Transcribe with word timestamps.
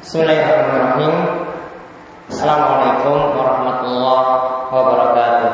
Bismillahirrahmanirrahim. 0.00 1.12
Assalamualaikum 2.32 3.36
warahmatullahi 3.36 4.32
wabarakatuh. 4.72 5.52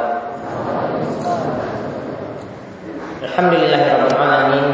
Alhamdulillahirabbil 3.26 4.14
alamin. 4.14 4.66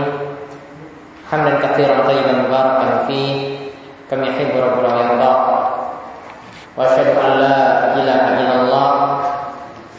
Hamdan 1.25 1.57
katsiran 1.65 2.05
tayyiban 2.05 2.45
mubarakan 2.45 3.09
fi 3.09 3.21
kama 4.13 4.29
yuhibbu 4.29 4.61
rabbuna 4.61 4.93
wa. 4.93 5.41
Wa 6.77 6.81
asyhadu 6.93 7.17
an 7.17 7.33
la 7.41 7.57
ilaha 7.97 8.29
illallah 8.45 8.89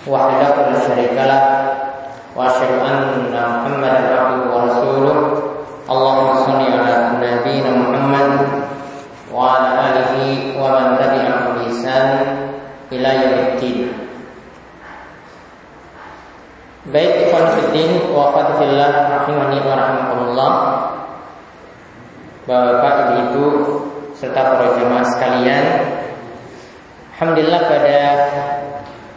wahdahu 0.05 0.69
la 0.69 0.77
syarika 0.85 1.23
lah 1.25 1.43
wa 2.37 2.45
asyhadu 2.45 2.77
anna 2.77 3.65
Muhammadan 3.65 4.05
Fiddin 17.73 18.13
wa 18.13 18.29
fadillah 18.29 19.25
rahimani 19.25 19.65
wa. 19.65 20.53
Bapak, 22.45 23.17
Ibu, 23.17 23.45
serta 24.13 24.61
para 24.61 24.77
jemaah 24.77 25.01
sekalian, 25.17 25.65
alhamdulillah 27.17 27.61
pada 27.65 27.97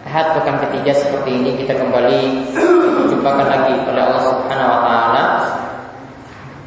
Ahad 0.08 0.40
pekan 0.40 0.56
ketiga 0.64 0.96
seperti 0.96 1.36
ini 1.36 1.50
kita 1.60 1.76
kembali 1.76 2.56
dijumpakan 3.04 3.44
lagi 3.44 3.76
oleh 3.92 4.02
Allah 4.08 4.22
Subhanahu 4.24 4.72
wa 4.72 4.80
taala 4.80 5.24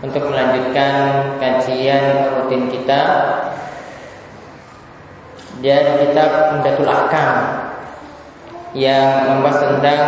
untuk 0.05 0.30
melanjutkan 0.30 0.94
kajian 1.41 2.38
rutin 2.38 2.69
kita 2.69 3.02
dan 5.66 5.83
kitab 6.05 6.30
Umdatul 6.53 6.85
Ahkam 6.85 7.33
yang 8.77 9.25
membahas 9.25 9.58
tentang 9.58 10.03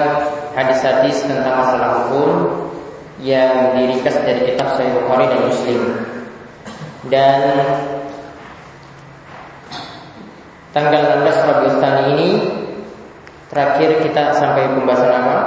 hadis-hadis 0.56 1.24
tentang 1.24 1.56
masalah 1.64 1.90
hukum 2.06 2.30
yang 3.22 3.78
diringkas 3.78 4.18
dari 4.26 4.54
kitab 4.54 4.76
Sahih 4.76 4.92
Bukhari 4.98 5.30
dan 5.30 5.42
Muslim. 5.48 5.82
Dan 7.08 7.40
tanggal 10.76 11.02
16 11.22 11.48
Rabiul 11.50 11.76
Tsani 11.80 12.04
ini 12.16 12.30
terakhir 13.50 13.90
kita 14.06 14.24
sampai 14.38 14.70
pembahasan 14.74 15.12
apa? 15.12 15.38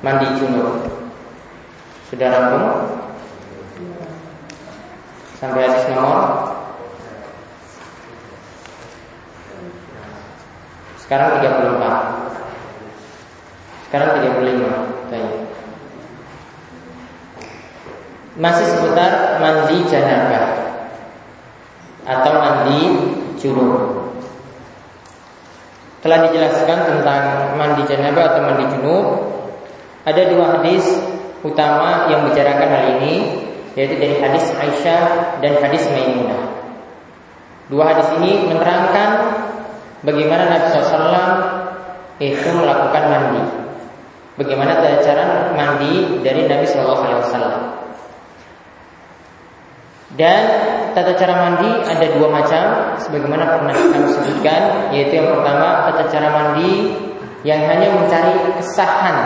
Mandi 0.00 0.26
junub. 0.38 0.86
Sudah 2.08 2.28
rampung? 2.32 2.66
Sampai 5.38 5.70
hadis 5.70 5.86
nomor 5.94 6.50
Sekarang 10.98 11.40
34 11.40 12.27
Sekarang 13.88 14.20
35 14.20 15.08
Baik. 15.08 15.32
Masih 18.36 18.66
seputar 18.68 19.40
mandi 19.40 19.80
janabah 19.88 20.46
Atau 22.04 22.32
mandi 22.36 22.80
junub 23.40 24.12
Telah 26.04 26.28
dijelaskan 26.28 26.78
tentang 26.84 27.22
mandi 27.56 27.82
janabah 27.88 28.36
atau 28.36 28.40
mandi 28.44 28.64
junub. 28.76 29.06
Ada 30.04 30.36
dua 30.36 30.60
hadis 30.60 30.84
utama 31.40 32.12
yang 32.12 32.28
bicarakan 32.28 32.68
hal 32.68 32.84
ini 33.00 33.40
Yaitu 33.72 33.96
dari 33.96 34.20
hadis 34.20 34.52
Aisyah 34.52 35.40
dan 35.40 35.64
hadis 35.64 35.88
Maimunah. 35.88 36.60
Dua 37.72 37.88
hadis 37.88 38.12
ini 38.20 38.52
menerangkan 38.52 39.10
Bagaimana 40.04 40.44
Nabi 40.52 40.76
SAW 40.76 41.26
itu 42.20 42.48
melakukan 42.54 43.04
mandi 43.10 43.67
Bagaimana 44.38 44.78
cara 45.02 45.50
mandi 45.58 46.22
dari 46.22 46.46
Nabi 46.46 46.62
SAW 46.62 47.02
Dan 50.14 50.42
tata 50.94 51.12
cara 51.18 51.34
mandi 51.42 51.66
ada 51.82 52.06
dua 52.14 52.30
macam 52.30 52.94
Sebagaimana 53.02 53.58
pernah 53.58 53.74
kami 53.74 54.06
sebutkan 54.06 54.94
Yaitu 54.94 55.18
yang 55.18 55.34
pertama 55.34 55.90
tata 55.90 56.06
cara 56.06 56.28
mandi 56.30 56.94
Yang 57.42 57.60
hanya 57.66 57.88
mencari 57.98 58.34
kesahan 58.62 59.16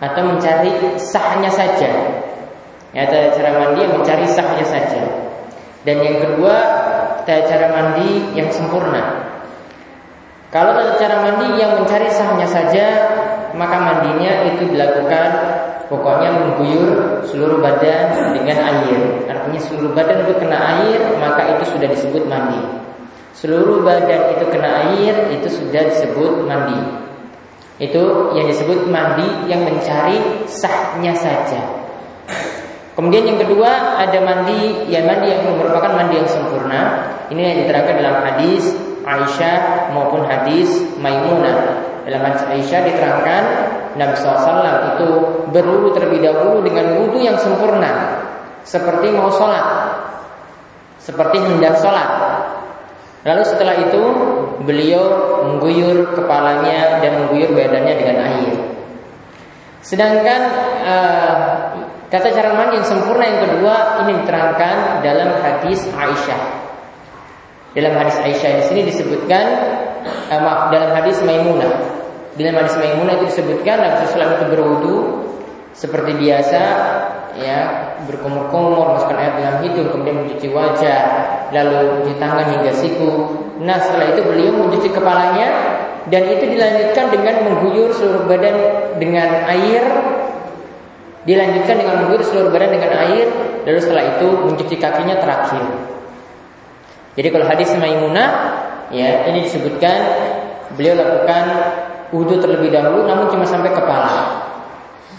Atau 0.00 0.24
mencari 0.24 0.72
sahnya 0.96 1.52
saja. 1.52 1.90
Ya, 2.96 3.04
Tata 3.04 3.36
cara 3.36 3.60
mandi 3.60 3.84
yang 3.84 3.98
mencari 3.98 4.24
sahnya 4.24 4.64
saja. 4.64 5.04
Dan 5.84 6.00
yang 6.00 6.22
kedua 6.24 6.54
Tata 7.28 7.44
cara 7.44 7.66
mandi 7.76 8.32
yang 8.32 8.48
sempurna. 8.48 9.28
Kalau 10.48 10.72
tata 10.72 10.96
cara 10.96 11.28
mandi 11.28 11.60
yang 11.60 11.76
mencari 11.76 12.08
sahnya 12.08 12.48
saja, 12.48 13.17
maka 13.58 13.76
mandinya 13.82 14.54
itu 14.54 14.70
dilakukan 14.70 15.28
pokoknya 15.90 16.30
mengguyur 16.30 17.26
seluruh 17.26 17.58
badan 17.58 18.32
dengan 18.38 18.58
air. 18.62 19.26
Artinya 19.26 19.60
seluruh 19.60 19.90
badan 19.92 20.24
itu 20.24 20.34
kena 20.38 20.58
air, 20.78 21.00
maka 21.18 21.58
itu 21.58 21.74
sudah 21.74 21.88
disebut 21.90 22.22
mandi. 22.30 22.62
Seluruh 23.34 23.82
badan 23.82 24.38
itu 24.38 24.44
kena 24.46 24.70
air, 24.86 25.14
itu 25.34 25.48
sudah 25.50 25.82
disebut 25.90 26.46
mandi. 26.46 26.78
Itu 27.82 28.34
yang 28.34 28.46
disebut 28.46 28.86
mandi 28.86 29.26
yang 29.50 29.66
mencari 29.66 30.46
sahnya 30.46 31.14
saja. 31.14 31.62
Kemudian 32.98 33.30
yang 33.30 33.38
kedua 33.38 33.94
ada 33.94 34.18
mandi 34.18 34.90
yang 34.90 35.06
mandi 35.06 35.30
yang 35.30 35.46
merupakan 35.54 35.94
mandi 35.94 36.18
yang 36.18 36.26
sempurna. 36.26 37.14
Ini 37.30 37.38
yang 37.38 37.56
diterangkan 37.62 37.94
dalam 38.02 38.16
hadis 38.26 38.74
Aisyah 39.06 39.94
maupun 39.94 40.26
hadis 40.26 40.66
Maimunah. 40.98 41.86
Dalam 42.08 42.24
hadis 42.24 42.40
Aisyah 42.48 42.88
diterangkan 42.88 43.42
Nabi 44.00 44.16
SAW 44.16 44.96
itu 44.96 45.08
berwudu 45.52 45.92
terlebih 45.92 46.24
dahulu 46.24 46.64
dengan 46.64 46.96
wudu 46.96 47.20
yang 47.20 47.36
sempurna, 47.36 48.16
seperti 48.64 49.12
mau 49.12 49.28
sholat, 49.28 49.92
seperti 50.96 51.36
hendak 51.36 51.76
sholat. 51.84 52.08
Lalu 53.28 53.44
setelah 53.44 53.76
itu 53.76 54.00
beliau 54.64 55.04
mengguyur 55.52 56.16
kepalanya 56.16 57.04
dan 57.04 57.28
mengguyur 57.28 57.52
badannya 57.52 57.94
dengan 58.00 58.16
air. 58.24 58.56
Sedangkan 59.84 60.40
uh, 60.88 61.44
kata 62.08 62.32
cara 62.32 62.56
mandi 62.56 62.80
yang 62.80 62.88
sempurna 62.88 63.24
yang 63.28 63.40
kedua 63.44 64.00
ini 64.00 64.24
diterangkan 64.24 65.04
dalam 65.04 65.44
hadis 65.44 65.84
Aisyah. 65.92 66.40
Dalam 67.76 68.00
hadis 68.00 68.16
Aisyah 68.16 68.50
di 68.56 68.64
sini 68.64 68.80
disebutkan 68.88 69.44
uh, 70.32 70.40
maaf 70.40 70.72
dalam 70.72 70.96
hadis 70.96 71.20
Maimunah. 71.20 71.87
Dalam 72.38 72.54
hadis 72.54 72.78
Maimunah 72.78 73.18
itu 73.18 73.34
disebutkan 73.34 73.82
Nabi 73.82 74.06
Sallallahu 74.06 74.38
itu 74.38 74.46
berwudu 74.54 74.96
seperti 75.74 76.14
biasa 76.14 76.62
ya 77.38 77.58
berkumur-kumur 78.06 78.94
masukkan 78.94 79.18
air 79.18 79.34
dalam 79.42 79.56
hidung 79.66 79.90
kemudian 79.90 80.22
mencuci 80.22 80.46
wajah 80.50 81.00
lalu 81.50 81.98
mencuci 81.98 82.14
tangan 82.22 82.46
hingga 82.54 82.72
siku. 82.78 83.10
Nah 83.58 83.82
setelah 83.82 84.14
itu 84.14 84.22
beliau 84.22 84.54
mencuci 84.54 84.88
kepalanya 84.90 85.48
dan 86.06 86.22
itu 86.30 86.44
dilanjutkan 86.46 87.06
dengan 87.10 87.34
mengguyur 87.42 87.90
seluruh 87.94 88.24
badan 88.30 88.56
dengan 89.02 89.28
air 89.50 89.82
dilanjutkan 91.26 91.74
dengan 91.74 91.94
mengguyur 92.06 92.22
seluruh 92.22 92.50
badan 92.54 92.70
dengan 92.70 92.92
air 93.02 93.26
lalu 93.66 93.78
setelah 93.82 94.04
itu 94.14 94.26
mencuci 94.46 94.76
kakinya 94.78 95.18
terakhir. 95.18 95.66
Jadi 97.18 97.28
kalau 97.34 97.46
hadis 97.50 97.74
Maimunah 97.74 98.30
ya 98.94 99.26
ini 99.26 99.42
disebutkan 99.42 99.98
beliau 100.78 100.94
lakukan 100.94 101.44
wudhu 102.14 102.40
terlebih 102.40 102.72
dahulu 102.72 103.04
namun 103.04 103.28
cuma 103.32 103.44
sampai 103.44 103.72
kepala. 103.72 104.44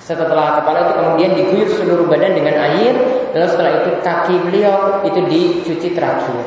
Setelah 0.02 0.58
kepala 0.58 0.90
itu 0.90 0.94
kemudian 0.98 1.32
diguyur 1.38 1.70
seluruh 1.70 2.06
badan 2.10 2.34
dengan 2.34 2.58
air, 2.58 2.98
lalu 3.30 3.46
setelah 3.46 3.72
itu 3.86 3.90
kaki 4.02 4.36
beliau 4.42 5.06
itu 5.06 5.20
dicuci 5.22 5.94
terakhir. 5.94 6.46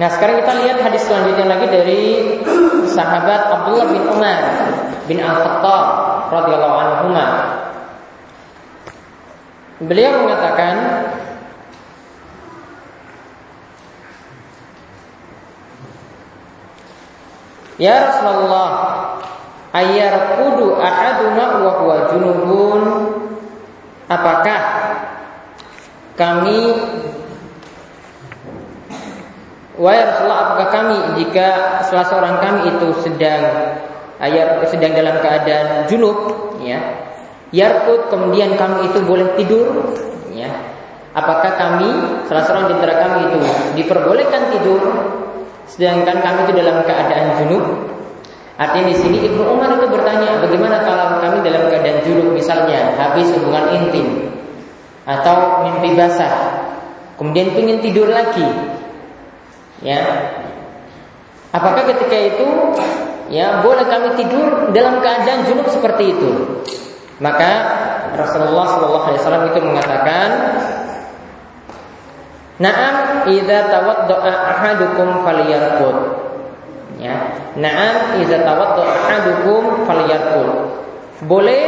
Nah 0.00 0.08
sekarang 0.08 0.40
kita 0.40 0.52
lihat 0.64 0.78
hadis 0.80 1.04
selanjutnya 1.04 1.46
lagi 1.54 1.66
dari 1.68 2.02
sahabat 2.88 3.40
Abdullah 3.52 3.86
bin 3.92 4.02
Umar 4.08 4.40
bin 5.04 5.18
Al-Khattab 5.20 5.86
radhiyallahu 6.32 6.76
anhu. 6.80 7.08
Beliau 9.84 10.24
mengatakan 10.24 10.74
Ya 17.74 18.06
Rasulullah, 18.06 18.70
ayar 19.74 20.38
kudu 20.38 20.78
ahaduna 20.78 21.44
wa 21.58 21.72
huwa 21.82 21.96
junubun. 22.14 22.82
Apakah 24.06 24.60
kami 26.14 26.60
Wahai 29.74 30.06
Rasulullah, 30.06 30.54
apakah 30.54 30.68
kami 30.70 30.96
jika 31.18 31.48
salah 31.82 32.06
seorang 32.06 32.38
kami 32.38 32.70
itu 32.70 32.94
sedang 33.02 33.74
ayat 34.22 34.62
sedang 34.70 34.94
dalam 34.94 35.18
keadaan 35.18 35.90
junub, 35.90 36.14
ya, 36.62 36.78
yarkut 37.50 38.06
kemudian 38.06 38.54
kami 38.54 38.86
itu 38.86 39.02
boleh 39.02 39.34
tidur, 39.34 39.98
ya, 40.30 40.46
Apakah 41.14 41.54
kami 41.54 41.90
salah 42.26 42.42
seorang 42.42 42.70
di 42.70 42.72
antara 42.74 42.94
kami 43.06 43.18
itu 43.30 43.38
diperbolehkan 43.78 44.50
tidur 44.50 44.82
sedangkan 45.68 46.20
kami 46.20 46.38
itu 46.48 46.52
dalam 46.60 46.82
keadaan 46.84 47.26
junub? 47.40 47.64
Artinya 48.54 48.86
di 48.86 48.96
sini 48.96 49.18
Ibnu 49.26 49.42
Umar 49.50 49.74
itu 49.74 49.86
bertanya, 49.90 50.38
bagaimana 50.38 50.86
kalau 50.86 51.18
kami 51.18 51.42
dalam 51.42 51.66
keadaan 51.66 51.98
junub 52.06 52.30
misalnya 52.30 52.94
habis 52.94 53.26
hubungan 53.34 53.66
intim 53.74 54.30
atau 55.04 55.66
mimpi 55.66 55.98
basah, 55.98 56.62
kemudian 57.18 57.50
ingin 57.58 57.82
tidur 57.82 58.06
lagi, 58.06 58.46
ya? 59.82 60.00
Apakah 61.54 61.86
ketika 61.86 62.18
itu 62.18 62.46
ya 63.30 63.62
boleh 63.62 63.86
kami 63.86 64.18
tidur 64.18 64.70
dalam 64.74 64.98
keadaan 65.02 65.46
junub 65.46 65.66
seperti 65.70 66.14
itu? 66.14 66.30
Maka 67.22 67.50
Rasulullah 68.18 68.74
Wasallam 68.90 69.54
itu 69.54 69.62
mengatakan, 69.62 70.28
Naam 72.62 73.26
idza 73.26 73.66
tawaddaa 73.66 74.30
ahadukum 74.54 75.26
falyarqud. 75.26 75.96
Ya. 77.02 77.34
Naam 77.58 78.22
idza 78.22 78.46
tawaddaa 78.46 78.86
ahadukum 78.86 79.82
falyarqud. 79.82 80.50
Boleh 81.26 81.66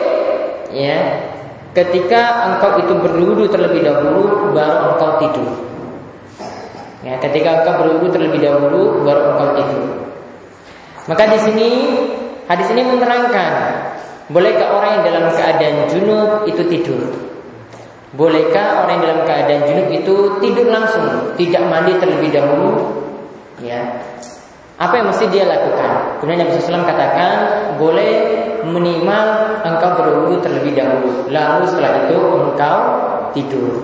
ya 0.71 1.27
ketika 1.75 2.49
engkau 2.49 2.81
itu 2.81 2.95
berwudu 2.97 3.45
terlebih 3.51 3.83
dahulu 3.83 4.55
baru 4.55 4.95
engkau 4.95 5.11
tidur. 5.21 5.51
Ya, 7.05 7.19
ketika 7.23 7.63
engkau 7.63 7.85
berwudu 7.85 8.11
terlebih 8.15 8.41
dahulu 8.43 9.03
baru 9.05 9.35
engkau 9.35 9.49
tidur. 9.59 9.87
Maka 11.07 11.23
di 11.35 11.39
sini 11.39 11.69
hadis 12.47 12.71
ini 12.73 12.83
menerangkan 12.83 13.53
bolehkah 14.31 14.75
orang 14.75 14.91
yang 14.99 15.05
dalam 15.07 15.25
keadaan 15.35 15.87
junub 15.91 16.31
itu 16.51 16.63
tidur? 16.67 17.03
Bolehkah 18.15 18.87
orang 18.87 19.03
yang 19.03 19.03
dalam 19.03 19.21
keadaan 19.27 19.63
junub 19.67 19.89
itu 19.91 20.15
tidur 20.39 20.67
langsung, 20.71 21.35
tidak 21.35 21.63
mandi 21.67 21.99
terlebih 21.99 22.31
dahulu? 22.31 23.03
Ya. 23.59 23.99
Apa 24.79 25.01
yang 25.01 25.11
mesti 25.11 25.27
dia 25.33 25.49
lakukan? 25.49 26.21
Kemudian 26.21 26.47
Nabi 26.47 26.61
SAW 26.61 26.85
katakan 26.87 27.33
boleh 27.81 28.13
minimal 28.69 29.27
engkau 29.65 29.91
berwudu 29.99 30.45
terlebih 30.45 30.77
dahulu, 30.77 31.27
lalu 31.33 31.65
setelah 31.67 32.07
itu 32.07 32.19
engkau 32.21 32.79
tidur. 33.33 33.75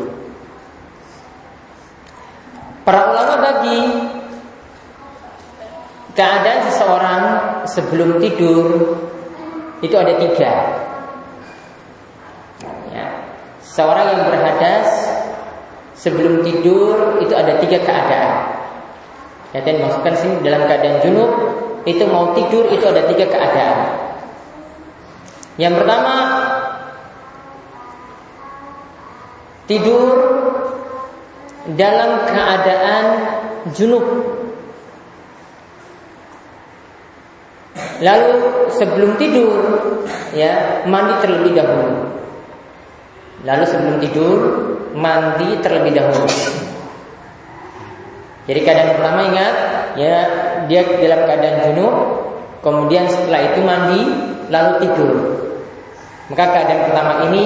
Para 2.83 3.15
ulama 3.15 3.35
bagi 3.41 3.81
keadaan 6.13 6.61
seseorang 6.69 7.23
sebelum 7.65 8.21
tidur 8.21 8.99
itu 9.81 9.95
ada 9.97 10.15
tiga. 10.19 10.53
Seorang 13.73 14.07
yang 14.13 14.23
berhadas 14.29 14.89
sebelum 15.97 16.45
tidur 16.45 17.17
itu 17.25 17.33
ada 17.33 17.57
tiga 17.57 17.81
keadaan. 17.81 18.33
Ya, 19.57 19.65
dan 19.65 19.81
masukkan 19.81 20.13
sini 20.13 20.45
dalam 20.45 20.69
keadaan 20.69 21.01
junub 21.01 21.33
itu 21.89 22.05
mau 22.05 22.37
tidur 22.37 22.69
itu 22.69 22.85
ada 22.85 23.09
tiga 23.09 23.33
keadaan. 23.33 23.81
Yang 25.57 25.75
pertama 25.81 26.17
tidur 29.65 30.09
dalam 31.73 32.29
keadaan 32.29 33.05
junub. 33.73 34.05
Lalu 38.05 38.33
sebelum 38.77 39.17
tidur 39.17 39.57
ya 40.37 40.85
mandi 40.85 41.15
terlebih 41.25 41.57
dahulu. 41.57 42.22
Lalu 43.43 43.65
sebelum 43.67 43.97
tidur 43.99 44.39
mandi 44.95 45.59
terlebih 45.59 45.99
dahulu. 45.99 46.31
Jadi 48.47 48.61
keadaan 48.63 48.99
pertama 48.99 49.21
ingat 49.31 49.55
ya 49.99 50.17
dia 50.67 50.83
dalam 50.83 51.21
keadaan 51.27 51.57
junub, 51.71 51.95
kemudian 52.63 53.07
setelah 53.07 53.41
itu 53.55 53.61
mandi 53.63 54.01
lalu 54.51 54.73
tidur. 54.87 55.17
Maka 56.31 56.45
keadaan 56.55 56.81
pertama 56.91 57.13
ini 57.31 57.45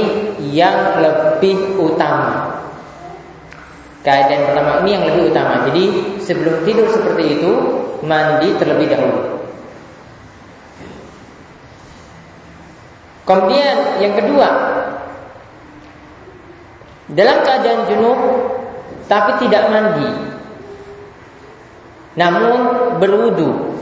yang 0.52 1.00
lebih 1.00 1.81
utama. 1.81 2.54
Keadaan 4.04 4.52
pertama 4.52 4.72
ini 4.84 4.90
yang 4.94 5.04
lebih 5.10 5.34
utama. 5.34 5.66
Jadi 5.66 5.84
sebelum 6.22 6.62
tidur 6.62 6.87
seperti 6.93 7.40
itu 7.40 7.52
mandi 8.06 8.54
terlebih 8.60 8.87
dahulu. 8.93 9.22
Kemudian 13.26 13.98
yang 13.98 14.14
kedua 14.14 14.48
dalam 17.12 17.47
keadaan 17.47 17.87
junub 17.87 18.19
tapi 19.06 19.47
tidak 19.47 19.70
mandi. 19.70 20.11
Namun 22.19 22.50
berwudu. 22.99 23.79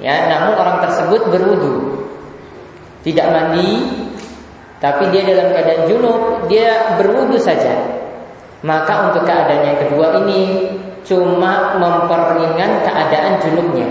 Ya 0.00 0.32
namun 0.32 0.56
orang 0.56 0.80
tersebut 0.88 1.28
berwudu. 1.28 2.06
Tidak 3.04 3.26
mandi 3.28 3.84
tapi 4.80 5.12
dia 5.12 5.28
dalam 5.28 5.52
keadaan 5.52 5.84
junub 5.92 6.48
dia 6.48 6.96
berwudu 6.96 7.36
saja. 7.36 7.76
Maka 8.64 9.12
untuk 9.12 9.24
keadaan 9.28 9.64
yang 9.64 9.78
kedua 9.84 10.24
ini 10.24 10.72
cuma 11.04 11.76
memperingan 11.76 12.80
keadaan 12.84 13.40
junubnya. 13.44 13.88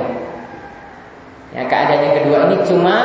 Ya 1.53 1.65
keadaan 1.65 2.01
yang 2.09 2.15
kedua 2.25 2.37
ini 2.49 2.57
cuma 2.65 2.95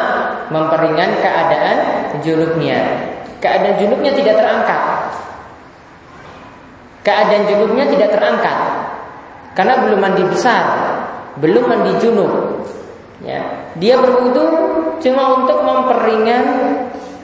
memperingan 0.48 1.20
keadaan 1.20 1.76
junubnya 2.24 3.12
keadaan 3.44 3.76
junubnya 3.76 4.16
tidak 4.16 4.40
terangkat. 4.40 4.82
Keadaan 7.04 7.44
junubnya 7.44 7.84
tidak 7.92 8.16
terangkat 8.16 8.58
karena 9.52 9.84
belum 9.84 10.00
mandi 10.00 10.24
besar, 10.24 10.64
belum 11.36 11.68
mandi 11.68 11.92
junub. 12.00 12.32
Ya, 13.20 13.68
dia 13.76 14.00
berwudu 14.00 14.44
cuma 15.04 15.44
untuk 15.44 15.60
memperingan 15.60 16.44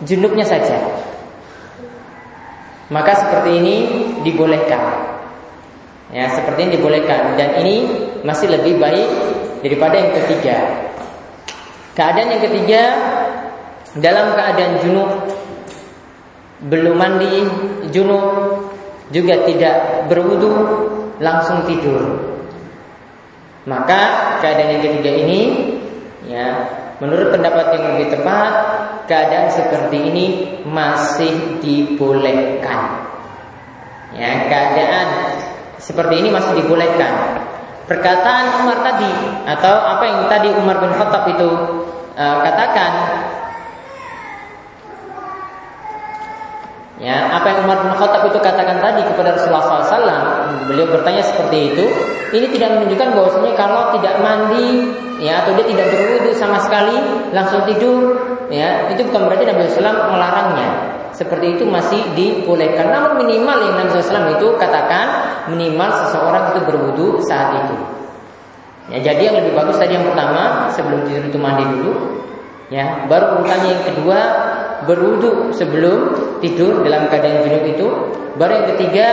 junubnya 0.05 0.45
saja. 0.45 0.77
Maka 2.93 3.17
seperti 3.17 3.51
ini 3.57 3.77
dibolehkan. 4.21 5.17
Ya, 6.13 6.29
seperti 6.37 6.69
ini 6.69 6.71
dibolehkan 6.77 7.41
dan 7.41 7.65
ini 7.65 7.89
masih 8.21 8.53
lebih 8.53 8.77
baik 8.77 9.09
daripada 9.65 9.97
yang 9.97 10.13
ketiga. 10.21 10.57
Keadaan 11.97 12.37
yang 12.37 12.43
ketiga 12.45 12.83
dalam 13.97 14.37
keadaan 14.37 14.79
junub 14.85 15.40
belum 16.67 16.97
mandi 16.97 17.49
junub 17.89 18.25
juga 19.09 19.49
tidak 19.49 20.07
berwudu 20.13 20.53
langsung 21.21 21.65
tidur. 21.65 22.31
Maka 23.65 24.37
keadaan 24.41 24.77
yang 24.77 24.83
ketiga 24.85 25.13
ini 25.13 25.41
ya 26.29 26.47
menurut 27.01 27.33
pendapat 27.33 27.77
yang 27.77 27.85
lebih 27.97 28.09
tepat 28.13 28.53
keadaan 29.09 29.49
seperti 29.53 29.97
ini 30.01 30.25
masih 30.69 31.61
dibolehkan. 31.61 33.09
Ya 34.17 34.49
keadaan 34.49 35.09
seperti 35.81 36.25
ini 36.25 36.29
masih 36.29 36.61
dibolehkan. 36.61 37.45
Perkataan 37.89 38.63
Umar 38.63 38.87
tadi 38.87 39.11
atau 39.51 39.75
apa 39.75 40.05
yang 40.07 40.21
tadi 40.31 40.49
Umar 40.55 40.79
bin 40.79 40.95
Khattab 40.95 41.27
itu 41.35 41.51
uh, 42.15 42.37
katakan 42.47 42.93
Ya, 47.01 47.33
apa 47.33 47.49
yang 47.49 47.65
Umar 47.65 47.81
bin 47.81 47.97
Khattab 47.97 48.29
itu 48.29 48.37
katakan 48.45 48.77
tadi 48.77 49.01
kepada 49.01 49.33
Rasulullah 49.33 49.89
SAW, 49.89 50.69
beliau 50.69 50.85
bertanya 50.85 51.25
seperti 51.25 51.73
itu. 51.73 51.85
Ini 52.29 52.47
tidak 52.53 52.77
menunjukkan 52.77 53.09
bahwasanya 53.17 53.53
kalau 53.57 53.89
tidak 53.97 54.21
mandi, 54.21 54.85
ya 55.17 55.41
atau 55.41 55.57
dia 55.57 55.65
tidak 55.65 55.97
berwudu 55.97 56.37
sama 56.37 56.61
sekali, 56.61 56.93
langsung 57.33 57.65
tidur, 57.65 58.21
ya 58.53 58.85
itu 58.93 59.01
bukan 59.09 59.33
berarti 59.33 59.49
Nabi 59.49 59.65
SAW 59.73 60.13
melarangnya. 60.13 60.69
Seperti 61.17 61.57
itu 61.57 61.65
masih 61.65 62.05
dibolehkan. 62.13 62.93
Namun 62.93 63.25
minimal 63.25 63.57
yang 63.65 63.75
Nabi 63.81 63.97
SAW 63.97 64.37
itu 64.37 64.47
katakan 64.61 65.07
minimal 65.49 65.89
seseorang 66.05 66.53
itu 66.53 66.61
berwudu 66.69 67.07
saat 67.25 67.65
itu. 67.65 67.77
Ya, 68.93 68.99
jadi 69.01 69.33
yang 69.33 69.41
lebih 69.41 69.57
bagus 69.57 69.81
tadi 69.81 69.97
yang 69.97 70.05
pertama 70.05 70.69
sebelum 70.69 71.09
tidur 71.09 71.33
itu 71.33 71.39
mandi 71.41 71.65
dulu, 71.65 72.21
ya. 72.69 73.09
Baru 73.09 73.41
urutannya 73.41 73.69
yang 73.73 73.85
kedua 73.89 74.19
berwudu 74.89 75.53
sebelum 75.53 76.15
tidur 76.41 76.85
dalam 76.85 77.09
keadaan 77.11 77.45
junub 77.45 77.65
itu. 77.67 77.89
Baru 78.39 78.53
yang 78.57 78.69
ketiga 78.77 79.07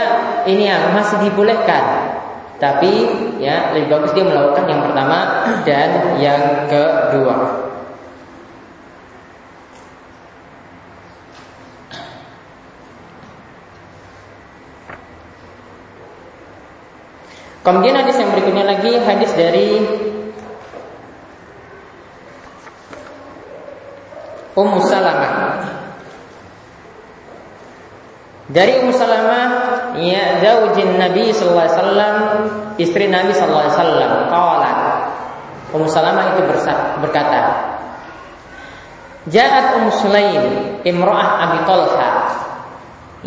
ini 0.47 0.69
yang 0.69 0.93
masih 0.95 1.19
dibolehkan. 1.27 2.15
Tapi 2.57 2.93
ya 3.37 3.69
lebih 3.75 3.93
bagus 3.93 4.11
dia 4.17 4.25
melakukan 4.25 4.65
yang 4.65 4.81
pertama 4.81 5.19
dan 5.61 5.89
yang 6.17 6.43
kedua. 6.65 7.67
Kemudian 17.67 17.99
hadis 17.99 18.15
yang 18.15 18.31
berikutnya 18.31 18.63
lagi 18.63 18.95
hadis 19.03 19.35
dari 19.35 19.67
Ummu 24.57 24.79
Salamah. 24.89 25.33
Dari 28.49 28.81
Ummu 28.81 28.89
Salamah 28.89 29.45
ya 30.01 30.41
zaujin 30.41 30.97
Nabi 30.97 31.29
sallallahu 31.29 31.61
alaihi 31.61 31.77
wasallam 31.77 32.15
istri 32.81 33.05
Nabi 33.05 33.37
sallallahu 33.37 33.69
alaihi 33.69 33.77
wasallam 33.77 34.11
Ummu 35.67 35.87
Salamah 35.91 36.25
itu 36.33 36.41
berkata 37.03 37.41
Ja'at 39.27 39.83
Ummu 39.83 39.91
Sulaim 39.91 40.43
imra'ah 40.87 41.29
Abi 41.43 41.59
Talha. 41.67 42.11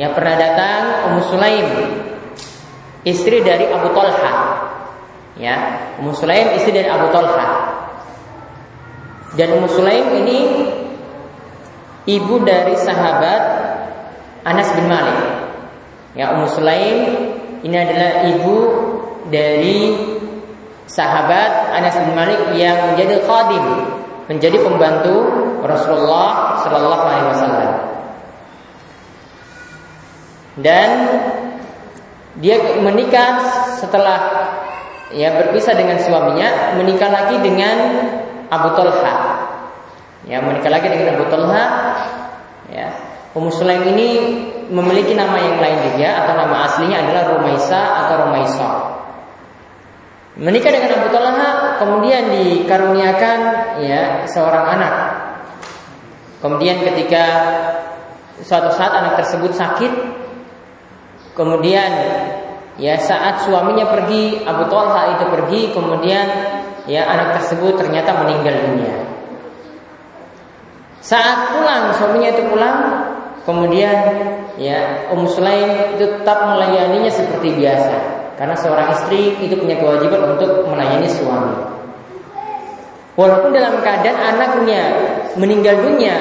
Yang 0.01 0.13
pernah 0.17 0.35
datang 0.41 0.81
Ummu 1.13 1.21
Sulaim 1.29 1.69
istri 3.05 3.45
dari 3.45 3.69
Abu 3.69 3.93
Talha. 3.93 4.35
Ya 5.37 5.57
Ummu 6.01 6.17
Sulaim 6.17 6.57
istri 6.57 6.73
dari 6.73 6.89
Abu 6.89 7.13
Talha. 7.13 7.49
Dan 9.37 9.61
Ummu 9.61 9.69
Sulaim 9.69 10.25
ini 10.25 10.39
ibu 12.19 12.43
dari 12.43 12.75
sahabat 12.75 13.43
Anas 14.43 14.73
bin 14.75 14.91
Malik. 14.91 15.19
Ya 16.19 16.35
Ummu 16.35 16.51
Sulaim 16.51 16.99
ini 17.63 17.77
adalah 17.77 18.27
ibu 18.35 18.57
dari 19.31 19.95
sahabat 20.91 21.71
Anas 21.71 21.95
bin 22.03 22.13
Malik 22.19 22.41
yang 22.59 22.93
menjadi 22.93 23.23
khadim 23.23 23.67
menjadi 24.27 24.59
pembantu 24.63 25.17
Rasulullah 25.63 26.63
Shallallahu 26.63 27.03
Alaihi 27.03 27.29
Wasallam. 27.35 27.73
Dan 30.61 30.91
dia 32.39 32.57
menikah 32.79 33.43
setelah 33.79 34.19
ya 35.11 35.35
berpisah 35.35 35.75
dengan 35.75 35.99
suaminya 35.99 36.79
menikah 36.79 37.11
lagi 37.11 37.43
dengan 37.43 37.77
Abu 38.51 38.75
Talha 38.79 39.40
ya 40.29 40.41
menikah 40.45 40.73
lagi 40.73 40.89
dengan 40.89 41.17
Abu 41.17 41.25
Talha 41.33 41.65
ya 42.69 42.89
Ummu 43.31 43.51
Sulaim 43.55 43.87
ini 43.95 44.09
memiliki 44.69 45.15
nama 45.15 45.39
yang 45.39 45.63
lain 45.63 45.79
juga 45.95 46.09
atau 46.25 46.35
nama 46.35 46.57
aslinya 46.67 46.97
adalah 47.07 47.23
Rumaisa 47.37 47.81
atau 48.05 48.15
Rumaisa 48.27 48.69
Menikah 50.41 50.73
dengan 50.73 51.05
Abu 51.05 51.09
Talha 51.13 51.77
kemudian 51.77 52.33
dikaruniakan 52.33 53.39
ya 53.85 54.25
seorang 54.25 54.79
anak. 54.79 54.95
Kemudian 56.41 56.81
ketika 56.81 57.25
suatu 58.41 58.73
saat 58.73 58.89
anak 58.89 59.21
tersebut 59.21 59.53
sakit, 59.53 59.93
kemudian 61.37 61.93
ya 62.81 62.97
saat 62.97 63.45
suaminya 63.45 63.85
pergi, 63.93 64.41
Abu 64.49 64.65
Talha 64.73 65.19
itu 65.19 65.25
pergi, 65.29 65.61
kemudian 65.77 66.27
ya 66.89 67.05
anak 67.05 67.43
tersebut 67.43 67.77
ternyata 67.77 68.25
meninggal 68.25 68.57
dunia. 68.65 68.97
Saat 71.01 71.57
pulang 71.57 71.97
suaminya 71.97 72.29
itu 72.37 72.45
pulang, 72.53 72.77
kemudian 73.49 73.97
ya 74.61 75.09
Ummu 75.17 75.29
Sulaim 75.33 75.97
itu 75.97 76.05
tetap 76.21 76.45
melayaninya 76.45 77.09
seperti 77.09 77.57
biasa. 77.57 77.97
Karena 78.37 78.57
seorang 78.57 78.89
istri 78.97 79.37
itu 79.41 79.53
punya 79.57 79.77
kewajiban 79.81 80.37
untuk 80.37 80.65
melayani 80.69 81.09
suami. 81.09 81.57
Walaupun 83.17 83.53
dalam 83.53 83.85
keadaan 83.85 84.17
anaknya 84.17 84.83
meninggal 85.37 85.77
dunia, 85.77 86.17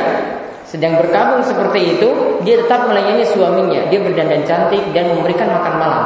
sedang 0.67 0.99
berkabung 0.99 1.43
seperti 1.43 1.95
itu, 1.95 2.09
dia 2.43 2.59
tetap 2.59 2.91
melayani 2.91 3.23
suaminya. 3.23 3.87
Dia 3.87 3.99
berdandan 4.03 4.43
cantik 4.43 4.83
dan 4.91 5.15
memberikan 5.15 5.47
makan 5.47 5.75
malam. 5.79 6.05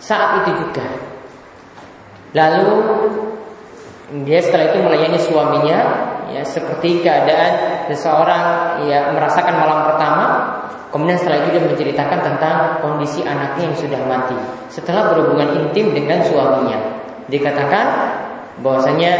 Saat 0.00 0.44
itu 0.44 0.64
juga. 0.64 0.86
Lalu 2.32 2.72
dia 4.24 4.40
setelah 4.40 4.72
itu 4.72 4.78
melayani 4.80 5.18
suaminya, 5.20 5.78
ya 6.30 6.46
seperti 6.46 7.02
keadaan 7.02 7.86
seseorang 7.90 8.44
ya 8.86 9.10
merasakan 9.10 9.54
malam 9.58 9.78
pertama, 9.90 10.26
Kemudian 10.92 11.16
setelah 11.16 11.40
itu 11.40 11.56
dia 11.56 11.64
menceritakan 11.64 12.20
tentang 12.20 12.56
kondisi 12.84 13.24
anaknya 13.24 13.72
yang 13.72 13.76
sudah 13.80 14.00
mati 14.04 14.36
setelah 14.68 15.08
berhubungan 15.08 15.64
intim 15.64 15.88
dengan 15.96 16.20
suaminya. 16.20 16.76
Dikatakan 17.32 17.86
bahwasanya 18.60 19.12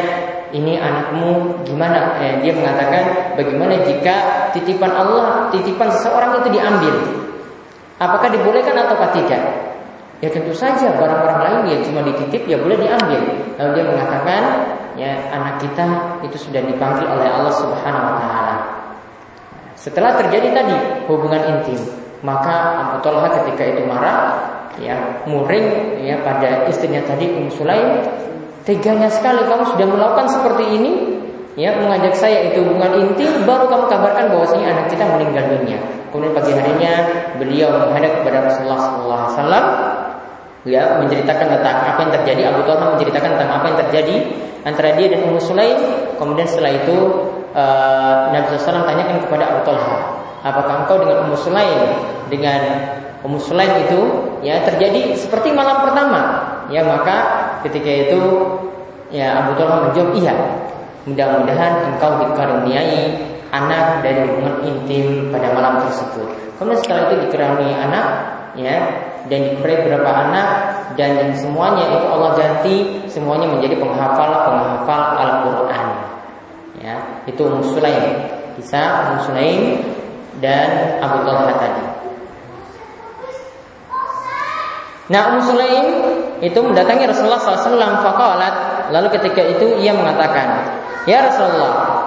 ini 0.53 0.77
anakmu 0.77 1.65
gimana? 1.65 2.21
Eh, 2.21 2.45
dia 2.45 2.53
mengatakan 2.53 3.33
bagaimana 3.41 3.81
jika 3.89 4.17
titipan 4.53 4.93
Allah, 4.93 5.49
titipan 5.49 5.89
seseorang 5.89 6.45
itu 6.45 6.61
diambil? 6.61 6.95
Apakah 7.97 8.29
dibolehkan 8.29 8.77
atau 8.77 9.01
tidak? 9.17 9.41
Ya 10.21 10.29
tentu 10.29 10.53
saja 10.53 10.93
barang-barang 10.93 11.41
lain 11.41 11.61
ya 11.73 11.77
cuma 11.89 12.05
dititip 12.05 12.53
ya 12.53 12.61
boleh 12.61 12.77
diambil. 12.77 13.21
Lalu 13.57 13.71
dia 13.81 13.85
mengatakan 13.89 14.43
ya 14.97 15.33
anak 15.33 15.63
kita 15.63 15.87
itu 16.25 16.37
sudah 16.37 16.61
dipanggil 16.65 17.07
oleh 17.09 17.29
Allah 17.29 17.55
Subhanahu 17.55 18.07
wa 18.13 18.15
taala. 18.21 18.57
Setelah 19.77 20.15
terjadi 20.15 20.55
tadi 20.55 20.77
hubungan 21.11 21.43
intim, 21.59 21.81
maka 22.23 22.87
Abu 22.87 22.97
Talha 23.03 23.29
ketika 23.43 23.67
itu 23.67 23.83
marah, 23.83 24.39
ya 24.79 25.27
muring 25.27 25.99
ya 26.07 26.23
pada 26.23 26.71
istrinya 26.71 27.03
tadi 27.03 27.27
Um 27.35 27.51
Sulaim, 27.51 28.07
teganya 28.63 29.11
sekali 29.11 29.43
kamu 29.43 29.75
sudah 29.75 29.87
melakukan 29.91 30.31
seperti 30.31 30.65
ini, 30.79 30.93
ya 31.59 31.75
mengajak 31.83 32.15
saya 32.15 32.53
itu 32.53 32.63
hubungan 32.63 32.95
intim, 32.95 33.43
baru 33.43 33.67
kamu 33.67 33.85
kabarkan 33.91 34.25
bahwasanya 34.31 34.67
anak 34.71 34.87
kita 34.93 35.05
meninggal 35.09 35.45
dunia. 35.51 35.81
Kemudian 36.13 36.37
pagi 36.37 36.53
harinya 36.53 36.93
beliau 37.41 37.69
menghadap 37.73 38.23
kepada 38.23 38.39
Rasulullah 38.45 38.79
SAW, 39.33 39.67
ya 40.63 40.99
menceritakan 41.03 41.47
tentang 41.59 41.77
apa 41.83 41.99
yang 42.07 42.13
terjadi. 42.23 42.41
Abu 42.55 42.61
Talha 42.67 42.95
menceritakan 42.95 43.31
tentang 43.35 43.51
apa 43.51 43.65
yang 43.67 43.79
terjadi 43.87 44.15
antara 44.63 44.89
dia 44.95 45.07
dan 45.11 45.21
Ummu 45.31 45.41
Sulaim. 45.43 45.79
Kemudian 46.19 46.47
setelah 46.47 46.73
itu 46.79 46.97
uh, 47.55 48.31
Nabi 48.31 48.47
SAW 48.55 48.87
tanyakan 48.87 49.17
kepada 49.27 49.45
Abu 49.51 49.61
Talha, 49.67 49.97
apakah 50.47 50.75
engkau 50.87 50.97
dengan 51.03 51.27
Ummu 51.27 51.37
Sulaim 51.39 51.81
dengan 52.31 52.61
Ummu 53.27 53.39
Sulaim 53.43 53.75
itu 53.87 54.01
ya 54.47 54.63
terjadi 54.63 55.15
seperti 55.19 55.51
malam 55.51 55.83
pertama? 55.83 56.21
Ya 56.71 56.87
maka 56.87 57.19
ketika 57.67 58.11
itu 58.11 58.21
ya 59.11 59.43
Abu 59.43 59.59
Talha 59.59 59.91
menjawab 59.91 60.15
iya. 60.15 60.35
Mudah-mudahan 61.03 61.99
engkau 61.99 62.15
dikaruniai 62.23 63.11
anak 63.51 64.07
dari 64.07 64.23
hubungan 64.23 64.63
intim 64.63 65.35
pada 65.35 65.51
malam 65.51 65.83
tersebut. 65.83 66.31
Kemudian 66.63 66.79
setelah 66.79 67.11
itu 67.11 67.27
dikaruniai 67.27 67.75
anak 67.75 68.07
ya 68.55 69.11
dan 69.31 69.41
diberi 69.55 69.75
beberapa 69.87 70.11
anak 70.11 70.49
dan 70.99 71.11
yang 71.19 71.31
semuanya 71.37 71.85
itu 71.89 72.07
Allah 72.11 72.31
ganti 72.35 72.77
semuanya 73.07 73.47
menjadi 73.49 73.79
penghafal 73.79 74.31
penghafal 74.49 75.03
Al-Qur'an. 75.19 75.89
Ya 76.83 76.95
itu 77.29 77.41
Ummu 77.43 77.63
Sulaim. 77.63 78.05
Kisah 78.59 79.13
Ummu 79.13 79.19
Sulaim 79.29 79.61
dan 80.43 80.99
Abu 81.01 81.23
Talha 81.23 81.55
tadi. 81.57 81.85
Nah 85.13 85.21
Ummu 85.33 85.41
Sulaim 85.45 85.87
itu 86.43 86.59
mendatangi 86.59 87.07
Rasulullah 87.07 87.39
SAW 87.39 88.03
Fakalat 88.03 88.55
Lalu 88.91 89.09
ketika 89.15 89.43
itu 89.47 89.79
ia 89.79 89.95
mengatakan 89.95 90.79
Ya 91.07 91.27
Rasulullah 91.31 92.07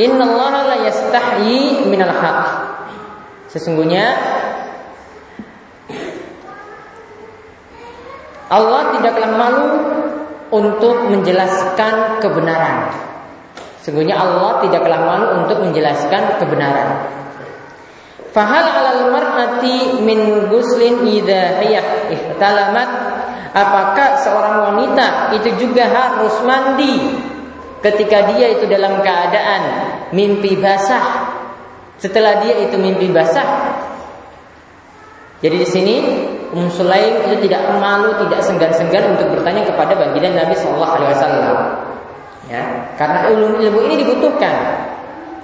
Inna 0.00 0.24
Allah 0.24 0.52
la 0.64 0.76
yastahyi 0.84 1.84
minal 1.88 2.12
haq 2.12 2.40
Sesungguhnya 3.52 4.16
Allah 8.46 8.94
tidaklah 8.94 9.30
malu 9.34 9.68
untuk 10.54 11.10
menjelaskan 11.10 12.22
kebenaran. 12.22 12.94
Sungguhnya 13.82 14.18
Allah 14.18 14.62
tidaklah 14.62 14.98
malu 15.02 15.26
untuk 15.42 15.62
menjelaskan 15.62 16.38
kebenaran. 16.38 17.10
Fahal 18.30 18.66
alal 18.68 19.02
mar'ati 19.10 20.02
min 20.04 20.46
guslin 20.50 21.02
idza 21.06 21.62
hayah 21.62 22.10
ihtalamat? 22.12 22.88
Apakah 23.56 24.20
seorang 24.20 24.56
wanita 24.68 25.32
itu 25.40 25.56
juga 25.56 25.88
harus 25.88 26.36
mandi 26.44 27.16
ketika 27.80 28.28
dia 28.36 28.52
itu 28.52 28.68
dalam 28.68 29.00
keadaan 29.00 29.62
mimpi 30.12 30.60
basah? 30.60 31.32
Setelah 31.96 32.44
dia 32.44 32.68
itu 32.68 32.76
mimpi 32.76 33.08
basah? 33.08 33.48
Jadi 35.40 35.56
di 35.56 35.68
sini 35.68 35.96
Um 36.56 36.72
Sulaim 36.72 37.20
itu 37.28 37.36
tidak 37.44 37.68
malu, 37.76 38.16
tidak 38.24 38.40
senggan-senggan 38.40 39.12
untuk 39.12 39.28
bertanya 39.36 39.60
kepada 39.68 39.92
baginda 39.92 40.32
Nabi 40.32 40.56
Shallallahu 40.56 40.92
Alaihi 40.96 41.12
Wasallam. 41.12 41.56
Ya, 42.48 42.62
karena 42.96 43.28
ilmu 43.28 43.60
ilmu 43.60 43.80
ini 43.84 44.00
dibutuhkan. 44.00 44.56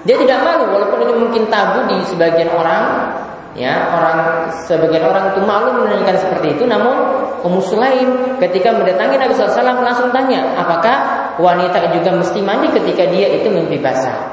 Dia 0.09 0.17
tidak 0.17 0.41
malu 0.41 0.73
walaupun 0.73 1.05
ini 1.05 1.15
mungkin 1.21 1.53
tabu 1.53 1.85
di 1.93 2.01
sebagian 2.09 2.49
orang, 2.57 3.13
ya 3.53 3.93
orang 3.93 4.49
sebagian 4.65 5.05
orang 5.05 5.37
itu 5.37 5.45
malu 5.45 5.85
menanyakan 5.85 6.17
seperti 6.17 6.57
itu. 6.57 6.65
Namun 6.65 6.97
Ummu 7.45 7.61
Sulaim 7.61 8.41
ketika 8.41 8.73
mendatangi 8.73 9.21
Nabi 9.21 9.37
SAW 9.37 9.85
langsung 9.85 10.09
tanya, 10.17 10.57
apakah 10.57 10.97
wanita 11.37 11.93
juga 11.93 12.17
mesti 12.17 12.41
mandi 12.41 12.73
ketika 12.73 13.05
dia 13.13 13.37
itu 13.37 13.53
mimpi 13.53 13.77
basah? 13.77 14.33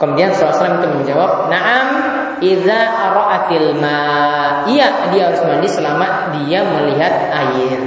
Kemudian 0.00 0.32
SAW 0.32 0.80
itu 0.80 0.88
menjawab, 0.96 1.52
Naam, 1.52 1.86
Iza 2.40 2.80
ara'atil 2.92 3.76
ma. 3.80 4.00
Iya, 4.68 5.12
dia 5.12 5.22
harus 5.32 5.40
mandi 5.44 5.68
selama 5.68 6.36
dia 6.36 6.60
melihat 6.64 7.32
air. 7.32 7.80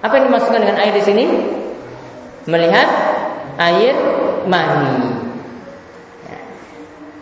Apa 0.00 0.20
yang 0.20 0.32
dimaksudkan 0.32 0.60
dengan 0.64 0.78
air 0.80 0.92
di 0.96 1.04
sini? 1.04 1.24
Melihat 2.48 2.88
air 3.60 3.94
mani. 4.44 5.24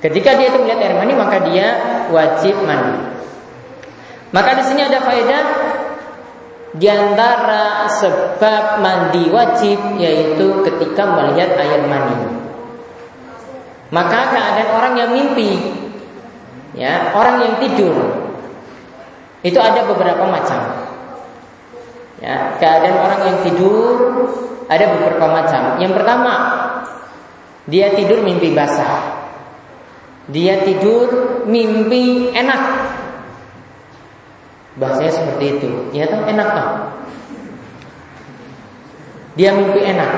Ketika 0.02 0.34
dia 0.34 0.50
itu 0.50 0.58
melihat 0.58 0.82
air 0.82 0.98
mani 0.98 1.14
maka 1.14 1.38
dia 1.46 1.66
wajib 2.10 2.58
mandi. 2.66 2.98
Maka 4.34 4.50
di 4.58 4.62
sini 4.66 4.80
ada 4.82 4.98
faedah 4.98 5.42
di 6.72 6.88
antara 6.88 7.86
sebab 7.86 8.80
mandi 8.80 9.28
wajib 9.28 9.78
yaitu 10.00 10.64
ketika 10.66 11.06
melihat 11.06 11.54
air 11.54 11.84
mani. 11.86 12.18
Maka 13.92 14.32
keadaan 14.32 14.70
orang 14.72 14.94
yang 14.96 15.10
mimpi, 15.12 15.81
ya 16.72 17.12
orang 17.12 17.36
yang 17.44 17.54
tidur, 17.60 17.96
itu 19.42 19.58
ada 19.58 19.84
beberapa 19.90 20.24
macam. 20.26 20.60
Ya, 22.22 22.54
keadaan 22.62 22.98
orang 23.02 23.20
yang 23.26 23.38
tidur 23.42 23.98
ada 24.70 24.84
beberapa 24.94 25.26
macam. 25.26 25.82
Yang 25.82 25.92
pertama, 25.98 26.34
dia 27.66 27.90
tidur 27.98 28.22
mimpi 28.22 28.54
basah. 28.54 29.26
Dia 30.30 30.62
tidur 30.62 31.42
mimpi 31.50 32.30
enak. 32.30 32.62
Bahasanya 34.78 35.12
seperti 35.12 35.44
itu. 35.58 35.70
Ya 35.90 36.06
kan 36.06 36.22
enak 36.30 36.48
kan? 36.54 36.68
Dia 39.34 39.50
mimpi 39.58 39.82
enak. 39.82 40.12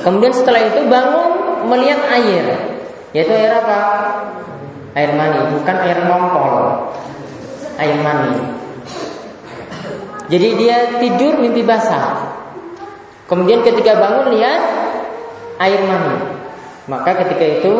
Kemudian 0.00 0.32
setelah 0.32 0.64
itu 0.64 0.88
bangun 0.88 1.28
melihat 1.68 2.00
air. 2.08 2.44
Yaitu 3.12 3.32
air 3.36 3.52
apa? 3.52 3.78
Air 4.94 5.14
mani, 5.14 5.38
bukan 5.54 5.76
air 5.86 5.98
ngompol. 6.02 6.54
Air 7.78 7.98
mani. 8.02 8.34
Jadi 10.30 10.48
dia 10.58 10.76
tidur 10.98 11.38
mimpi 11.42 11.62
basah. 11.62 12.30
Kemudian 13.30 13.62
ketika 13.62 13.98
bangun 13.98 14.34
lihat 14.34 14.62
air 15.62 15.82
mani. 15.86 16.16
Maka 16.90 17.22
ketika 17.22 17.62
itu 17.62 17.72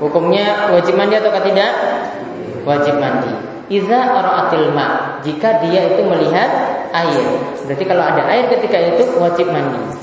hukumnya 0.00 0.72
wajib 0.72 0.96
mandi 0.96 1.20
atau 1.20 1.32
tidak? 1.44 1.72
Wajib 2.64 2.96
mandi. 2.96 3.32
Iza 3.68 4.00
araatil 4.00 4.72
ma. 4.72 5.20
Jika 5.20 5.64
dia 5.64 5.92
itu 5.92 6.00
melihat 6.04 6.48
air. 6.92 7.24
Berarti 7.68 7.84
kalau 7.84 8.04
ada 8.04 8.24
air 8.28 8.48
ketika 8.52 8.76
itu 8.80 9.04
wajib 9.20 9.52
mandi. 9.52 10.00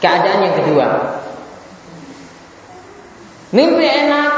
Keadaan 0.00 0.40
yang 0.44 0.56
kedua. 0.56 0.86
Mimpi 3.52 3.86
enak. 3.88 4.32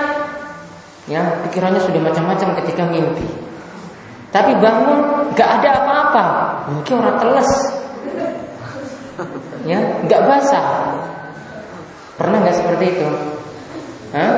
Ya, 1.07 1.23
pikirannya 1.47 1.79
sudah 1.79 2.03
macam-macam 2.03 2.59
ketika 2.63 2.83
mimpi. 2.91 3.27
Tapi 4.35 4.59
bangun 4.59 5.31
gak 5.39 5.51
ada 5.63 5.71
apa-apa. 5.83 6.25
Mungkin 6.75 6.99
orang 6.99 7.17
teles. 7.23 7.51
Ya, 9.63 9.79
gak 10.11 10.23
basah. 10.27 10.67
Pernah 12.17 12.41
nggak 12.43 12.57
seperti 12.57 12.85
itu? 12.97 13.09
Hah? 14.17 14.37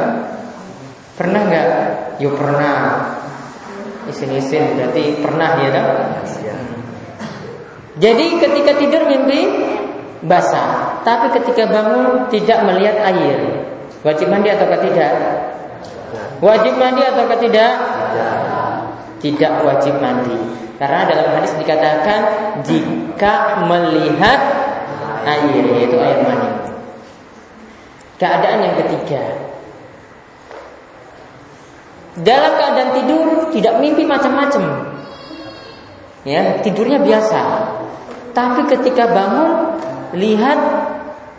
Pernah 1.14 1.40
nggak? 1.46 1.66
Yo 2.18 2.34
pernah. 2.34 3.06
Isin-isin 4.10 4.74
berarti 4.74 5.22
pernah 5.22 5.62
ya 5.62 5.70
kan? 5.70 5.86
Jadi 7.98 8.26
ketika 8.38 8.72
tidur 8.78 9.02
mimpi 9.06 9.40
basah, 10.26 11.02
tapi 11.06 11.34
ketika 11.38 11.70
bangun 11.70 12.26
tidak 12.30 12.58
melihat 12.66 12.98
air. 13.14 13.62
Wajib 14.02 14.30
mandi 14.30 14.50
atau 14.50 14.66
tidak? 14.78 15.12
Wajib 16.38 16.74
mandi 16.78 17.02
atau 17.02 17.24
tidak? 17.38 17.72
Tidak 19.18 19.52
wajib 19.66 19.98
mandi. 19.98 20.38
Karena 20.78 21.10
dalam 21.10 21.26
hadis 21.34 21.58
dikatakan 21.58 22.20
jika 22.62 23.66
melihat 23.66 24.40
air 25.26 25.64
yaitu 25.66 25.98
air 25.98 26.22
mani. 26.22 26.68
Keadaan 28.18 28.58
yang 28.66 28.74
ketiga 28.82 29.22
Dalam 32.18 32.52
keadaan 32.58 32.90
tidur 32.98 33.26
Tidak 33.54 33.78
mimpi 33.78 34.02
macam-macam 34.02 34.90
Ya, 36.26 36.58
tidurnya 36.58 36.98
biasa 36.98 37.40
Tapi 38.34 38.66
ketika 38.66 39.06
bangun 39.06 39.78
Lihat 40.18 40.58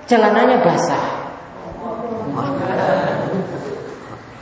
celananya 0.07 0.63
basah 0.63 1.03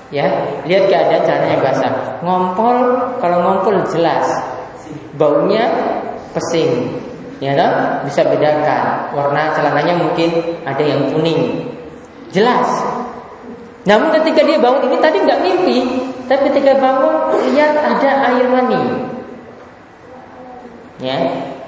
Ya, 0.08 0.24
lihat 0.64 0.88
keadaan 0.88 1.24
celananya 1.28 1.58
basah 1.60 1.92
Ngompol, 2.24 2.78
kalau 3.20 3.44
ngompol 3.44 3.76
jelas 3.92 4.24
Baunya 5.20 5.68
pesing 6.32 6.96
Ya, 7.38 7.54
no? 7.54 7.68
bisa 8.02 8.26
bedakan 8.26 9.14
warna 9.14 9.54
celananya 9.54 9.94
mungkin 9.94 10.58
ada 10.66 10.82
yang 10.82 11.14
kuning, 11.14 11.70
Jelas. 12.34 12.66
Namun 13.86 14.10
ketika 14.20 14.42
dia 14.42 14.58
bangun 14.58 14.90
ini 14.90 14.98
tadi 14.98 15.22
nggak 15.22 15.42
mimpi, 15.46 15.78
tapi 16.26 16.50
ketika 16.52 16.76
bangun 16.82 17.40
lihat 17.54 17.78
ada 17.78 18.12
air 18.34 18.50
mani. 18.50 18.82
Ya, 20.98 21.18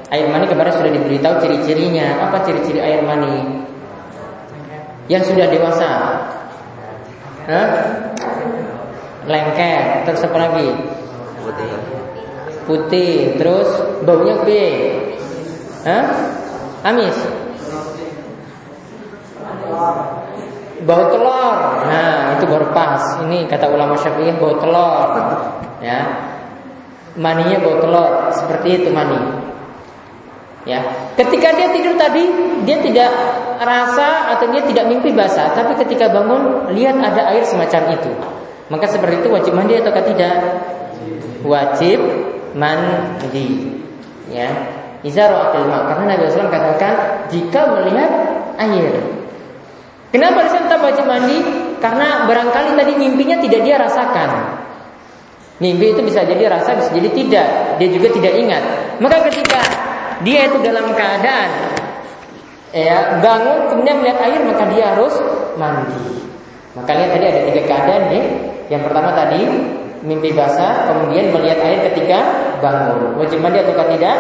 air 0.10 0.28
mani 0.28 0.50
kemarin 0.50 0.74
sudah 0.74 0.90
diberitahu 0.90 1.38
ciri-cirinya. 1.40 2.28
Apa 2.28 2.44
ciri-ciri 2.44 2.82
air 2.82 3.06
mani? 3.06 3.64
Yang 5.08 5.32
sudah 5.32 5.48
dewasa. 5.48 5.90
Hah? 7.46 7.68
Lengket, 9.30 10.10
terus 10.10 10.26
apa 10.26 10.38
lagi? 10.42 10.74
Putih. 11.46 11.70
Putih, 12.66 13.14
terus 13.38 13.70
baunya 14.02 14.42
B. 14.42 14.50
Hah? 15.86 16.06
Amis 16.82 17.18
bau 20.84 21.04
telur. 21.12 21.58
Nah, 21.86 22.38
itu 22.38 22.46
baru 22.48 22.68
pas. 22.72 23.22
Ini 23.26 23.48
kata 23.50 23.68
ulama 23.72 23.94
Syafi'i 24.00 24.34
bau 24.38 24.56
telur. 24.60 25.10
Ya. 25.84 26.00
Maninya 27.20 27.58
bau 27.60 27.78
telur, 27.82 28.32
seperti 28.32 28.84
itu 28.84 28.90
mani. 28.94 29.20
Ya. 30.68 30.84
Ketika 31.16 31.56
dia 31.56 31.72
tidur 31.74 31.96
tadi, 31.96 32.24
dia 32.64 32.78
tidak 32.84 33.12
rasa 33.60 34.38
atau 34.38 34.48
dia 34.52 34.64
tidak 34.64 34.88
mimpi 34.88 35.12
basah, 35.12 35.52
tapi 35.56 35.76
ketika 35.84 36.12
bangun 36.12 36.72
lihat 36.76 36.96
ada 37.00 37.34
air 37.34 37.44
semacam 37.44 37.96
itu. 37.96 38.12
Maka 38.70 38.86
seperti 38.86 39.26
itu 39.26 39.30
wajib 39.34 39.54
mandi 39.58 39.78
atau 39.78 39.92
tidak? 39.92 40.36
Wajib 41.42 42.00
mandi. 42.54 43.82
Ya. 44.30 44.50
Izar 45.02 45.32
karena 45.56 46.04
Nabi 46.16 46.28
SAW 46.28 46.52
katakan 46.52 46.94
jika 47.32 47.72
melihat 47.72 48.12
air 48.60 49.00
Kenapa 50.10 50.50
di 50.50 50.58
tetap 50.58 50.82
wajib 50.82 51.06
mandi? 51.06 51.38
Karena 51.78 52.26
barangkali 52.26 52.74
tadi 52.74 52.94
mimpinya 52.98 53.38
tidak 53.38 53.62
dia 53.62 53.78
rasakan. 53.78 54.58
Mimpi 55.62 55.94
itu 55.94 56.02
bisa 56.02 56.26
jadi 56.26 56.50
rasa, 56.50 56.74
bisa 56.82 56.90
jadi 56.90 57.10
tidak. 57.14 57.48
Dia 57.78 57.90
juga 57.94 58.08
tidak 58.18 58.34
ingat. 58.34 58.64
Maka 58.98 59.30
ketika 59.30 59.62
dia 60.26 60.50
itu 60.50 60.58
dalam 60.66 60.90
keadaan 60.98 61.50
ya 62.70 63.18
bangun 63.18 63.70
kemudian 63.74 63.98
melihat 64.02 64.20
air 64.30 64.42
maka 64.46 64.66
dia 64.74 64.98
harus 64.98 65.14
mandi. 65.62 66.19
Maka 66.78 66.92
lihat 66.94 67.10
tadi 67.18 67.26
ada 67.26 67.42
tiga 67.50 67.62
keadaan 67.66 68.04
nih. 68.14 68.26
Yang 68.70 68.82
pertama 68.86 69.10
tadi 69.18 69.42
mimpi 70.06 70.30
basah, 70.32 70.88
kemudian 70.88 71.34
melihat 71.34 71.60
air 71.66 71.80
ketika 71.92 72.20
bangun. 72.62 73.18
Wajib 73.18 73.42
mandi 73.42 73.60
atau 73.66 73.74
tidak? 73.74 74.18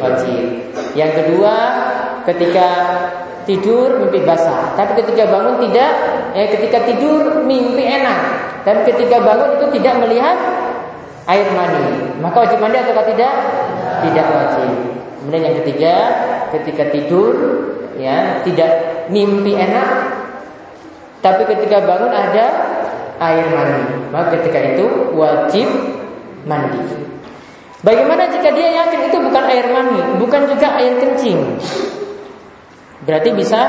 Wajib. 0.00 0.44
Yang 0.92 1.12
kedua, 1.22 1.54
ketika 2.28 2.66
tidur 3.48 4.04
mimpi 4.04 4.20
basah. 4.22 4.76
Tapi 4.76 5.00
ketika 5.00 5.24
bangun 5.32 5.56
tidak, 5.68 5.90
eh 6.36 6.48
ketika 6.52 6.84
tidur 6.84 7.42
mimpi 7.48 7.84
enak. 7.88 8.20
Dan 8.62 8.84
ketika 8.84 9.16
bangun 9.24 9.56
itu 9.56 9.66
tidak 9.80 9.94
melihat 10.04 10.36
air 11.24 11.48
mani. 11.56 12.20
Maka 12.20 12.36
wajib 12.44 12.58
mandi 12.60 12.76
atau 12.76 13.04
tidak? 13.08 13.34
Tidak 14.04 14.26
wajib. 14.28 14.70
Kemudian 15.20 15.42
yang 15.52 15.56
ketiga, 15.64 15.94
ketika 16.52 16.84
tidur 16.92 17.34
ya 18.00 18.40
tidak 18.44 18.70
mimpi 19.12 19.52
enak, 19.52 19.88
tapi 21.20 21.44
ketika 21.44 21.84
bangun 21.84 22.12
ada 22.12 22.44
air 23.20 23.46
mani. 23.52 24.08
Maka 24.08 24.40
ketika 24.40 24.58
itu 24.74 24.86
wajib 25.12 25.68
mandi. 26.48 26.80
Bagaimana 27.80 28.28
jika 28.28 28.52
dia 28.52 28.68
yakin 28.84 29.08
itu 29.08 29.16
bukan 29.20 29.44
air 29.48 29.68
mani, 29.72 30.00
bukan 30.20 30.48
juga 30.48 30.68
air 30.76 31.00
kencing? 31.00 31.60
Berarti 33.08 33.32
bisa 33.32 33.60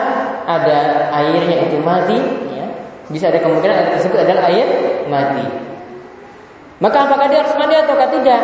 ada 0.44 1.08
airnya 1.16 1.72
itu 1.72 1.80
mati, 1.80 2.20
ya. 2.52 2.68
Bisa 3.08 3.32
ada 3.32 3.40
kemungkinan 3.40 3.72
air 3.72 3.90
tersebut 3.96 4.20
adalah 4.20 4.52
air 4.52 4.68
mati. 5.08 5.48
Maka 6.84 7.08
apakah 7.08 7.32
dia 7.32 7.40
harus 7.46 7.56
mandi 7.56 7.76
atau 7.78 7.96
tidak? 7.96 8.42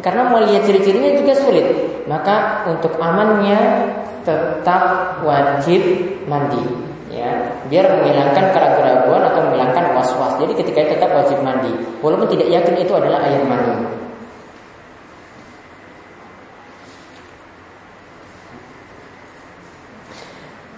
Karena 0.00 0.28
melihat 0.32 0.64
ciri-cirinya 0.68 1.16
juga 1.16 1.32
sulit. 1.36 1.66
Maka 2.04 2.66
untuk 2.68 2.96
amannya 3.00 3.88
tetap 4.24 4.82
wajib 5.24 5.80
mandi. 6.28 6.89
Ya, 7.20 7.52
biar 7.68 8.00
menghilangkan 8.00 8.48
keraguan-keraguan 8.48 9.20
atau 9.28 9.40
menghilangkan 9.44 9.92
was-was. 9.92 10.40
Jadi 10.40 10.52
ketika 10.56 10.78
itu 10.88 10.92
tetap 10.96 11.12
wajib 11.12 11.36
mandi, 11.44 11.68
walaupun 12.00 12.32
tidak 12.32 12.48
yakin 12.48 12.80
itu 12.80 12.92
adalah 12.96 13.20
air 13.28 13.44
mani. 13.44 13.76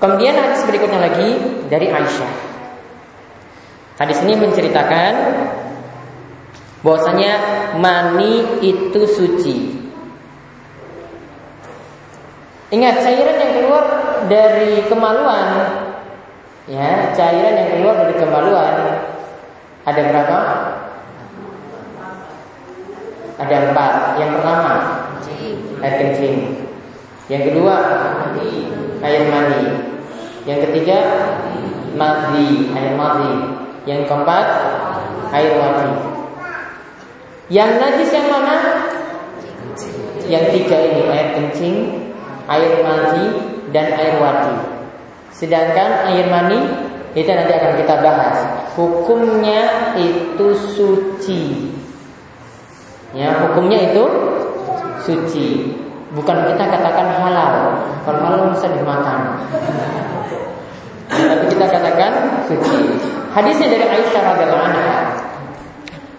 Kemudian 0.02 0.34
hadis 0.34 0.66
berikutnya 0.66 0.98
lagi 0.98 1.28
dari 1.70 1.86
Aisyah. 1.86 2.32
Hadis 4.02 4.18
ini 4.26 4.34
menceritakan 4.34 5.14
bahwasanya 6.82 7.32
mani 7.78 8.58
itu 8.66 9.06
suci. 9.06 9.78
Ingat 12.74 12.98
cairan 13.06 13.36
yang 13.38 13.52
keluar 13.62 13.84
dari 14.26 14.82
kemaluan 14.90 15.81
ya, 16.70 17.10
cairan 17.16 17.58
yang 17.58 17.70
keluar 17.74 17.94
dari 18.06 18.14
kemaluan 18.18 18.74
ada 19.82 20.00
berapa? 20.06 20.38
Ada 23.42 23.56
empat. 23.70 23.92
Yang 24.22 24.30
pertama 24.38 24.74
air 25.82 25.94
kencing. 25.98 26.38
Yang 27.26 27.42
kedua 27.50 27.74
air 29.02 29.22
mani. 29.26 29.62
Yang 30.46 30.58
ketiga 30.70 30.98
madi, 31.98 32.70
air 32.78 32.94
madi. 32.94 33.32
Yang 33.90 34.06
keempat 34.06 34.46
air 35.34 35.58
wadi. 35.58 35.90
Yang 37.50 37.70
najis 37.82 38.10
yang 38.14 38.28
mana? 38.30 38.56
Yang 40.30 40.44
tiga 40.54 40.78
ini 40.78 41.02
air 41.10 41.28
kencing, 41.34 41.76
air 42.46 42.86
mani, 42.86 43.24
dan 43.74 43.86
air 43.98 44.22
wadi. 44.22 44.81
Sedangkan 45.32 46.06
air 46.12 46.28
mani 46.28 46.60
itu 47.12 47.28
nanti 47.28 47.52
akan 47.52 47.72
kita 47.76 47.94
bahas. 48.00 48.36
Hukumnya 48.72 49.92
itu 50.00 50.46
suci. 50.76 51.72
Ya, 53.12 53.36
hukumnya 53.44 53.92
itu 53.92 54.04
suci. 55.04 55.76
Bukan 56.12 56.36
kita 56.52 56.64
katakan 56.68 57.08
halal. 57.20 57.84
Kalau 58.04 58.20
halal 58.20 58.52
bisa 58.56 58.68
dimakan. 58.72 59.44
Tapi 61.12 61.44
kita 61.52 61.66
katakan 61.68 62.12
suci. 62.48 62.96
Hadisnya 63.32 63.68
dari 63.76 63.86
Aisyah 63.88 64.22
radhiyallahu 64.32 64.64
anha. 64.64 64.96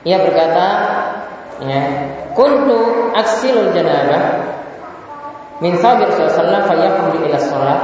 Ia 0.03 0.17
berkata, 0.19 0.67
ya, 1.63 1.81
kuntu 2.35 3.09
aksilul 3.15 3.71
janabah 3.71 4.51
min 5.61 5.77
sabir 5.79 6.09
sallallahu 6.11 6.69
alaihi 6.69 7.23
ila 7.29 7.37
sholat 7.39 7.81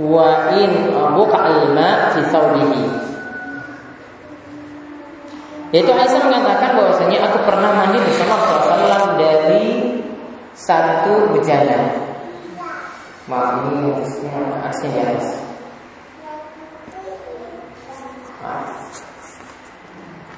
wa 0.00 0.56
in 0.56 0.88
buka 0.92 1.36
alma 1.36 2.16
fi 2.16 2.20
thawbihi. 2.32 2.84
Yaitu 5.72 5.88
Aisyah 5.88 6.20
mengatakan 6.28 6.76
bahwasanya 6.76 7.18
aku 7.32 7.38
pernah 7.48 7.72
mandi 7.72 7.96
bersama 8.04 8.36
Rasulullah 8.44 9.16
dari 9.16 9.64
satu 10.52 11.32
bejana. 11.32 11.96
Maaf 13.24 13.72
ini 13.72 13.96
aksinya 14.68 15.02
guys. 15.08 15.28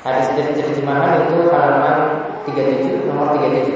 Hadis 0.05 0.29
dari 0.37 0.53
terjemahan 0.53 1.27
itu 1.27 1.49
halaman 1.49 1.97
37 2.45 3.09
nomor 3.09 3.35
37. 3.41 3.73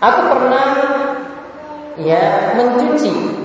Aku 0.00 0.20
pernah 0.32 0.66
ya 2.00 2.56
mencuci 2.56 3.43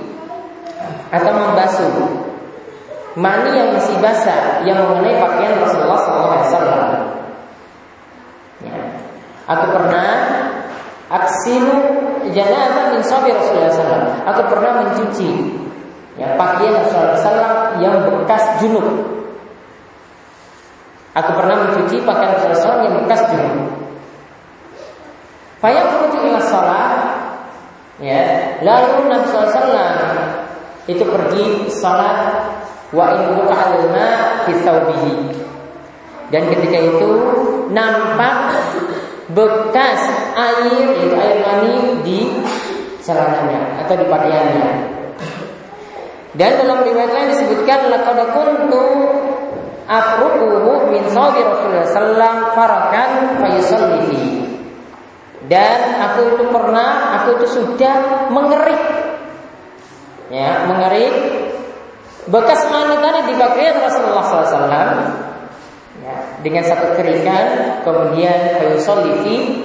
atau 1.10 1.32
membasuh 1.34 1.92
mani 3.18 3.50
yang 3.50 3.74
masih 3.74 3.96
basah 3.98 4.62
yang 4.62 4.78
mengenai 4.86 5.18
pakaian 5.18 5.58
Rasulullah 5.58 5.98
SAW. 5.98 6.86
Ya. 8.62 8.80
Aku 9.50 9.64
pernah 9.74 10.10
aksilu 11.10 11.76
janabah 12.30 12.94
min 12.94 13.02
sabi 13.02 13.34
Rasulullah 13.34 13.74
SAW. 13.74 14.06
Aku 14.30 14.42
pernah 14.46 14.70
mencuci 14.84 15.30
ya, 16.20 16.38
pakaian 16.38 16.78
Rasulullah 16.78 17.18
SAW 17.18 17.82
yang 17.82 17.94
bekas 18.06 18.44
junub 18.62 19.10
Aku 21.10 21.30
pernah 21.34 21.66
mencuci 21.66 22.06
pakaian 22.06 22.38
Rasulullah 22.38 22.86
yang 22.86 22.96
bekas 23.02 23.22
junub. 23.34 23.66
Faya 25.58 25.82
menuju 25.90 26.18
ila 26.30 26.40
sholat, 26.40 26.94
ya. 27.98 28.22
Lalu 28.62 29.10
Nabi 29.10 29.26
SAW 29.26 29.74
itu 30.88 31.04
pergi 31.04 31.44
sholat 31.68 32.18
wa 32.94 33.12
Dan 36.30 36.42
ketika 36.46 36.78
itu 36.78 37.10
nampak 37.74 38.36
bekas 39.34 40.00
air 40.34 40.86
yaitu 40.94 41.16
air 41.18 41.38
mani 41.42 41.74
di 42.06 42.18
celananya 43.02 43.82
atau 43.82 43.94
di 43.98 44.06
pakaiannya. 44.06 44.70
Dan 46.30 46.62
dalam 46.62 46.86
riwayat 46.86 47.10
lain 47.10 47.28
disebutkan 47.34 47.90
laqad 47.90 48.18
kuntu 48.30 48.86
afruquhu 49.90 50.94
min 50.94 51.02
saudi 51.10 51.42
Rasulullah 51.42 51.90
sallam 51.90 52.36
farakan 52.54 53.10
Dan 55.50 55.78
aku 55.98 56.20
itu 56.30 56.44
pernah, 56.54 57.18
aku 57.18 57.42
itu 57.42 57.46
sudah 57.58 58.30
mengerik 58.30 59.09
ya, 60.30 60.64
mengerik 60.70 61.14
bekas 62.30 62.62
mani 62.70 62.96
tadi 63.02 63.20
di 63.28 63.34
pakaian 63.34 63.76
Rasulullah 63.82 64.24
SAW 64.24 64.70
ya, 66.00 66.14
dengan 66.40 66.62
satu 66.64 66.94
kerikan 66.94 67.78
kemudian 67.82 68.56
fayusalli 68.62 69.12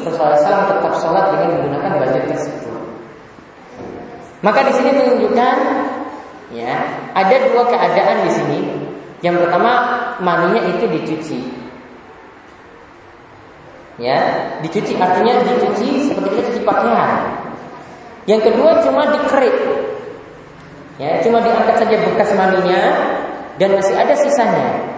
Rasulullah 0.01 0.41
SAW 0.41 0.69
tetap 0.73 0.93
sholat 0.97 1.25
dengan 1.37 1.49
menggunakan 1.61 1.91
baju 2.01 2.19
tersebut 2.25 2.65
maka 4.41 4.59
di 4.65 4.73
sini 4.75 4.89
menunjukkan 4.93 5.57
ya 6.53 6.73
ada 7.13 7.35
dua 7.49 7.63
keadaan 7.69 8.17
di 8.25 8.31
sini 8.33 8.59
yang 9.25 9.41
pertama 9.41 9.71
maninya 10.21 10.61
itu 10.69 10.85
dicuci. 10.85 11.39
Ya, 13.97 14.19
dicuci 14.61 14.93
artinya 15.01 15.41
dicuci 15.41 16.11
seperti 16.11 16.29
kita 16.29 16.41
cuci 16.51 16.61
pakaian. 16.61 17.11
Yang 18.29 18.51
kedua 18.51 18.85
cuma 18.85 19.09
dikerik. 19.09 19.55
Ya, 20.95 21.19
cuma 21.19 21.43
diangkat 21.43 21.75
saja 21.75 21.95
bekas 22.07 22.29
maninya 22.39 22.81
dan 23.59 23.75
masih 23.75 23.95
ada 23.99 24.15
sisanya. 24.15 24.95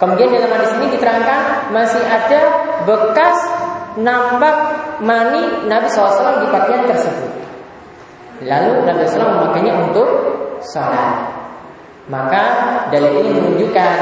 Kemudian 0.00 0.32
dalam 0.32 0.50
hadis 0.50 0.72
ini 0.80 0.86
diterangkan 0.96 1.70
masih 1.70 2.02
ada 2.02 2.40
bekas 2.88 3.36
nampak 4.00 4.56
mani 5.04 5.68
Nabi 5.70 5.86
SAW 5.86 6.42
di 6.42 6.48
pakaian 6.50 6.82
tersebut. 6.88 7.30
Lalu 8.42 8.72
Nabi 8.88 9.02
SAW 9.06 9.38
memakainya 9.38 9.72
untuk 9.84 10.08
sholat. 10.64 11.43
Maka 12.04 12.44
dalil 12.92 13.24
ini 13.24 13.32
menunjukkan 13.32 13.96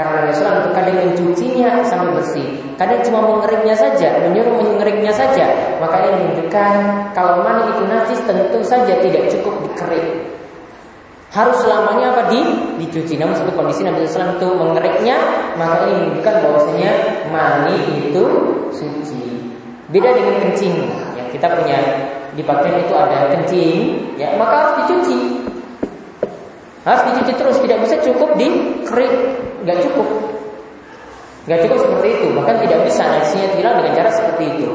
karena 0.00 0.24
Nabi 0.24 0.32
SAW 0.32 0.64
itu 0.64 0.70
kadang 0.72 0.96
mencucinya 1.04 1.84
sampai 1.84 2.16
bersih, 2.16 2.48
kadang 2.80 3.04
cuma 3.04 3.20
mengeringnya 3.28 3.76
saja, 3.76 4.24
menyuruh 4.24 4.56
mengeringnya 4.56 5.12
saja. 5.12 5.76
Maka 5.76 6.00
ini 6.00 6.16
menunjukkan 6.16 6.74
kalau 7.12 7.44
mani 7.44 7.68
itu 7.76 7.84
najis 7.84 8.20
tentu 8.24 8.64
saja 8.64 8.96
tidak 9.04 9.28
cukup 9.28 9.52
dikering. 9.68 10.32
Harus 11.28 11.60
selamanya 11.60 12.12
apa 12.16 12.32
di 12.32 12.40
dicuci. 12.80 13.20
Namun 13.20 13.36
satu 13.36 13.52
kondisi 13.52 13.84
Nabi 13.84 14.04
SAW 14.08 14.36
itu 14.40 14.48
mengeriknya, 14.52 15.16
maka 15.60 15.84
ini 15.88 15.92
menunjukkan 16.08 16.34
bahwasanya 16.48 16.92
mani 17.28 17.76
itu 18.08 18.24
suci. 18.72 19.20
Beda 19.92 20.08
dengan 20.16 20.40
kencing. 20.40 20.88
Yang 21.20 21.28
kita 21.36 21.52
punya 21.52 21.78
di 22.32 22.40
pakaian 22.40 22.80
itu 22.80 22.94
ada 22.96 23.28
kencing, 23.28 23.80
ya 24.16 24.40
maka 24.40 24.54
harus 24.56 24.72
dicuci. 24.84 25.44
Harus 26.82 27.02
dicuci 27.14 27.32
terus, 27.38 27.56
tidak 27.62 27.78
bisa 27.86 27.96
cukup 28.02 28.34
di 28.34 28.48
kering, 28.82 29.14
nggak 29.62 29.78
cukup. 29.86 30.08
Nggak 31.46 31.60
cukup 31.66 31.78
seperti 31.78 32.08
itu, 32.18 32.26
bahkan 32.34 32.56
tidak 32.58 32.78
bisa 32.86 33.02
nasinya 33.06 33.48
hilang 33.54 33.74
dengan 33.78 33.92
cara 34.02 34.10
seperti 34.10 34.44
itu. 34.58 34.68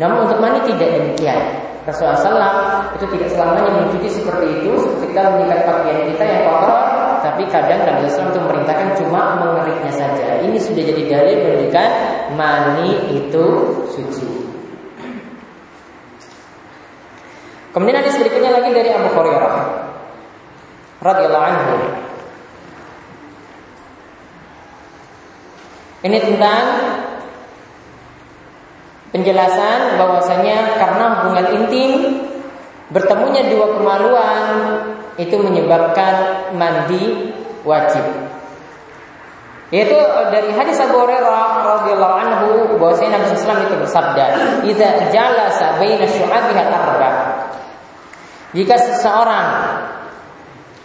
Namun 0.00 0.24
untuk 0.24 0.38
mandi 0.40 0.60
tidak 0.72 0.88
demikian. 0.96 1.40
Rasulullah 1.84 2.88
itu 2.96 3.04
tidak 3.12 3.28
selamanya 3.32 3.72
mencuci 3.72 4.08
seperti 4.08 4.46
itu, 4.60 4.72
kita 5.04 5.20
menyikat 5.36 5.60
pakaian 5.64 6.00
kita 6.12 6.24
yang 6.24 6.40
kotor, 6.48 6.80
tapi 7.24 7.42
kadang 7.48 7.80
Nabi 7.84 8.08
SAW 8.08 8.32
itu 8.32 8.40
memerintahkan 8.40 8.88
cuma 9.00 9.22
mengeriknya 9.40 9.92
saja. 9.92 10.40
Ini 10.44 10.56
sudah 10.60 10.82
jadi 10.92 11.02
dalil 11.08 11.36
menunjukkan 11.44 11.90
mani 12.36 12.88
itu 13.16 13.46
suci. 13.92 14.28
Kemudian 17.70 18.00
ada 18.00 18.10
sedikitnya 18.12 18.50
lagi 18.60 18.70
dari 18.72 18.90
Abu 18.92 19.08
Hurairah 19.14 19.89
radhiyallahu 21.00 21.46
anhu. 21.48 21.76
Ini 26.00 26.16
tentang 26.16 26.64
penjelasan 29.12 30.00
bahwasanya 30.00 30.80
karena 30.80 31.04
hubungan 31.20 31.46
intim 31.60 31.90
bertemunya 32.88 33.52
dua 33.52 33.76
kemaluan 33.76 34.44
itu 35.20 35.36
menyebabkan 35.36 36.48
mandi 36.56 37.34
wajib. 37.68 38.04
Yaitu 39.70 39.94
dari 40.34 40.50
hadis 40.50 40.82
Abu 40.82 40.98
Hurairah 40.98 41.62
radhiyallahu 41.62 42.16
anhu 42.18 42.48
bahwasanya 42.80 43.22
Nabi 43.22 43.38
sallallahu 43.38 43.68
itu 43.70 43.76
bersabda, 43.86 44.24
"Idza 44.66 44.88
jalasa 45.14 45.78
baina 45.78 46.10
syu'abiha 46.10 46.62
arba." 46.74 47.10
Jika 48.50 48.74
seseorang 48.74 49.46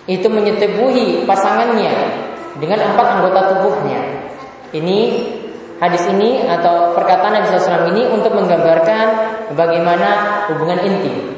itu 0.06 0.28
menyetubuhi 0.30 1.26
pasangannya 1.26 1.94
dengan 2.62 2.94
empat 2.94 3.08
anggota 3.20 3.40
tubuhnya. 3.56 4.02
Ini 4.70 5.00
hadis 5.82 6.06
ini 6.14 6.46
atau 6.46 6.94
perkataan 6.94 7.42
Nabi 7.42 7.46
SAW 7.52 7.90
ini 7.96 8.04
untuk 8.14 8.32
menggambarkan 8.38 9.06
bagaimana 9.58 10.10
hubungan 10.52 10.80
intim. 10.86 11.36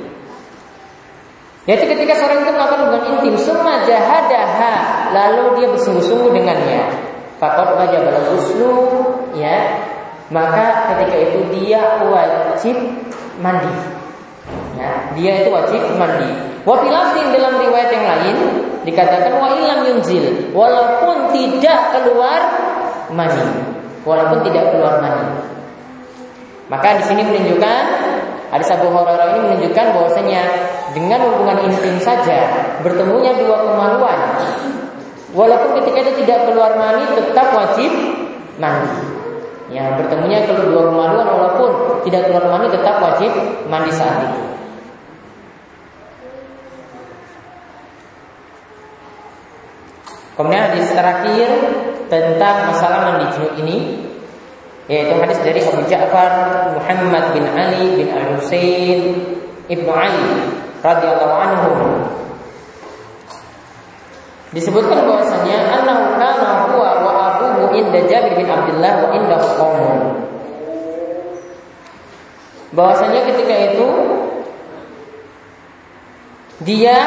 Yaitu 1.67 1.84
ketika 1.84 2.15
seorang 2.15 2.47
itu 2.47 2.51
melakukan 2.56 2.80
hubungan 2.88 3.06
intim, 3.19 3.36
semua 3.36 3.84
jahadaha, 3.84 4.75
lalu 5.12 5.60
dia 5.60 5.67
bersungguh-sungguh 5.75 6.32
dengannya. 6.32 6.88
Fakot 7.38 7.75
wajib 7.75 8.08
uslu, 8.34 8.73
ya. 9.36 9.84
Maka 10.32 10.95
ketika 10.95 11.15
itu 11.27 11.39
dia 11.56 12.03
wajib 12.08 12.75
mandi. 13.39 13.71
Ya, 14.80 15.12
dia 15.15 15.32
itu 15.43 15.49
wajib 15.51 15.82
mandi. 15.99 16.57
Wa 16.67 16.84
dalam 16.84 17.56
riwayat 17.63 17.89
yang 17.95 18.06
lain 18.12 18.38
dikatakan 18.84 19.39
wa 19.39 19.56
ilam 19.56 19.88
yunzil, 19.88 20.51
walaupun 20.51 21.32
tidak 21.32 21.95
keluar 21.95 22.43
mani. 23.08 23.71
Walaupun 24.03 24.43
tidak 24.43 24.75
keluar 24.75 24.99
mani. 24.99 25.32
Maka 26.67 26.99
di 26.99 27.03
sini 27.08 27.23
menunjukkan 27.23 27.84
Hadis 28.51 28.71
Abu 28.71 28.91
Hurairah 28.91 29.36
ini 29.36 29.39
menunjukkan 29.47 29.86
bahwasanya 29.95 30.41
dengan 30.95 31.19
hubungan 31.32 31.67
intim 31.67 31.99
saja 32.03 32.47
bertemunya 32.84 33.36
dua 33.39 33.63
kemaluan. 33.63 34.19
Walaupun 35.36 35.84
ketika 35.84 36.03
itu 36.03 36.12
tidak 36.23 36.51
keluar 36.51 36.75
mani 36.75 37.08
tetap 37.15 37.47
wajib 37.56 37.91
mandi. 38.60 38.91
Ya, 39.67 39.99
bertemunya 39.99 40.47
kedua 40.47 40.91
kemaluan 40.91 41.27
walaupun 41.27 41.69
tidak 42.08 42.27
keluar 42.32 42.47
mani 42.56 42.71
tetap 42.71 42.99
wajib 43.03 43.32
mandi 43.67 43.91
saat 43.91 44.32
itu. 44.32 44.57
Kemudian 50.38 50.69
hadis 50.69 50.93
terakhir 50.93 51.50
tentang 52.08 52.69
masalah 52.69 53.10
mandi 53.10 53.26
junub 53.34 53.54
ini 53.58 53.78
yaitu 54.88 55.17
hadis 55.19 55.41
dari 55.43 55.60
Abu 55.65 55.84
Ja'far 55.89 56.32
Muhammad 56.78 57.36
bin 57.36 57.43
Ali 57.52 58.00
bin 58.00 58.08
Al 58.13 58.38
Husain 58.38 59.17
ibnu 59.67 59.91
Ali 59.91 60.54
radhiyallahu 60.86 61.36
anhu. 61.36 61.71
Disebutkan 64.56 65.04
bahwasanya 65.04 65.82
annahu 65.82 66.15
kana 66.15 66.71
huwa 66.71 66.91
wa 67.04 67.12
abuhu 67.34 67.76
inda 67.76 68.06
Jabir 68.08 68.38
bin 68.39 68.47
Abdullah 68.47 69.04
wa 69.04 69.10
inda 69.12 69.36
qaumun 69.60 70.28
bahwasanya 72.78 73.26
ketika 73.32 73.56
itu 73.73 73.88
dia 76.67 76.97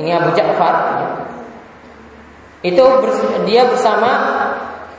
ini 0.00 0.10
Abu 0.14 0.32
Ja'far 0.32 0.74
itu 2.62 2.84
dia 3.42 3.66
bersama 3.66 4.10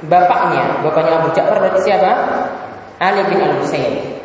bapaknya, 0.03 0.83
bapaknya 0.83 1.23
Abu 1.23 1.31
Ja'far 1.31 1.63
berarti 1.63 1.81
siapa? 1.87 2.11
Ali 2.99 3.23
bin 3.31 3.39
Al 3.39 3.55
Husain. 3.63 4.19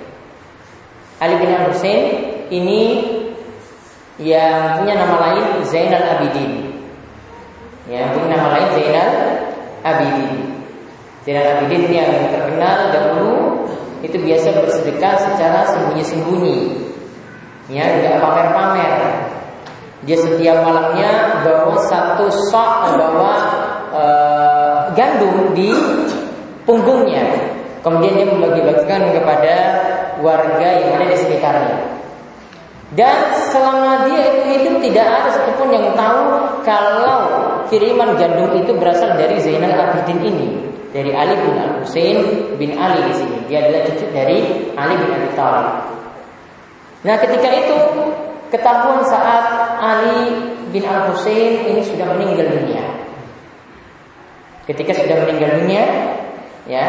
Ali 1.23 1.35
bin 1.39 1.51
Al 1.55 1.71
Husain 1.71 2.03
ini 2.51 2.83
yang 4.19 4.83
punya 4.83 4.99
nama 4.99 5.17
lain 5.31 5.63
Zainal 5.63 6.19
Abidin. 6.19 6.83
Ya, 7.87 8.11
punya 8.11 8.35
nama 8.35 8.59
lain 8.59 8.69
Zainal 8.75 9.11
Abidin. 9.87 10.59
Zainal 11.23 11.47
Abidin 11.63 11.95
yang 11.95 12.11
terkenal 12.35 12.91
dahulu 12.91 13.35
itu 14.03 14.19
biasa 14.19 14.51
bersedekah 14.59 15.15
secara 15.15 15.63
sembunyi-sembunyi. 15.71 16.91
Ya, 17.71 17.87
tidak 17.87 18.19
pamer-pamer. 18.19 18.93
Dia 20.07 20.15
setiap 20.15 20.63
malamnya 20.63 21.43
bawa 21.43 21.75
satu 21.91 22.31
sok 22.31 22.95
bawa 22.95 23.35
uh, 23.91 24.81
gandum 24.95 25.51
di 25.59 25.75
punggungnya. 26.63 27.27
Kemudian 27.83 28.15
dia 28.15 28.27
membagi-bagikan 28.31 29.11
kepada 29.11 29.55
warga 30.23 30.69
yang 30.83 30.99
ada 30.99 31.07
di 31.11 31.19
sekitarnya. 31.19 31.77
Dan 32.95 33.37
selama 33.53 34.09
dia 34.09 34.33
itu 34.33 34.43
hidup 34.49 34.75
tidak 34.81 35.07
ada 35.07 35.29
satupun 35.35 35.69
yang 35.77 35.93
tahu 35.93 36.25
kalau 36.65 37.21
kiriman 37.69 38.17
gandum 38.17 38.49
itu 38.57 38.73
berasal 38.81 39.13
dari 39.13 39.37
Zainal 39.45 39.77
Abidin 39.77 40.25
ini, 40.25 40.49
dari 40.89 41.13
Ali 41.13 41.37
bin 41.37 41.55
Al 41.61 41.85
Husain 41.85 42.19
bin 42.57 42.81
Ali 42.81 43.05
di 43.13 43.15
sini. 43.19 43.39
Dia 43.45 43.69
adalah 43.69 43.83
cucu 43.93 44.07
dari 44.09 44.39
Ali 44.73 44.95
bin 44.97 45.11
Abi 45.13 45.29
Thalib. 45.37 45.69
Nah, 46.99 47.17
ketika 47.21 47.49
itu 47.53 47.77
ketahuan 48.49 49.05
saat 49.07 49.45
Ali 49.81 50.35
bin 50.73 50.85
Al 50.85 51.13
Husain 51.13 51.69
ini 51.69 51.81
sudah 51.85 52.13
meninggal 52.17 52.49
dunia. 52.53 52.85
Ketika 54.69 54.93
sudah 54.93 55.25
meninggal 55.25 55.65
dunia, 55.65 55.85
ya 56.69 56.87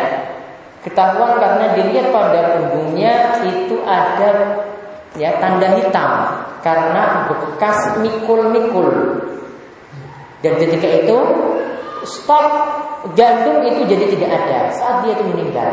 ketahuan 0.83 1.39
karena 1.39 1.75
dilihat 1.79 2.11
pada 2.11 2.59
punggungnya 2.59 3.39
itu 3.47 3.79
ada 3.87 4.63
ya 5.15 5.35
tanda 5.39 5.79
hitam 5.79 6.11
karena 6.59 7.27
bekas 7.31 7.95
mikul-mikul. 8.03 9.19
Dan 10.39 10.55
ketika 10.55 10.87
itu 11.03 11.17
stok 12.07 12.47
gandum 13.15 13.63
itu 13.67 13.83
jadi 13.87 14.05
tidak 14.15 14.31
ada 14.43 14.59
saat 14.75 15.03
dia 15.03 15.15
itu 15.15 15.23
meninggal. 15.35 15.71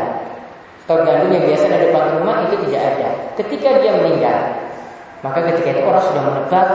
Stok 0.83 1.03
gandum 1.03 1.31
yang 1.35 1.43
biasa 1.43 1.65
ada 1.67 1.87
di 1.91 1.91
rumah 1.91 2.35
itu 2.47 2.55
tidak 2.67 2.81
ada. 2.95 3.09
Ketika 3.35 3.83
dia 3.83 3.91
meninggal, 3.99 4.66
maka 5.25 5.39
ketika 5.49 5.69
itu 5.77 5.81
orang 5.81 6.03
sudah 6.05 6.21
menebak 6.21 6.69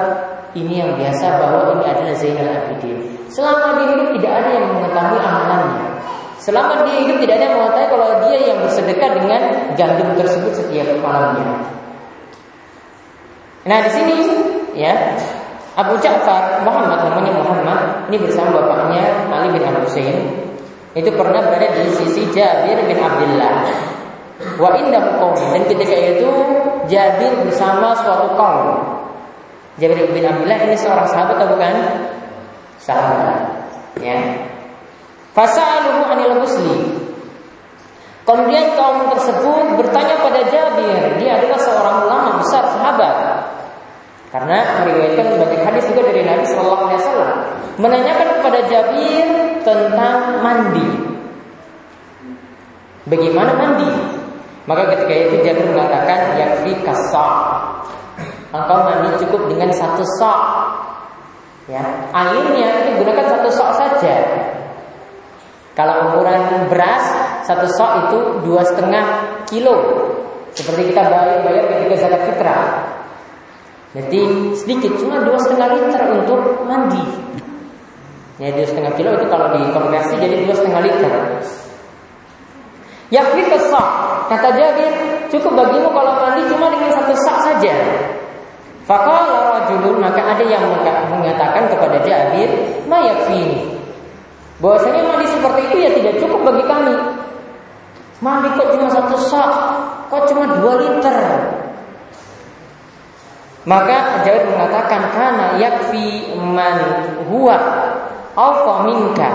ini 0.53 0.85
yang 0.85 0.99
biasa 0.99 1.27
bahwa 1.41 1.79
ini 1.79 1.85
adalah 1.89 2.15
Zainal 2.19 2.51
Abidin. 2.51 2.99
Selama 3.33 3.81
dia 3.81 3.87
hidup 3.97 4.09
tidak 4.21 4.33
ada 4.45 4.51
yang 4.53 4.67
mengetahui 4.77 5.21
amalannya. 5.25 5.85
Selama 6.37 6.85
dia 6.85 6.97
hidup 7.07 7.17
tidak 7.23 7.35
ada 7.41 7.45
yang 7.49 7.57
mengetahui 7.57 7.89
kalau 7.89 8.09
dia 8.29 8.39
yang 8.53 8.59
bersedekah 8.61 9.11
dengan 9.17 9.43
gandum 9.79 10.09
tersebut 10.21 10.53
setiap 10.53 10.89
malamnya. 11.01 11.65
Nah 13.63 13.79
di 13.87 13.91
sini 13.95 14.17
ya 14.75 14.93
Abu 15.79 15.97
Ja'far 16.03 16.67
Muhammad 16.67 17.09
namanya 17.09 17.33
Muhammad 17.33 17.81
ini 18.11 18.21
bersama 18.21 18.61
bapaknya 18.61 19.31
Ali 19.33 19.57
bin 19.57 19.65
Abu 19.65 19.89
Husain 19.89 20.19
itu 20.93 21.09
pernah 21.17 21.41
berada 21.41 21.81
di 21.81 21.89
sisi 21.97 22.29
Jabir 22.35 22.77
bin 22.85 22.99
Abdullah. 23.01 23.65
Wa 24.59 24.75
indah 24.75 25.23
dan 25.23 25.63
ketika 25.71 25.97
itu 25.97 26.31
Jabir 26.91 27.33
bersama 27.47 27.95
suatu 27.95 28.35
kaum 28.35 28.93
Jabir 29.81 30.05
bin 30.13 30.25
Abdullah 30.27 30.69
ini 30.69 30.77
seorang 30.77 31.09
sahabat 31.09 31.41
atau 31.41 31.57
bukan? 31.57 31.75
Sahabat. 32.83 33.41
Ya. 34.03 34.21
Fasa'aluhu 35.33 36.13
anil 36.13 36.37
muslim. 36.45 36.81
Kemudian 38.23 38.77
kaum 38.79 39.09
tersebut 39.17 39.81
bertanya 39.81 40.21
pada 40.21 40.41
Jabir, 40.47 41.19
dia 41.19 41.41
adalah 41.41 41.59
seorang 41.59 41.97
ulama 42.07 42.31
besar 42.45 42.69
sahabat. 42.71 43.17
Karena 44.31 44.85
meriwayatkan 44.85 45.27
sebagai 45.37 45.59
hadis 45.61 45.85
juga 45.93 46.09
dari 46.09 46.23
Nabi 46.25 46.45
Shallallahu 46.49 46.85
Alaihi 46.89 47.01
Wasallam 47.05 47.33
menanyakan 47.81 48.29
kepada 48.41 48.61
Jabir 48.69 49.27
tentang 49.67 50.19
mandi. 50.41 50.89
Bagaimana 53.09 53.53
mandi? 53.57 54.22
Maka 54.67 54.95
ketika 54.95 55.15
itu 55.15 55.37
Jabir 55.43 55.67
mengatakan 55.75 56.39
yakfi 56.39 56.73
kasar 56.87 57.33
engkau 58.53 58.79
mandi 58.85 59.11
cukup 59.25 59.49
dengan 59.49 59.73
satu 59.73 60.05
sok. 60.21 60.41
Ya, 61.71 61.83
airnya 62.11 62.69
itu 62.85 62.91
gunakan 63.01 63.27
satu 63.27 63.49
sok 63.49 63.71
saja. 63.79 64.15
Kalau 65.73 66.13
ukuran 66.13 66.69
beras 66.69 67.05
satu 67.49 67.65
sok 67.65 67.91
itu 68.07 68.19
dua 68.45 68.63
setengah 68.67 69.07
kilo, 69.49 69.77
seperti 70.53 70.93
kita 70.93 71.01
bayar 71.09 71.41
bayar 71.49 71.65
ketika 71.71 72.07
zakat 72.07 72.23
fitrah. 72.29 72.63
Jadi 73.93 74.21
sedikit, 74.57 74.93
cuma 75.01 75.21
dua 75.21 75.37
setengah 75.41 75.69
liter 75.77 76.03
untuk 76.13 76.65
mandi. 76.65 77.05
Ya 78.41 78.53
dua 78.53 78.67
setengah 78.69 78.93
kilo 78.97 79.11
itu 79.17 79.27
kalau 79.29 79.53
dikonversi 79.55 80.15
jadi 80.19 80.45
dua 80.45 80.55
setengah 80.57 80.81
liter. 80.83 81.13
Yakni 83.13 83.45
kesok, 83.45 83.89
kata 84.33 84.49
Jabir, 84.57 84.93
cukup 85.29 85.53
bagimu 85.53 85.93
kalau 85.93 86.17
mandi 86.17 86.49
cuma 86.49 86.73
dengan 86.73 86.97
satu 86.97 87.13
sak 87.13 87.45
saja. 87.45 87.77
Faqala 88.89 89.53
rajulun 89.53 90.01
maka 90.01 90.33
ada 90.33 90.41
yang 90.41 90.65
mengatakan 91.13 91.69
kepada 91.69 92.01
Jabir, 92.09 92.49
"Ma 92.89 93.05
yakfini." 93.05 93.69
Bahwasanya 94.65 95.05
mandi 95.05 95.29
seperti 95.29 95.61
itu 95.69 95.77
ya 95.85 95.91
tidak 95.93 96.15
cukup 96.25 96.41
bagi 96.41 96.65
kami. 96.65 96.97
Mandi 98.25 98.49
kok 98.57 98.73
cuma 98.73 98.89
satu 98.89 99.17
sak, 99.21 99.51
kok 100.09 100.25
cuma 100.33 100.49
dua 100.57 100.73
liter. 100.81 101.19
Maka 103.69 104.25
Jabir 104.25 104.57
mengatakan 104.57 105.13
karena 105.13 105.47
yakfi 105.61 106.33
man 106.41 106.81
huwa 107.29 107.61
alfa 108.33 108.89
minka 108.89 109.31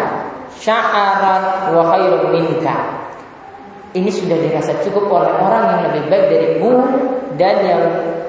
sya'aran 0.57 1.71
wa 1.77 1.83
khairun 1.93 2.33
minka. 2.33 3.06
Ini 3.97 4.13
sudah 4.13 4.37
dirasa 4.37 4.77
cukup 4.85 5.09
oleh 5.09 5.33
orang 5.41 5.63
yang 5.73 5.81
lebih 5.89 6.03
baik 6.05 6.25
darimu 6.29 6.71
dan 7.33 7.55
yang 7.65 7.81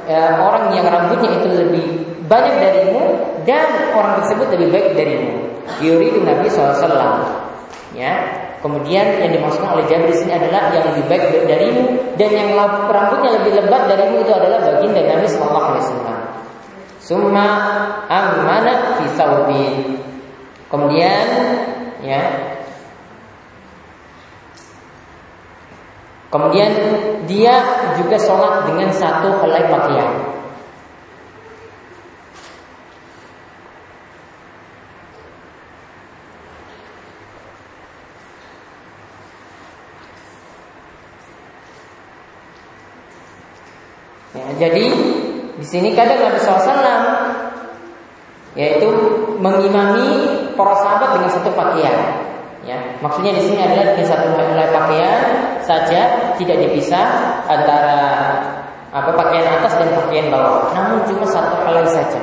ya, 0.09 0.40
orang 0.40 0.72
yang 0.72 0.88
rambutnya 0.88 1.28
itu 1.37 1.48
lebih 1.52 1.87
banyak 2.24 2.57
darimu 2.57 3.04
dan 3.44 3.92
orang 3.92 4.24
tersebut 4.24 4.48
lebih 4.57 4.68
baik 4.72 4.88
darimu. 4.96 5.44
Yuridu 5.85 6.24
Nabi 6.24 6.48
SAW. 6.48 6.88
Ya. 7.92 8.16
Kemudian 8.59 9.22
yang 9.22 9.31
dimaksudkan 9.31 9.76
oleh 9.76 9.87
Jabir 9.87 10.11
di 10.11 10.18
sini 10.18 10.35
adalah 10.35 10.72
yang 10.74 10.83
lebih 10.90 11.04
baik 11.07 11.46
darimu 11.46 11.85
dan 12.16 12.31
yang 12.33 12.48
rambutnya 12.88 13.38
lebih 13.38 13.52
lebat 13.61 13.87
darimu 13.87 14.24
itu 14.24 14.33
adalah 14.35 14.59
baginda 14.64 15.04
Nabi 15.04 15.26
Sallallahu 15.28 15.66
Alaihi 15.68 15.85
Wasallam. 15.85 16.18
Summa 16.98 17.48
amana 18.09 18.98
fi 18.98 19.07
Kemudian 20.68 21.26
ya 22.02 22.20
Kemudian 26.28 26.72
dia 27.24 27.56
juga 27.96 28.20
sholat 28.20 28.68
dengan 28.68 28.92
satu 28.92 29.40
helai 29.40 29.64
pakaian. 29.64 30.12
Ya, 44.36 44.68
jadi 44.68 44.84
di 45.56 45.66
sini 45.66 45.96
kadang 45.96 46.20
Nabi 46.20 46.38
SAW 46.44 46.68
yaitu 48.52 48.88
mengimami 49.40 50.08
para 50.60 50.76
sahabat 50.76 51.16
dengan 51.16 51.30
satu 51.32 51.50
pakaian. 51.56 51.98
Ya, 52.98 53.06
maksudnya 53.06 53.32
di 53.38 53.42
sini 53.46 53.62
adalah 53.62 53.94
dengan 53.94 54.11
satu 54.11 54.26
helai 54.34 54.68
pakaian 54.74 55.20
saja 55.62 56.34
tidak 56.34 56.56
dipisah 56.66 57.06
antara 57.46 58.00
apa 58.90 59.14
pakaian 59.14 59.46
atas 59.54 59.78
dan 59.78 59.87
pakaian 59.94 60.34
bawah, 60.34 60.74
namun 60.74 61.06
cuma 61.06 61.22
satu 61.22 61.62
helai 61.62 61.87
saja. 61.87 62.18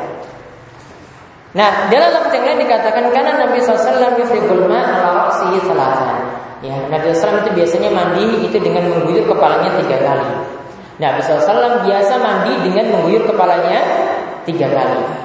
Nah, 1.56 1.88
dalam 1.88 2.12
lafaz 2.12 2.36
yang 2.36 2.44
lain 2.44 2.68
dikatakan 2.68 3.08
karena 3.16 3.40
Nabi 3.40 3.64
SAW 3.64 4.20
yufrikul 4.20 4.68
ma 4.68 4.84
ala 4.84 5.32
ra'sihi 5.32 5.64
salatan. 5.64 6.28
Ya, 6.60 6.76
Nabi 6.92 7.16
SAW 7.16 7.48
itu 7.48 7.56
biasanya 7.56 7.96
mandi 7.96 8.44
itu 8.44 8.60
dengan 8.60 8.92
mengguyur 8.92 9.24
kepalanya 9.32 9.80
tiga 9.80 10.04
kali. 10.04 10.28
Nabi 11.00 11.20
SAW 11.24 11.88
biasa 11.88 12.14
mandi 12.20 12.54
dengan 12.68 12.92
mengguyur 12.92 13.24
kepalanya 13.24 13.80
tiga 14.44 14.68
kali. 14.68 15.25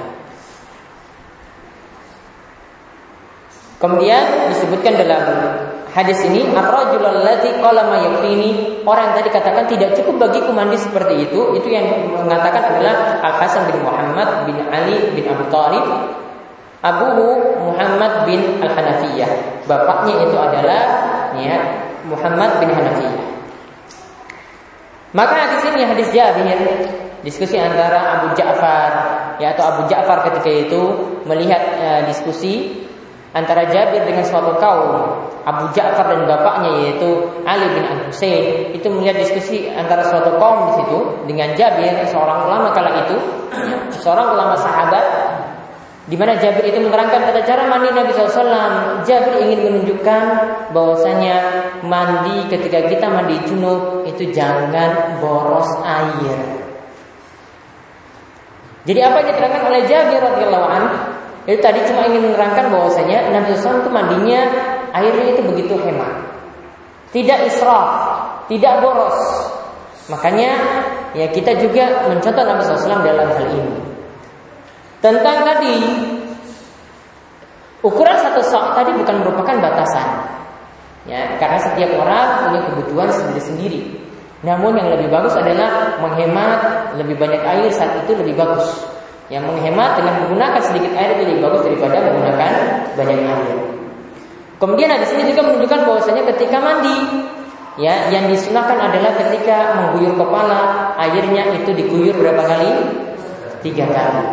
Kemudian 3.81 4.53
disebutkan 4.53 4.93
dalam 4.93 5.23
hadis 5.89 6.21
ini 6.29 6.45
ar-rajul 6.53 7.01
orang 8.85 9.07
tadi 9.17 9.29
katakan 9.33 9.65
tidak 9.65 9.97
cukup 9.97 10.29
bagiku 10.29 10.53
mandi 10.53 10.77
seperti 10.77 11.25
itu 11.25 11.57
itu 11.57 11.67
yang 11.67 11.89
mengatakan 12.13 12.77
adalah 12.77 13.19
Al 13.25 13.35
Hasan 13.41 13.73
bin 13.73 13.81
Muhammad 13.81 14.45
bin 14.45 14.61
Ali 14.69 15.11
bin 15.17 15.25
Abu 15.27 15.49
Thalib 15.49 15.83
Abu 16.85 17.09
Muhammad 17.57 18.29
bin 18.29 18.61
Al 18.61 18.69
Hanafiyah 18.69 19.65
bapaknya 19.65 20.29
itu 20.29 20.37
adalah 20.37 20.81
ya 21.41 21.57
Muhammad 22.05 22.61
bin 22.61 22.69
Hanafiyah. 22.69 23.25
Maka 25.11 25.33
hadis 25.35 25.61
ini 25.67 25.83
hadis 25.83 26.07
Jabir 26.15 26.59
diskusi 27.21 27.59
antara 27.59 28.21
Abu 28.21 28.33
Ja'far 28.33 28.91
ya 29.37 29.53
atau 29.53 29.63
Abu 29.75 29.81
Ja'far 29.91 30.23
ketika 30.31 30.49
itu 30.49 30.81
melihat 31.27 31.61
uh, 31.77 32.01
diskusi 32.07 32.81
antara 33.31 33.63
Jabir 33.71 34.03
dengan 34.03 34.23
suatu 34.27 34.59
kaum 34.59 35.23
Abu 35.47 35.71
Ja'far 35.73 36.05
dan 36.11 36.27
bapaknya 36.27 36.69
yaitu 36.83 37.25
Ali 37.47 37.65
bin 37.73 37.83
Al 37.87 38.11
Husain 38.11 38.75
itu 38.75 38.87
melihat 38.91 39.17
diskusi 39.23 39.71
antara 39.71 40.03
suatu 40.05 40.35
kaum 40.35 40.69
di 40.69 40.83
situ 40.83 40.99
dengan 41.31 41.55
Jabir 41.55 41.95
seorang 42.11 42.45
ulama 42.45 42.75
kala 42.75 43.07
itu 43.07 43.17
seorang 44.03 44.35
ulama 44.35 44.53
sahabat 44.59 45.05
di 46.11 46.19
mana 46.19 46.35
Jabir 46.35 46.67
itu 46.67 46.81
menerangkan 46.81 47.29
tata 47.29 47.39
cara 47.47 47.71
mandi 47.71 47.87
Nabi 47.93 48.11
SAW. 48.11 49.05
Jabir 49.07 49.47
ingin 49.47 49.69
menunjukkan 49.69 50.23
bahwasanya 50.75 51.37
mandi 51.87 52.51
ketika 52.51 52.83
kita 52.89 53.07
mandi 53.07 53.39
junub 53.47 54.03
itu 54.03 54.27
jangan 54.33 55.21
boros 55.23 55.71
air. 55.87 56.35
Jadi 58.81 58.99
apa 58.99 59.15
yang 59.21 59.27
diterangkan 59.29 59.63
oleh 59.69 59.81
Jabir 59.85 60.19
radhiyallahu 60.25 60.67
anhu 60.67 60.95
itu 61.51 61.59
tadi 61.59 61.83
cuma 61.83 62.07
ingin 62.07 62.31
menerangkan 62.31 62.71
bahwasanya 62.71 63.27
Nabi 63.27 63.51
SAW 63.59 63.83
itu 63.83 63.91
mandinya 63.91 64.41
airnya 64.95 65.35
itu 65.35 65.41
begitu 65.43 65.75
hemat. 65.83 66.23
Tidak 67.11 67.39
israf, 67.51 67.89
tidak 68.47 68.79
boros. 68.79 69.19
Makanya 70.07 70.55
ya 71.11 71.27
kita 71.27 71.59
juga 71.59 72.07
mencontoh 72.07 72.43
Nabi 72.47 72.61
SAW 72.63 73.03
dalam 73.03 73.27
hal 73.35 73.47
ini. 73.51 73.75
Tentang 75.03 75.37
tadi 75.43 75.75
ukuran 77.83 78.15
satu 78.15 78.39
sok 78.47 78.79
tadi 78.79 78.95
bukan 78.95 79.15
merupakan 79.19 79.55
batasan. 79.59 80.07
Ya, 81.09 81.35
karena 81.41 81.57
setiap 81.57 81.97
orang 81.97 82.47
punya 82.47 82.61
kebutuhan 82.69 83.09
sendiri-sendiri. 83.09 83.97
Namun 84.45 84.77
yang 84.77 84.93
lebih 84.93 85.09
bagus 85.09 85.33
adalah 85.33 85.97
menghemat 85.97 86.93
lebih 87.01 87.17
banyak 87.17 87.41
air 87.41 87.69
saat 87.73 88.05
itu 88.05 88.13
lebih 88.13 88.37
bagus. 88.37 88.85
Yang 89.31 89.47
menghemat 89.47 89.95
dengan 89.95 90.13
menggunakan 90.27 90.59
sedikit 90.59 90.91
air 90.99 91.15
itu 91.15 91.23
lebih 91.23 91.47
bagus 91.47 91.63
daripada 91.63 92.03
menggunakan 92.03 92.51
banyak 92.99 93.19
air. 93.23 93.57
Kemudian 94.59 94.91
di 94.99 95.07
sini 95.07 95.23
juga 95.31 95.41
menunjukkan 95.47 95.81
bahwasanya 95.87 96.23
ketika 96.35 96.59
mandi, 96.59 96.97
ya 97.79 98.11
yang 98.11 98.27
disunahkan 98.27 98.75
adalah 98.75 99.15
ketika 99.15 99.79
mengguyur 99.79 100.19
kepala, 100.19 100.91
airnya 100.99 101.47
itu 101.55 101.71
diguyur 101.71 102.13
berapa 102.19 102.43
kali? 102.43 102.71
Tiga 103.63 103.87
kali. 103.87 104.23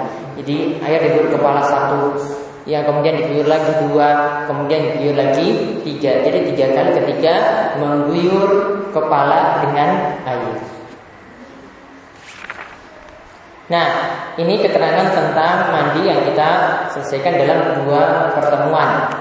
Jadi 0.42 0.82
air 0.82 1.00
diguyur 1.00 1.30
kepala 1.30 1.62
satu, 1.62 2.18
ya 2.66 2.82
kemudian 2.82 3.22
diguyur 3.22 3.46
lagi 3.46 3.72
dua, 3.86 4.42
kemudian 4.50 4.82
diguyur 4.98 5.14
lagi 5.14 5.48
tiga. 5.86 6.26
Jadi 6.26 6.38
tiga 6.52 6.66
kali 6.74 6.90
ketika 6.98 7.34
mengguyur 7.78 8.50
kepala 8.90 9.62
dengan 9.62 10.18
air. 10.26 10.77
Nah, 13.68 13.88
ini 14.40 14.64
keterangan 14.64 15.12
tentang 15.12 15.68
mandi 15.68 16.08
yang 16.08 16.24
kita 16.24 16.50
selesaikan 16.96 17.36
dalam 17.36 17.84
dua 17.84 18.32
pertemuan. 18.32 19.12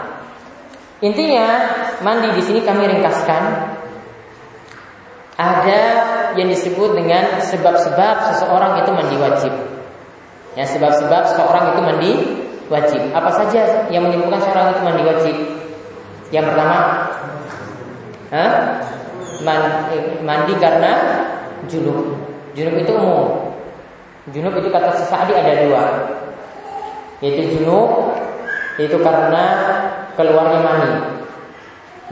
Intinya, 1.04 1.48
mandi 2.00 2.32
di 2.32 2.42
sini 2.42 2.64
kami 2.64 2.88
ringkaskan 2.88 3.44
ada 5.38 5.82
yang 6.40 6.48
disebut 6.48 6.96
dengan 6.96 7.44
sebab-sebab 7.44 8.16
seseorang 8.34 8.82
itu 8.82 8.92
mandi 8.96 9.16
wajib. 9.20 9.54
Ya, 10.56 10.64
sebab-sebab 10.64 11.28
seseorang 11.28 11.76
itu 11.76 11.82
mandi 11.84 12.12
wajib. 12.72 13.02
Apa 13.14 13.30
saja 13.36 13.86
yang 13.92 14.08
menyebutkan 14.08 14.42
seorang 14.42 14.74
itu 14.74 14.82
mandi 14.82 15.04
wajib? 15.04 15.36
Yang 16.32 16.46
pertama, 16.52 16.78
Hah? 18.32 18.52
mandi 20.24 20.54
karena 20.58 20.94
junub. 21.70 22.16
Junub 22.58 22.76
itu 22.80 22.92
umum. 22.96 23.47
Junub 24.28 24.60
itu 24.60 24.68
kata 24.68 24.92
sesadi 25.00 25.32
ada 25.32 25.54
dua. 25.64 25.84
Yaitu 27.24 27.58
junub 27.58 28.12
Yaitu 28.76 29.00
karena 29.00 29.44
keluarnya 30.20 30.60
mani. 30.60 30.92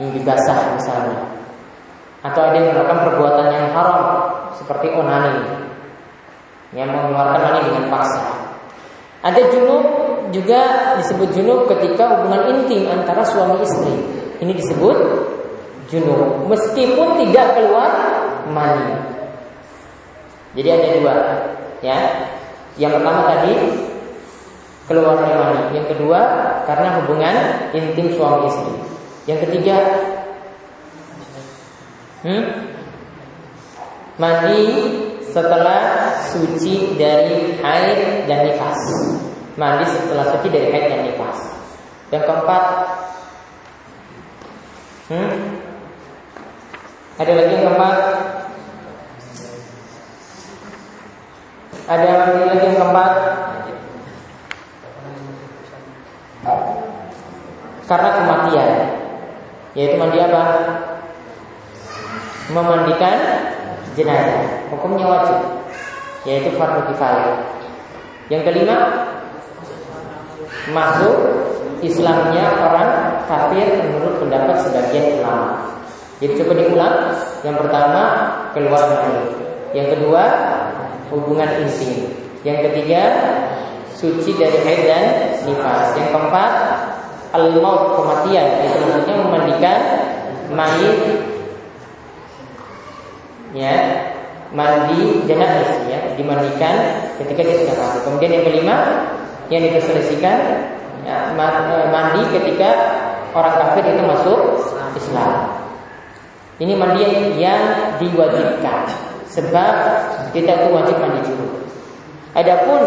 Yang 0.00 0.20
dibasah 0.20 0.58
misalnya. 0.80 1.20
Atau 2.24 2.40
ada 2.40 2.56
yang 2.56 2.72
melakukan 2.72 3.00
perbuatan 3.06 3.46
yang 3.52 3.68
haram 3.76 4.04
Seperti 4.56 4.96
onani. 4.96 5.68
Yang 6.72 6.88
mengeluarkan 6.96 7.40
mani 7.44 7.60
dengan 7.68 7.84
paksa. 7.92 8.24
Ada 9.20 9.52
junub 9.52 9.84
juga 10.32 10.92
disebut 10.98 11.28
junub 11.36 11.68
ketika 11.68 12.16
hubungan 12.16 12.56
intim 12.56 12.88
antara 12.88 13.20
suami 13.28 13.60
istri. 13.60 13.92
Ini 14.40 14.52
disebut 14.56 14.96
junub. 15.92 16.48
Meskipun 16.48 17.20
tidak 17.20 17.60
keluar 17.60 17.92
mani. 18.48 19.04
Jadi 20.56 20.68
ada 20.72 20.88
dua 20.96 21.14
Ya. 21.86 21.98
Yang 22.74 22.98
pertama 22.98 23.20
tadi 23.30 23.54
keluar 24.90 25.22
mani. 25.22 25.78
Yang 25.78 25.86
kedua 25.94 26.20
karena 26.66 26.98
hubungan 26.98 27.36
intim 27.70 28.10
suami 28.18 28.50
istri. 28.50 28.74
Yang 29.30 29.38
ketiga 29.46 29.76
hmm? 32.26 32.44
mandi 34.18 34.62
setelah 35.30 36.10
suci 36.34 36.98
dari 36.98 37.54
haid 37.62 38.26
dan 38.26 38.50
nifas. 38.50 38.80
Mandi 39.54 39.84
setelah 39.86 40.26
suci 40.34 40.48
dari 40.50 40.74
haid 40.74 40.86
dan 40.90 41.00
nifas. 41.06 41.38
Yang 42.10 42.22
keempat 42.26 42.64
hmm? 45.14 45.34
Ada 47.16 47.32
lagi 47.32 47.52
yang 47.56 47.64
keempat 47.64 47.98
Ada 51.86 52.04
yang 52.04 52.20
lagi 52.26 52.66
yang 52.66 52.76
keempat 52.82 53.12
Karena 57.86 58.08
kematian 58.18 58.70
Yaitu 59.78 59.94
mandi 59.98 60.18
apa? 60.18 60.42
Memandikan 62.50 63.16
jenazah 63.94 64.66
Hukumnya 64.74 65.06
wajib 65.06 65.38
Yaitu 66.26 66.54
fardu 66.58 66.90
kifayah 66.90 67.38
Yang 68.30 68.42
kelima 68.50 68.76
Masuk 70.74 71.46
Islamnya 71.84 72.44
orang 72.64 72.90
kafir 73.28 73.68
menurut 73.84 74.16
pendapat 74.16 74.64
sebagian 74.64 75.20
ulama. 75.20 75.76
Jadi 76.22 76.32
coba 76.40 76.52
diulang. 76.56 76.96
Yang 77.44 77.56
pertama 77.62 78.02
keluar 78.56 78.82
mani. 78.88 79.16
Yang 79.76 79.86
kedua 79.98 80.22
hubungan 81.12 81.48
intim. 81.62 82.10
Yang 82.46 82.70
ketiga 82.70 83.02
suci 83.96 84.36
dari 84.36 84.58
haid 84.62 84.80
dan 84.86 85.04
nifas. 85.48 85.96
Yang 85.98 86.08
keempat 86.14 86.52
al-maut 87.34 87.98
kematian 87.98 88.46
itu 88.64 88.76
maksudnya 88.86 89.16
memandikan 89.20 89.78
mayit 90.52 90.98
ya 93.56 93.74
mandi 94.54 95.26
jenazah 95.26 95.84
ya 95.90 95.98
dimandikan 96.14 96.74
ketika 97.18 97.40
dia 97.42 97.56
sudah 97.66 97.76
mati. 97.76 97.98
Kemudian 98.04 98.32
yang 98.40 98.44
kelima 98.46 98.76
yang 99.50 99.62
diperselisihkan 99.70 100.38
ya, 101.06 101.34
mandi 101.90 102.22
ketika 102.30 102.70
orang 103.34 103.54
kafir 103.58 103.84
itu 103.90 104.02
masuk 104.06 104.40
Islam. 104.96 105.32
Ini 106.56 106.72
mandi 106.72 107.04
yang 107.36 107.62
diwajibkan 108.00 108.88
sebab 109.28 109.74
kita 110.36 110.52
itu 110.52 110.68
wajib 110.68 110.96
mandi 111.00 111.20
junub. 111.24 111.52
Adapun 112.36 112.82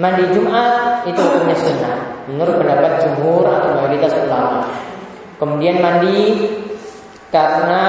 mandi 0.00 0.24
Jumat 0.32 1.04
itu 1.04 1.20
hukumnya 1.20 1.56
sunnah 1.60 1.96
menurut 2.24 2.56
pendapat 2.56 3.04
jumhur 3.04 3.44
atau 3.44 3.76
mayoritas 3.76 4.16
ulama. 4.24 4.64
Kemudian 5.36 5.84
mandi 5.84 6.48
karena 7.28 7.82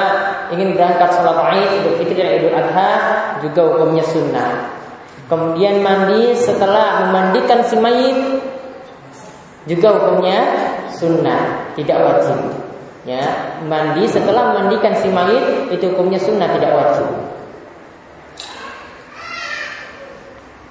ingin 0.52 0.76
berangkat 0.76 1.16
sholat 1.16 1.56
Id, 1.56 1.70
Idul 1.80 1.96
Fitri 2.04 2.20
dan 2.20 2.36
Idul 2.36 2.52
Adha 2.52 2.92
juga 3.40 3.62
hukumnya 3.72 4.04
sunnah. 4.04 4.76
Kemudian 5.32 5.80
mandi 5.80 6.36
setelah 6.36 7.08
memandikan 7.08 7.64
si 7.64 7.76
mayit 7.80 8.44
juga 9.68 9.96
hukumnya 9.96 10.40
sunnah, 10.92 11.72
tidak 11.76 12.00
wajib. 12.00 12.40
Ya, 13.08 13.24
mandi 13.64 14.04
setelah 14.08 14.52
memandikan 14.52 14.92
si 15.00 15.08
mayit 15.08 15.72
itu 15.72 15.88
hukumnya 15.96 16.20
sunnah, 16.20 16.48
tidak 16.60 16.72
wajib. 16.76 17.08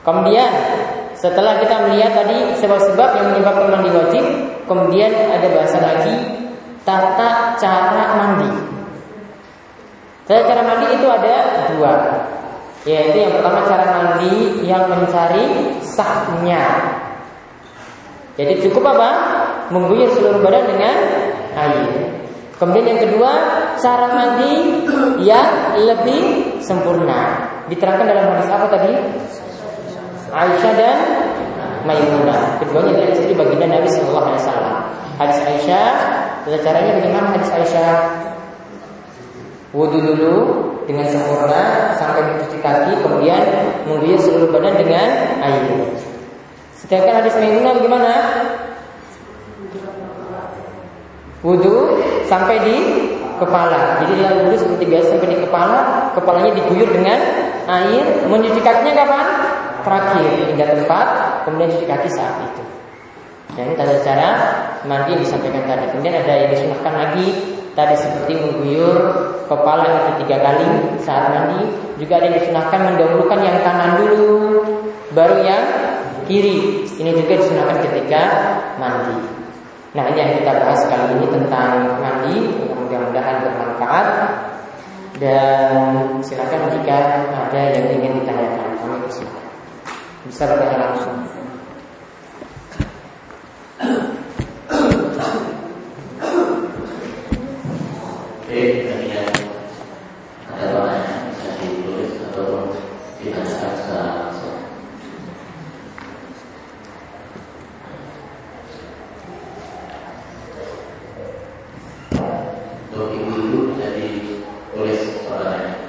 Kemudian 0.07 0.51
setelah 1.19 1.59
kita 1.59 1.91
melihat 1.91 2.15
tadi 2.15 2.55
sebab-sebab 2.63 3.11
yang 3.19 3.27
menyebabkan 3.35 3.75
mandi 3.75 3.91
wajib, 3.91 4.25
kemudian 4.71 5.11
ada 5.11 5.51
bahasa 5.51 5.83
lagi 5.83 6.15
tata 6.87 7.59
cara 7.59 8.05
mandi. 8.15 8.51
Tata 10.31 10.43
cara 10.47 10.63
mandi 10.63 10.87
itu 10.95 11.07
ada 11.11 11.35
dua, 11.75 11.95
yaitu 12.87 13.19
yang 13.19 13.35
pertama 13.35 13.67
cara 13.67 13.85
mandi 13.91 14.63
yang 14.63 14.87
mencari 14.87 15.75
sahnya. 15.83 16.95
Jadi 18.39 18.63
cukup 18.69 18.95
apa? 18.95 19.11
Mengguyur 19.75 20.07
seluruh 20.15 20.39
badan 20.39 20.71
dengan 20.71 20.97
air. 21.59 22.15
Kemudian 22.63 22.95
yang 22.95 23.01
kedua, 23.11 23.33
cara 23.83 24.07
mandi 24.15 24.53
yang 25.25 25.75
lebih 25.83 26.23
sempurna. 26.63 27.51
Diterangkan 27.67 28.07
dalam 28.07 28.25
hadis 28.37 28.49
apa 28.53 28.67
tadi? 28.71 28.95
Aisyah 30.33 30.73
dan 30.75 30.99
Maimunah. 31.87 32.59
Keduanya 32.59 32.99
adalah 32.99 33.11
istri 33.15 33.33
baginda 33.35 33.67
Nabi 33.71 33.89
Shallallahu 33.91 34.27
Alaihi 34.27 34.43
Wasallam. 34.43 34.77
Hadis 35.17 35.39
Aisyah, 35.47 35.89
tata 36.45 36.59
caranya 36.61 36.93
bagaimana 36.99 37.27
hadis 37.39 37.51
Aisyah? 37.55 37.95
Wudhu 39.71 39.99
dulu 39.99 40.37
dengan 40.89 41.07
sempurna 41.11 41.93
sampai 41.99 42.23
mencuci 42.27 42.59
kaki, 42.65 42.93
kemudian 43.05 43.43
mengguyur 43.87 44.19
seluruh 44.19 44.49
badan 44.55 44.75
dengan 44.81 45.09
air. 45.43 45.85
Sedangkan 46.75 47.23
hadis 47.23 47.35
Maimunah 47.39 47.73
bagaimana? 47.77 48.13
Wudhu 51.45 52.03
sampai 52.27 52.59
di 52.67 52.77
kepala. 53.39 54.03
Jadi 54.03 54.13
dalam 54.19 54.49
wudhu 54.49 54.57
seperti 54.59 54.85
biasa 54.91 55.07
sampai 55.15 55.29
di 55.37 55.39
kepala, 55.45 56.11
kepalanya 56.17 56.51
diguyur 56.57 56.89
dengan 56.91 57.19
air. 57.69 58.05
Mencuci 58.27 58.61
kakinya 58.65 58.93
kapan? 58.97 59.27
Terakhir 59.87 60.51
hingga 60.51 60.67
tempat 60.75 61.07
kemudian 61.47 61.71
cuci 61.71 61.87
kaki 61.87 62.09
saat 62.11 62.43
itu. 62.43 62.65
Dan 63.55 63.71
ini 63.71 63.75
tata 63.79 63.97
cara 64.03 64.29
mandi 64.85 65.15
yang 65.15 65.23
disampaikan 65.23 65.63
tadi. 65.65 65.85
Kemudian 65.95 66.19
ada 66.19 66.33
yang 66.35 66.51
disunahkan 66.51 66.93
lagi 66.93 67.27
tadi 67.79 67.95
seperti 67.95 68.33
mengguyur 68.37 68.97
kepala 69.47 69.87
itu 69.87 70.27
tiga 70.27 70.37
kali 70.43 70.67
saat 71.01 71.31
mandi. 71.31 71.63
Juga 71.97 72.19
ada 72.19 72.27
yang 72.29 72.37
disunahkan 72.43 72.81
mendahulukan 72.93 73.39
yang 73.41 73.57
kanan 73.63 73.91
dulu, 74.03 74.37
baru 75.15 75.37
yang 75.47 75.65
kiri. 76.27 76.85
Ini 76.85 77.11
juga 77.17 77.39
disunahkan 77.39 77.79
ketika 77.87 78.23
mandi. 78.77 79.17
Nah 79.97 80.05
ini 80.13 80.19
yang 80.21 80.33
kita 80.43 80.53
bahas 80.61 80.83
kali 80.91 81.17
ini 81.17 81.27
tentang 81.31 81.97
mandi. 82.03 82.37
Mudah-mudahan 82.75 83.37
bermanfaat. 83.47 84.07
Dan 85.17 86.21
silakan 86.21 86.69
jika 86.77 87.25
ada 87.33 87.63
yang 87.73 87.89
ingin 87.89 88.21
ditanyakan. 88.21 88.76
Bertanya 90.37 90.93
langsung. 90.93 91.17
Kemudian 98.45 99.33
ada 100.53 100.93
bisa 101.33 101.49
ditulis 101.57 102.21
atau 102.21 102.69
ditanyakan 103.17 103.73
secara 103.81 104.29
langsung. 104.29 104.61
Untuk 112.93 113.09
ibu-ibu 113.09 113.73
bisa 113.73 113.89
ditulis 113.97 115.01
pertanyaan. 115.25 115.81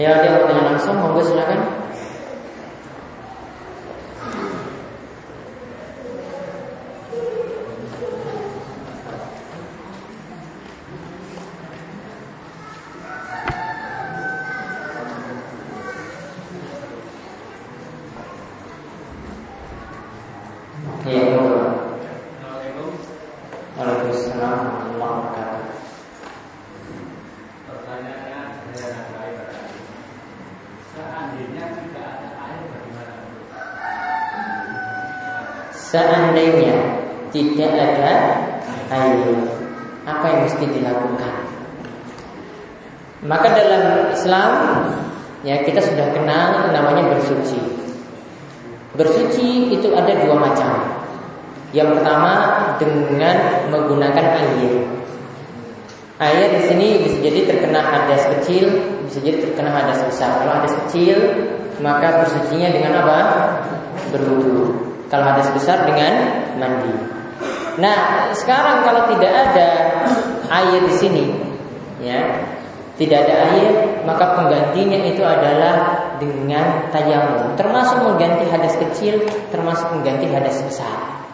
Ya, 0.00 0.16
dia 0.24 0.32
mau 0.32 0.48
tanya 0.48 0.64
langsung, 0.64 0.96
monggo 0.96 1.20
silakan. 1.20 1.60
Iya, 21.04 21.22
monggo. 21.28 21.60
Waalaikumsalam 23.76 24.40
warahmatullahi 24.40 25.12
wabarakatuh. 25.12 25.64
Pertanyaannya 27.68 28.40
sederhana 28.64 29.12
baik. 29.12 29.36
Seandainya 30.90 31.64
tidak 31.80 32.06
ada 32.18 32.28
air 32.44 32.60
bagaimana? 32.66 33.14
Seandainya 35.90 37.02
tidak 37.34 37.70
ada 37.74 38.12
air, 38.94 39.34
apa 40.06 40.24
yang 40.30 40.40
mesti 40.46 40.64
dilakukan? 40.70 41.34
Maka 43.26 43.50
dalam 43.58 44.14
Islam 44.14 44.50
ya 45.42 45.66
kita 45.66 45.82
sudah 45.82 46.14
kenal 46.14 46.70
namanya 46.70 47.10
bersuci. 47.10 47.58
Bersuci 48.94 49.74
itu 49.74 49.90
ada 49.90 50.14
dua 50.22 50.38
macam. 50.38 51.02
Yang 51.74 51.98
pertama 51.98 52.32
dengan 52.78 53.66
menggunakan 53.74 54.26
air. 54.38 54.86
Air 56.22 56.46
di 56.54 56.62
sini 56.70 56.88
bisa 57.02 57.18
jadi 57.18 57.50
terkena 57.50 57.82
hadas 57.82 58.30
kecil, 58.38 58.70
bisa 59.10 59.18
jadi 59.26 59.42
terkena 59.42 59.74
hadas 59.74 60.06
besar. 60.06 60.38
Kalau 60.38 60.54
hadas 60.54 60.74
kecil, 60.86 61.18
maka 61.82 62.22
bersucinya 62.22 62.70
dengan 62.70 63.02
apa? 63.02 63.18
Berwudu. 64.14 64.79
Kalau 65.10 65.26
hadas 65.26 65.50
besar 65.50 65.84
dengan 65.90 66.46
mandi. 66.54 66.94
Nah, 67.82 68.30
sekarang 68.30 68.86
kalau 68.86 69.10
tidak 69.10 69.32
ada 69.32 69.68
air 70.46 70.80
di 70.86 70.94
sini, 70.94 71.24
ya, 71.98 72.46
tidak 72.94 73.26
ada 73.26 73.34
air, 73.50 73.72
maka 74.06 74.38
penggantinya 74.38 75.02
itu 75.02 75.24
adalah 75.24 76.06
dengan 76.22 76.92
tayamum. 76.94 77.58
Termasuk 77.58 78.06
mengganti 78.06 78.44
hadas 78.52 78.76
kecil, 78.76 79.24
termasuk 79.50 79.88
mengganti 79.98 80.30
hadas 80.30 80.62
besar. 80.62 81.24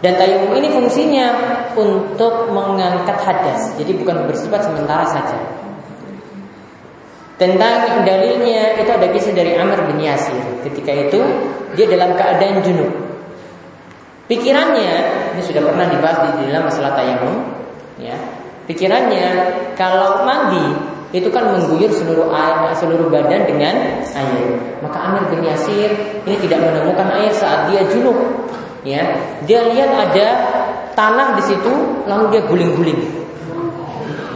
Dan 0.00 0.16
tayamum 0.16 0.54
ini 0.56 0.70
fungsinya 0.70 1.26
untuk 1.74 2.48
mengangkat 2.54 3.20
hadas. 3.20 3.74
Jadi 3.76 4.00
bukan 4.00 4.28
bersifat 4.30 4.70
sementara 4.70 5.04
saja. 5.08 5.36
Tentang 7.36 8.00
dalilnya 8.06 8.80
itu 8.80 8.88
ada 8.88 9.12
kisah 9.12 9.36
dari 9.36 9.60
Amr 9.60 9.84
bin 9.92 10.00
Yasir. 10.00 10.40
Ketika 10.64 10.92
itu 10.94 11.20
dia 11.76 11.84
dalam 11.84 12.16
keadaan 12.16 12.64
junub. 12.64 12.88
Pikirannya 14.26 14.94
ini 15.38 15.42
sudah 15.42 15.62
pernah 15.62 15.86
dibahas 15.86 16.18
di 16.34 16.50
dalam 16.50 16.66
masalah 16.66 16.98
tayamum, 16.98 17.46
ya. 18.02 18.18
Pikirannya 18.66 19.26
kalau 19.78 20.26
mandi 20.26 20.74
itu 21.14 21.30
kan 21.30 21.54
mengguyur 21.54 21.86
seluruh 21.94 22.34
air, 22.34 22.74
seluruh 22.74 23.06
badan 23.06 23.46
dengan 23.46 24.02
air. 24.02 24.48
Maka 24.82 24.98
Amir 24.98 25.30
bin 25.30 25.46
Yasir 25.46 25.94
ini 26.26 26.36
tidak 26.42 26.58
menemukan 26.66 27.06
air 27.14 27.30
saat 27.30 27.70
dia 27.70 27.86
junub. 27.86 28.18
Ya, 28.82 29.02
dia 29.46 29.66
lihat 29.70 29.90
ada 29.94 30.26
tanah 30.98 31.38
di 31.38 31.42
situ, 31.46 31.74
lalu 32.06 32.34
dia 32.34 32.42
guling-guling. 32.46 33.00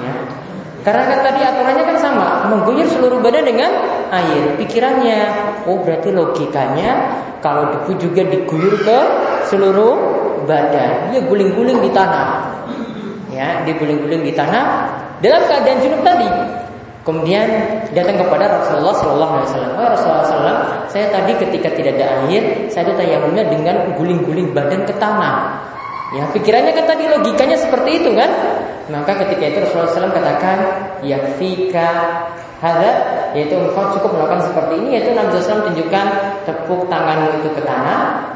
Ya. 0.02 0.14
Karena 0.86 1.02
kan 1.06 1.18
tadi 1.26 1.40
aturannya 1.42 1.84
kan 1.86 1.98
sama, 1.98 2.28
mengguyur 2.50 2.86
seluruh 2.86 3.18
badan 3.18 3.46
dengan 3.46 3.70
air. 4.10 4.54
Pikirannya, 4.58 5.18
oh 5.66 5.82
berarti 5.82 6.10
logikanya 6.14 6.90
kalau 7.42 7.74
debu 7.74 7.98
juga 7.98 8.22
diguyur 8.26 8.74
ke 8.82 9.00
seluruh 9.48 9.94
badan, 10.44 11.14
dia 11.14 11.20
guling-guling 11.24 11.78
di 11.80 11.90
tanah. 11.94 12.50
Ya, 13.30 13.62
diguling-guling 13.64 14.26
di 14.26 14.32
tanah 14.34 14.90
dalam 15.22 15.42
keadaan 15.46 15.78
junub 15.80 16.02
tadi. 16.02 16.28
Kemudian 17.00 17.48
datang 17.96 18.20
kepada 18.20 18.60
Rasulullah 18.60 18.92
Shallallahu 18.92 19.32
Alaihi 19.40 19.48
Wasallam. 19.48 19.72
Oh 19.72 19.88
Rasulullah 19.88 20.26
SAW, 20.28 20.58
saya 20.92 21.06
tadi 21.08 21.32
ketika 21.40 21.72
tidak 21.72 21.96
ada 21.96 22.28
air, 22.28 22.68
saya 22.68 22.84
itu 22.86 22.94
tayamumnya 23.00 23.48
dengan 23.48 23.96
guling-guling 23.96 24.52
badan 24.52 24.84
ke 24.84 24.92
tanah. 25.00 25.64
Ya 26.10 26.26
pikirannya 26.34 26.74
kan 26.74 26.90
tadi 26.90 27.06
logikanya 27.06 27.54
seperti 27.54 28.02
itu 28.02 28.10
kan 28.18 28.26
Maka 28.90 29.14
ketika 29.22 29.46
itu 29.46 29.58
Rasulullah 29.62 29.94
SAW 29.94 30.10
katakan 30.10 30.58
Yakfika 31.06 31.90
Hada 32.58 32.92
Yaitu 33.30 33.54
engkau 33.54 33.94
cukup 33.94 34.18
melakukan 34.18 34.50
seperti 34.50 34.74
ini 34.82 34.98
Yaitu 34.98 35.14
Nabi 35.14 35.38
SAW 35.38 35.70
tunjukkan 35.70 36.06
Tepuk 36.50 36.90
tanganmu 36.90 37.38
itu 37.38 37.54
ke 37.54 37.62
tanah 37.62 38.26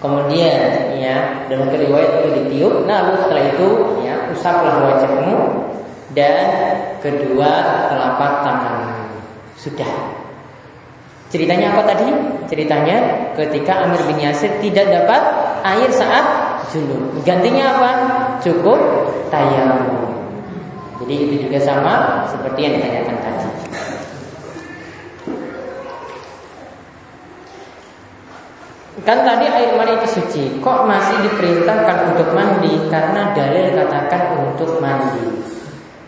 Kemudian 0.00 0.96
ya 0.96 1.44
dalam 1.52 1.68
riwayat 1.68 2.24
itu 2.24 2.28
ditiup 2.40 2.88
Nah 2.88 3.04
lalu 3.04 3.16
setelah 3.20 3.44
itu 3.52 3.68
ya 4.00 4.14
usaplah 4.32 4.76
wajahmu 4.80 5.38
Dan 6.16 6.44
kedua 7.04 7.50
telapak 7.92 8.32
tanganmu 8.42 9.20
Sudah 9.60 10.20
Ceritanya 11.30 11.78
apa 11.78 11.86
tadi? 11.86 12.10
Ceritanya 12.50 13.30
ketika 13.38 13.86
Amir 13.86 14.02
bin 14.02 14.18
Yasir 14.18 14.50
tidak 14.58 14.90
dapat 14.90 15.22
air 15.62 15.86
saat 15.94 16.26
junub. 16.74 17.22
Gantinya 17.22 17.78
apa? 17.78 17.90
Cukup 18.42 18.78
tayamum. 19.30 20.10
Jadi 20.98 21.14
itu 21.14 21.34
juga 21.46 21.62
sama 21.62 22.26
seperti 22.26 22.66
yang 22.66 22.74
ditanyakan 22.82 23.16
tadi. 23.22 23.59
Kan 29.00 29.24
tadi 29.24 29.48
air 29.48 29.72
mani 29.80 29.96
itu 29.96 30.08
suci, 30.20 30.44
kok 30.60 30.84
masih 30.84 31.16
diperintahkan 31.24 32.12
untuk 32.12 32.36
mandi 32.36 32.76
karena 32.92 33.32
dalil 33.32 33.72
katakan 33.72 34.22
untuk 34.44 34.76
mandi. 34.76 35.24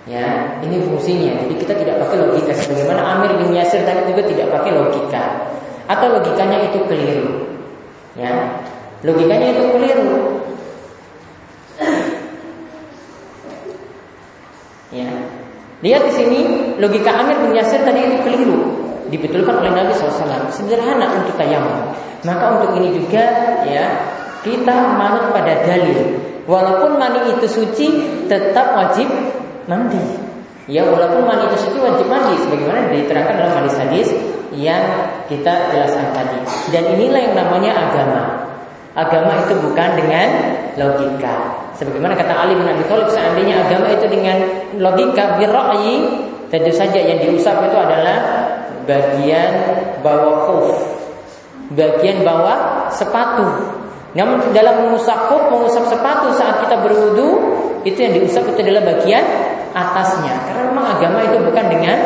Ya, 0.04 0.60
ini 0.60 0.82
fungsinya. 0.82 1.46
Jadi 1.46 1.54
kita 1.56 1.72
tidak 1.78 2.04
pakai 2.04 2.20
logika 2.20 2.52
sebagaimana 2.52 3.00
Amir 3.16 3.32
bin 3.38 3.54
Yasir 3.56 3.86
tadi 3.86 4.12
juga 4.12 4.26
tidak 4.28 4.50
pakai 4.52 4.70
logika. 4.76 5.24
Atau 5.88 6.20
logikanya 6.20 6.68
itu 6.68 6.78
keliru. 6.84 7.48
Ya. 8.18 8.60
Logikanya 9.06 9.46
itu 9.56 9.62
keliru. 9.72 10.12
Ya. 14.92 15.10
Lihat 15.80 16.02
di 16.04 16.12
sini 16.12 16.40
logika 16.76 17.10
Amir 17.24 17.40
bin 17.40 17.56
Yasir 17.56 17.80
tadi 17.86 18.04
itu 18.04 18.18
keliru. 18.20 18.60
Dibetulkan 19.12 19.60
oleh 19.60 19.72
Nabi 19.76 19.92
SAW. 19.92 20.48
Sederhana 20.48 21.20
untuk 21.20 21.36
tayamum. 21.36 21.92
Maka 22.24 22.44
untuk 22.56 22.80
ini 22.80 22.96
juga 22.96 23.24
ya 23.68 23.84
kita 24.40 24.74
manut 24.96 25.30
pada 25.36 25.62
dalil. 25.68 26.16
Walaupun 26.48 26.98
mani 26.98 27.38
itu 27.38 27.46
suci, 27.46 27.86
tetap 28.26 28.74
wajib 28.74 29.06
mandi. 29.70 30.02
Ya 30.66 30.82
walaupun 30.88 31.22
mani 31.28 31.46
itu 31.52 31.68
suci 31.68 31.78
wajib 31.78 32.08
mandi 32.10 32.34
sebagaimana 32.40 32.90
diterangkan 32.90 33.34
dalam 33.36 33.54
hadis-hadis 33.62 34.10
yang 34.56 34.82
kita 35.30 35.70
jelaskan 35.70 36.10
tadi. 36.16 36.40
Dan 36.74 36.98
inilah 36.98 37.20
yang 37.30 37.34
namanya 37.36 37.72
agama. 37.78 38.22
Agama 38.92 39.40
itu 39.46 39.56
bukan 39.62 39.88
dengan 39.96 40.28
logika. 40.76 41.34
Sebagaimana 41.80 42.12
kata 42.12 42.32
Ali 42.36 42.52
bin 42.52 42.68
Abi 42.68 42.84
Thalib 42.84 43.08
seandainya 43.08 43.64
agama 43.64 43.88
itu 43.88 44.04
dengan 44.04 44.36
logika 44.76 45.40
birra'yi, 45.40 45.94
tentu 46.52 46.68
saja 46.68 47.00
yang 47.00 47.24
diusap 47.24 47.56
itu 47.64 47.76
adalah 47.80 48.51
bagian 48.88 49.52
bawah 50.00 50.36
khuf. 50.48 50.68
Bagian 51.72 52.26
bawah 52.26 52.88
sepatu. 52.92 53.46
Namun 54.12 54.52
dalam 54.52 54.84
mengusap 54.86 55.32
khuf, 55.32 55.48
mengusap 55.48 55.88
sepatu 55.88 56.28
saat 56.36 56.60
kita 56.60 56.76
berwudu, 56.84 57.28
itu 57.82 57.96
yang 57.96 58.12
diusap 58.12 58.44
itu 58.52 58.60
adalah 58.60 58.84
bagian 58.84 59.24
atasnya. 59.72 60.36
Karena 60.44 60.62
memang 60.68 60.86
agama 60.98 61.18
itu 61.24 61.36
bukan 61.40 61.64
dengan 61.72 61.98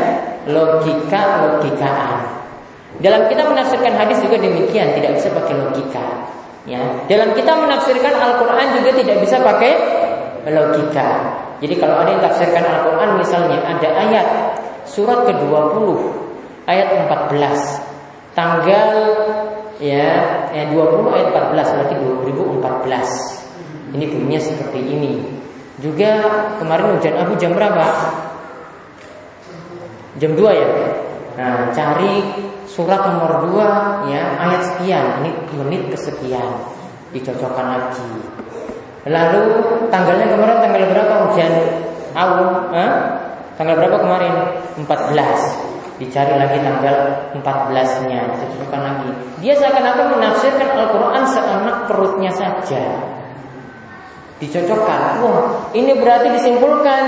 logika-logikaan. 0.46 2.38
Dalam 3.02 3.28
kita 3.28 3.42
menafsirkan 3.44 3.92
hadis 3.98 4.22
juga 4.24 4.40
demikian, 4.40 4.94
tidak 4.96 5.18
bisa 5.18 5.28
pakai 5.34 5.54
logika. 5.58 6.04
Ya, 6.66 6.82
dalam 7.06 7.30
kita 7.34 7.54
menafsirkan 7.54 8.14
Al-Quran 8.14 8.66
juga 8.80 8.90
tidak 8.98 9.16
bisa 9.22 9.38
pakai 9.38 9.72
logika. 10.50 11.08
Jadi 11.62 11.74
kalau 11.80 12.02
ada 12.04 12.10
yang 12.12 12.22
tafsirkan 12.22 12.62
Al-Quran 12.62 13.10
misalnya 13.16 13.58
ada 13.64 13.88
ayat 13.88 14.26
surat 14.84 15.24
ke-20 15.30 15.86
ayat 16.66 16.88
14 17.06 18.34
tanggal 18.36 18.90
ya 19.80 20.08
ayat 20.52 20.68
20 20.74 21.14
ayat 21.14 21.28
14 21.32 21.74
berarti 21.74 21.94
2014. 21.96 23.94
Ini 23.96 24.04
bunyinya 24.12 24.40
seperti 24.42 24.80
ini. 24.82 25.12
Juga 25.80 26.10
kemarin 26.58 26.98
hujan 26.98 27.14
abu 27.16 27.32
jam 27.38 27.54
berapa? 27.54 27.86
Jam 30.20 30.34
2 30.34 30.42
ya. 30.52 30.68
Nah, 31.36 31.68
cari 31.72 32.12
surat 32.76 33.08
nomor 33.08 33.48
2 33.56 34.12
ya 34.12 34.36
ayat 34.36 34.60
sekian 34.60 35.24
ini 35.24 35.32
menit 35.56 35.88
kesekian 35.88 36.44
dicocokkan 37.14 37.66
lagi 37.72 38.04
lalu 39.08 39.64
tanggalnya 39.88 40.28
kemarin 40.28 40.58
tanggal 40.60 40.82
berapa 40.90 41.14
hujan 41.30 41.52
awal 42.12 42.68
eh? 42.74 42.92
tanggal 43.56 43.80
berapa 43.80 43.96
kemarin 43.96 44.34
14 44.82 45.65
dicari 45.96 46.34
lagi 46.36 46.60
tanggal 46.60 46.96
14 47.32 48.08
nya 48.08 48.28
dicocokkan 48.36 48.80
lagi 48.84 49.10
dia 49.40 49.56
seakan-akan 49.56 50.20
menafsirkan 50.20 50.68
Al-Quran 50.76 51.24
seenak 51.24 51.76
perutnya 51.88 52.32
saja 52.36 52.84
dicocokkan. 54.36 55.24
Wah, 55.24 55.72
ini 55.72 55.96
berarti 55.96 56.28
disimpulkan 56.36 57.04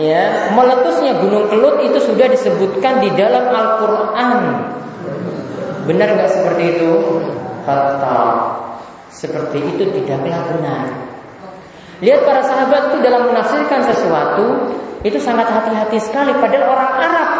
ya, 0.00 0.48
meletusnya 0.56 1.20
Gunung 1.20 1.52
Kelut 1.52 1.84
itu 1.84 1.98
sudah 2.00 2.26
disebutkan 2.32 3.04
di 3.04 3.12
dalam 3.12 3.44
Al-Qur'an. 3.52 4.40
Benar 5.84 6.16
nggak 6.16 6.30
seperti 6.32 6.78
itu? 6.78 6.92
Kata 7.68 8.18
seperti 9.12 9.58
itu 9.60 9.82
tidaklah 10.00 10.40
benar. 10.48 10.86
Lihat 12.02 12.26
para 12.26 12.42
sahabat 12.42 12.90
itu 12.90 12.98
dalam 13.04 13.30
menafsirkan 13.30 13.86
sesuatu 13.86 14.74
itu 15.06 15.18
sangat 15.22 15.46
hati-hati 15.46 15.98
sekali 16.02 16.34
padahal 16.40 16.74
orang 16.74 16.92
Arab. 16.98 17.30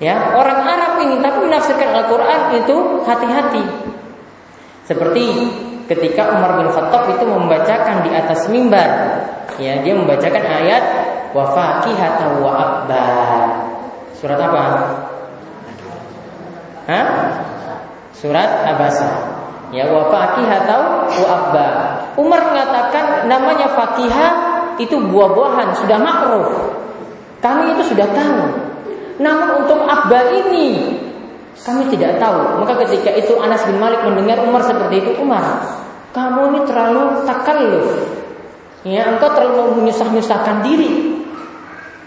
Ya, 0.00 0.32
orang 0.32 0.64
Arab 0.64 0.92
ini 1.04 1.20
tapi 1.20 1.44
menafsirkan 1.44 1.92
Al-Qur'an 1.92 2.56
itu 2.56 3.04
hati-hati. 3.04 3.64
Seperti 4.88 5.24
ketika 5.92 6.40
Umar 6.40 6.56
bin 6.56 6.72
Khattab 6.72 7.12
itu 7.12 7.28
membacakan 7.28 8.08
di 8.08 8.10
atas 8.16 8.48
mimbar, 8.48 8.88
ya, 9.60 9.76
dia 9.84 9.92
membacakan 9.92 10.40
ayat 10.40 10.84
wa 11.36 11.52
fakihata 11.52 12.40
wa 12.40 12.50
abba. 12.56 13.06
Surat 14.16 14.40
apa? 14.40 14.62
Hah? 16.88 17.06
Surat 18.16 18.50
Abasa. 18.72 19.08
Ya 19.70 19.84
wa 19.92 20.08
fakihah 20.08 20.64
atau 20.64 20.82
wa 21.12 21.26
abba. 21.28 21.68
Umar 22.16 22.40
mengatakan 22.50 23.28
namanya 23.28 23.68
fakihah 23.68 24.32
itu 24.80 24.96
buah-buahan 24.96 25.76
sudah 25.76 25.98
makruf. 26.00 26.50
Kami 27.44 27.76
itu 27.76 27.92
sudah 27.94 28.08
tahu. 28.16 28.69
Namun 29.20 29.64
untuk 29.64 29.84
abba 29.84 30.32
ini 30.32 30.96
kami 31.60 31.92
tidak 31.92 32.16
tahu. 32.16 32.64
Maka 32.64 32.88
ketika 32.88 33.12
itu 33.12 33.36
Anas 33.36 33.68
bin 33.68 33.76
Malik 33.76 34.00
mendengar 34.00 34.40
Umar 34.48 34.64
seperti 34.64 35.04
itu, 35.04 35.10
Umar, 35.20 35.60
kamu 36.16 36.56
ini 36.56 36.60
terlalu 36.64 37.02
takalluf. 37.28 37.86
Ya, 38.80 39.12
engkau 39.12 39.28
terlalu 39.36 39.84
menyusah-nyusahkan 39.84 40.64
diri. 40.64 41.20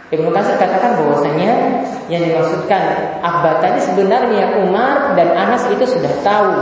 Ibnu 0.10 0.30
Katsir 0.30 0.58
katakan 0.62 0.98
bahwasanya 1.02 1.82
yang 2.06 2.22
dimaksudkan 2.22 3.18
Abba 3.26 3.58
tadi 3.62 3.82
sebenarnya 3.82 4.62
Umar 4.62 5.18
dan 5.18 5.34
Anas 5.34 5.66
itu 5.70 5.86
sudah 5.86 6.14
tahu. 6.22 6.54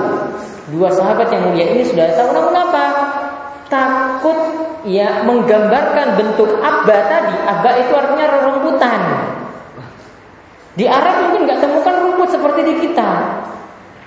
Dua 0.72 0.88
sahabat 0.88 1.28
yang 1.36 1.52
mulia 1.52 1.68
ini 1.68 1.84
sudah 1.84 2.16
tahu 2.16 2.32
namun 2.32 2.56
apa? 2.56 2.86
Takut 3.68 4.40
ya 4.88 5.24
menggambarkan 5.28 6.16
bentuk 6.16 6.60
Abba 6.64 6.98
tadi. 7.12 7.36
Abba 7.44 7.72
itu 7.80 7.92
artinya 7.92 8.26
rerumputan. 8.40 9.00
Di 10.76 10.88
Arab 10.88 11.28
mungkin 11.28 11.48
nggak 11.48 11.60
temukan 11.60 11.96
rumput 12.00 12.30
seperti 12.32 12.62
di 12.64 12.74
kita. 12.88 13.10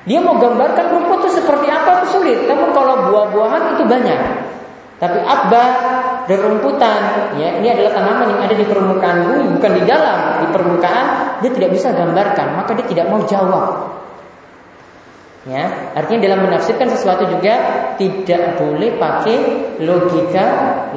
Dia 0.04 0.20
mau 0.20 0.36
gambarkan 0.36 0.86
rumput 0.92 1.24
itu 1.24 1.40
seperti 1.40 1.68
apa 1.68 2.00
itu 2.00 2.20
sulit. 2.20 2.38
Namun 2.44 2.72
kalau 2.76 3.08
buah-buahan 3.08 3.76
itu 3.76 3.84
banyak. 3.88 4.20
Tapi 5.00 5.18
abba 5.20 5.64
rerumputan, 6.24 7.34
ya 7.36 7.60
ini 7.60 7.68
adalah 7.68 7.92
tanaman 7.98 8.30
yang 8.30 8.40
ada 8.46 8.56
di 8.56 8.64
permukaan 8.64 9.26
bumi, 9.26 9.58
bukan 9.58 9.72
di 9.76 9.82
dalam, 9.84 10.18
di 10.40 10.46
permukaan 10.54 11.06
dia 11.44 11.50
tidak 11.50 11.70
bisa 11.76 11.92
gambarkan, 11.92 12.56
maka 12.56 12.72
dia 12.78 12.86
tidak 12.88 13.06
mau 13.12 13.20
jawab. 13.26 13.90
Ya, 15.44 15.92
artinya 15.92 16.24
dalam 16.24 16.48
menafsirkan 16.48 16.88
sesuatu 16.88 17.28
juga 17.28 17.52
tidak 18.00 18.56
boleh 18.56 18.96
pakai 18.96 19.38
logika 19.76 20.46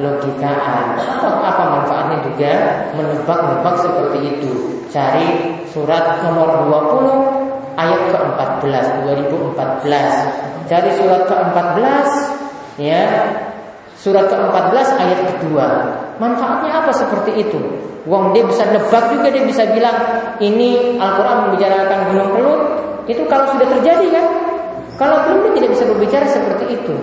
logikaan. 0.00 0.96
Apa, 0.96 1.28
apa 1.52 1.62
manfaatnya 1.76 2.18
juga 2.24 2.52
menebak-nebak 2.96 3.76
seperti 3.84 4.18
itu? 4.24 4.52
Cari 4.88 5.28
surat 5.68 6.24
nomor 6.24 6.64
20 6.64 7.76
ayat 7.76 8.00
ke-14 8.08 8.86
2014. 9.84 10.64
Cari 10.64 10.90
surat 10.96 11.22
ke-14 11.28 12.08
ya. 12.80 13.04
Surat 14.00 14.32
ke-14 14.32 14.86
ayat 14.96 15.20
kedua. 15.28 15.66
Manfaatnya 16.16 16.72
apa 16.72 16.92
seperti 16.96 17.44
itu? 17.44 17.60
Wong 18.08 18.32
dia 18.32 18.48
bisa 18.48 18.64
nebak 18.72 19.12
juga 19.12 19.28
dia 19.28 19.44
bisa 19.44 19.68
bilang 19.76 19.98
ini 20.40 20.96
Al-Qur'an 20.96 21.52
membicarakan 21.52 22.00
gunung 22.08 22.30
kelut 22.32 22.60
itu 23.08 23.24
kalau 23.28 23.48
sudah 23.52 23.68
terjadi 23.76 24.06
kan? 24.12 24.26
Kalau 24.98 25.16
belum 25.24 25.38
dia 25.46 25.52
tidak 25.62 25.70
bisa 25.78 25.84
berbicara 25.86 26.26
seperti 26.26 26.64
itu. 26.74 26.96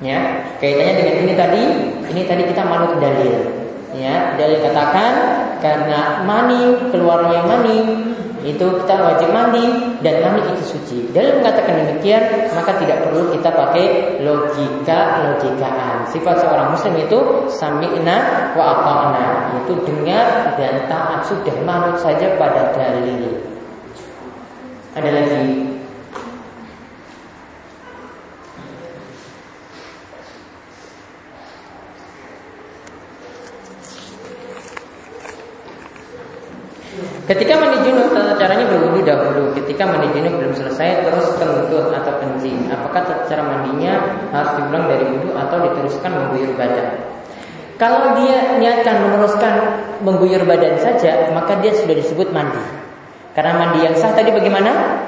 Ya, 0.00 0.44
kaitannya 0.60 0.94
dengan 1.00 1.14
ini 1.24 1.34
tadi, 1.36 1.62
ini 2.12 2.22
tadi 2.24 2.42
kita 2.48 2.62
manut 2.64 3.00
dalil. 3.00 3.40
Ya, 3.96 4.36
dalil 4.36 4.60
katakan 4.64 5.12
karena 5.60 6.24
mani 6.24 6.88
keluarnya 6.88 7.44
mani 7.44 7.78
itu 8.40 8.64
kita 8.64 8.96
wajib 8.96 9.28
mandi 9.36 9.64
dan 10.00 10.24
mani 10.24 10.40
itu 10.56 10.76
suci. 10.76 10.98
Dalil 11.12 11.44
mengatakan 11.44 11.84
demikian, 11.84 12.48
maka 12.56 12.72
tidak 12.80 13.04
perlu 13.04 13.28
kita 13.36 13.52
pakai 13.52 13.86
logika 14.24 15.00
logikaan. 15.28 16.08
Sifat 16.08 16.40
seorang 16.40 16.72
muslim 16.72 16.96
itu 16.96 17.20
sami'na 17.52 18.16
wa 18.56 18.64
ata'na, 18.80 19.26
yaitu 19.56 19.76
dengar 19.84 20.56
dan 20.56 20.88
taat 20.88 21.20
sudah 21.28 21.56
manut 21.68 22.00
saja 22.00 22.32
pada 22.40 22.72
dalil. 22.72 23.36
Ada 24.96 25.10
lagi 25.12 25.79
Ketika 37.30 37.62
mandi 37.62 37.78
junub 37.86 38.10
tata 38.10 38.34
caranya 38.42 38.66
berwudu 38.66 39.06
dahulu. 39.06 39.54
Ketika 39.54 39.86
mandi 39.86 40.10
junub 40.10 40.34
belum 40.34 40.50
selesai 40.50 41.06
terus 41.06 41.30
kentut 41.38 41.94
atau 41.94 42.18
kencing. 42.18 42.66
Apakah 42.74 43.06
tata 43.06 43.22
cara 43.30 43.46
mandinya 43.46 44.02
harus 44.34 44.58
diulang 44.58 44.90
dari 44.90 45.06
wudhu 45.06 45.30
atau 45.38 45.62
diteruskan 45.62 46.10
mengguyur 46.10 46.58
badan? 46.58 47.06
Kalau 47.78 48.18
dia 48.18 48.58
niatkan 48.58 49.06
meneruskan 49.06 49.54
mengguyur 50.02 50.42
badan 50.42 50.74
saja, 50.82 51.30
maka 51.30 51.54
dia 51.62 51.70
sudah 51.70 51.94
disebut 51.94 52.34
mandi. 52.34 52.58
Karena 53.30 53.62
mandi 53.62 53.86
yang 53.86 53.94
sah 53.94 54.10
tadi 54.10 54.34
bagaimana? 54.34 54.98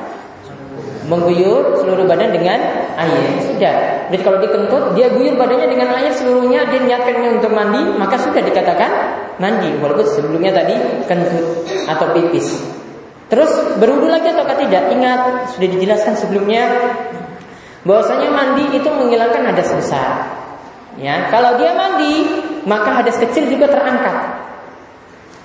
Mengguyur 1.09 1.83
seluruh 1.83 2.07
badan 2.07 2.31
dengan 2.31 2.59
air. 2.95 3.43
Sudah. 3.43 4.07
Jadi 4.13 4.23
kalau 4.23 4.39
dikentut, 4.39 4.95
dia 4.95 5.11
guyur 5.11 5.35
badannya 5.35 5.69
dengan 5.73 5.89
air 5.99 6.13
seluruhnya, 6.15 6.69
dia 6.69 6.81
niatkannya 6.85 7.41
untuk 7.41 7.51
mandi, 7.51 7.83
maka 7.97 8.21
sudah 8.21 8.43
dikatakan 8.45 8.91
mandi. 9.41 9.73
Walaupun 9.83 10.07
sebelumnya 10.07 10.53
tadi 10.55 10.75
kentut 11.09 11.67
atau 11.89 12.07
pipis. 12.15 12.61
Terus 13.33 13.81
berwudu 13.81 14.13
lagi 14.13 14.29
atau 14.29 14.45
tidak? 14.45 14.93
Ingat 14.93 15.21
sudah 15.57 15.69
dijelaskan 15.73 16.15
sebelumnya 16.21 16.69
bahwasanya 17.83 18.29
mandi 18.29 18.77
itu 18.77 18.89
menghilangkan 18.93 19.49
hadas 19.49 19.73
besar. 19.73 20.09
Ya, 21.01 21.33
kalau 21.33 21.57
dia 21.57 21.73
mandi, 21.73 22.29
maka 22.69 23.01
hadas 23.01 23.17
kecil 23.17 23.49
juga 23.49 23.73
terangkat. 23.73 24.52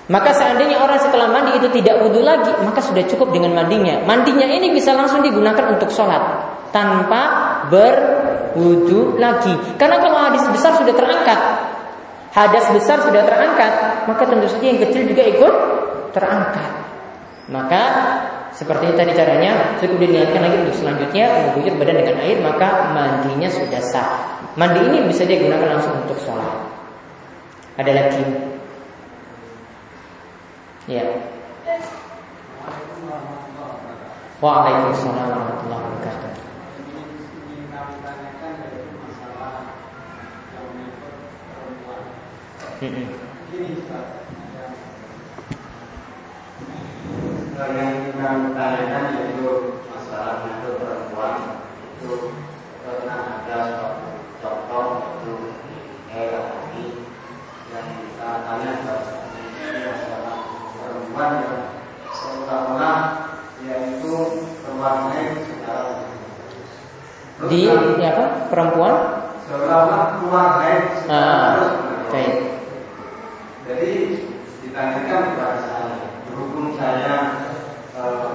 Maka 0.08 0.32
seandainya 0.32 0.80
orang 0.80 0.96
setelah 0.96 1.28
mandi 1.28 1.60
itu 1.60 1.68
tidak 1.68 2.00
wudhu 2.00 2.24
lagi, 2.24 2.48
maka 2.64 2.80
sudah 2.80 3.04
cukup 3.04 3.28
dengan 3.28 3.52
mandinya. 3.52 4.00
Mandinya 4.08 4.48
ini 4.48 4.72
bisa 4.72 4.96
langsung 4.96 5.20
digunakan 5.20 5.68
untuk 5.68 5.92
sholat 5.92 6.48
tanpa 6.72 7.22
berwudhu 7.68 9.20
lagi. 9.20 9.52
Karena 9.76 10.00
kalau 10.00 10.16
hadis 10.16 10.48
besar 10.48 10.80
sudah 10.80 10.96
terangkat, 10.96 11.40
hadas 12.32 12.66
besar 12.72 13.04
sudah 13.04 13.20
terangkat, 13.20 13.72
maka 14.08 14.24
tentu 14.24 14.48
saja 14.48 14.64
yang 14.64 14.80
kecil 14.80 15.04
juga 15.12 15.22
ikut 15.28 15.54
terangkat. 16.16 16.70
Maka 17.52 17.82
seperti 18.56 18.96
tadi 18.96 19.12
caranya, 19.12 19.76
cukup 19.76 20.08
diniatkan 20.08 20.40
lagi 20.40 20.56
untuk 20.64 20.76
selanjutnya 20.80 21.52
mengguyur 21.52 21.76
badan 21.76 21.96
dengan 22.00 22.16
air, 22.24 22.40
maka 22.40 22.96
mandinya 22.96 23.48
sudah 23.52 23.80
sah. 23.84 24.08
Mandi 24.56 24.88
ini 24.88 25.04
bisa 25.04 25.28
dia 25.28 25.36
gunakan 25.36 25.76
langsung 25.76 26.00
untuk 26.00 26.16
sholat. 26.16 26.64
Ada 27.76 27.92
lagi 27.92 28.24
Ya. 30.88 31.04
Waalaikumsalam 34.40 35.28
warahmatullahi 35.28 35.84
wabarakatuh. 35.84 36.32
Hmm. 42.80 43.04
Yang 47.68 47.96
kita 48.08 48.28
tanyakan 48.56 49.04
yaitu 49.12 49.52
masalah 49.92 50.40
itu 50.48 50.68
perempuan 50.80 51.68
itu 52.00 52.12
pernah 52.80 53.44
ada 53.44 53.60
contoh 54.40 55.20
itu 55.20 55.52
eh 56.16 56.32
yang 56.32 57.86
kita 57.92 58.30
tanya 58.40 58.72
perempuan 60.98 61.30
yang 61.46 61.62
seolah-olah 62.10 62.98
yaitu 63.62 64.14
haid 64.66 65.30
secara 65.46 66.10
di 67.46 67.70
di 67.70 68.02
apa? 68.02 68.50
Perempuan? 68.50 68.94
Seolah-olah 69.46 70.02
keluar 70.18 70.48
haid 70.58 70.84
ah, 71.06 71.54
oke. 72.02 72.24
Jadi 73.62 73.90
ditanyakan 74.66 75.22
kepada 75.30 75.56
saya 75.62 75.94
berhubung 76.26 76.74
saya 76.74 77.14
eh, 77.94 78.30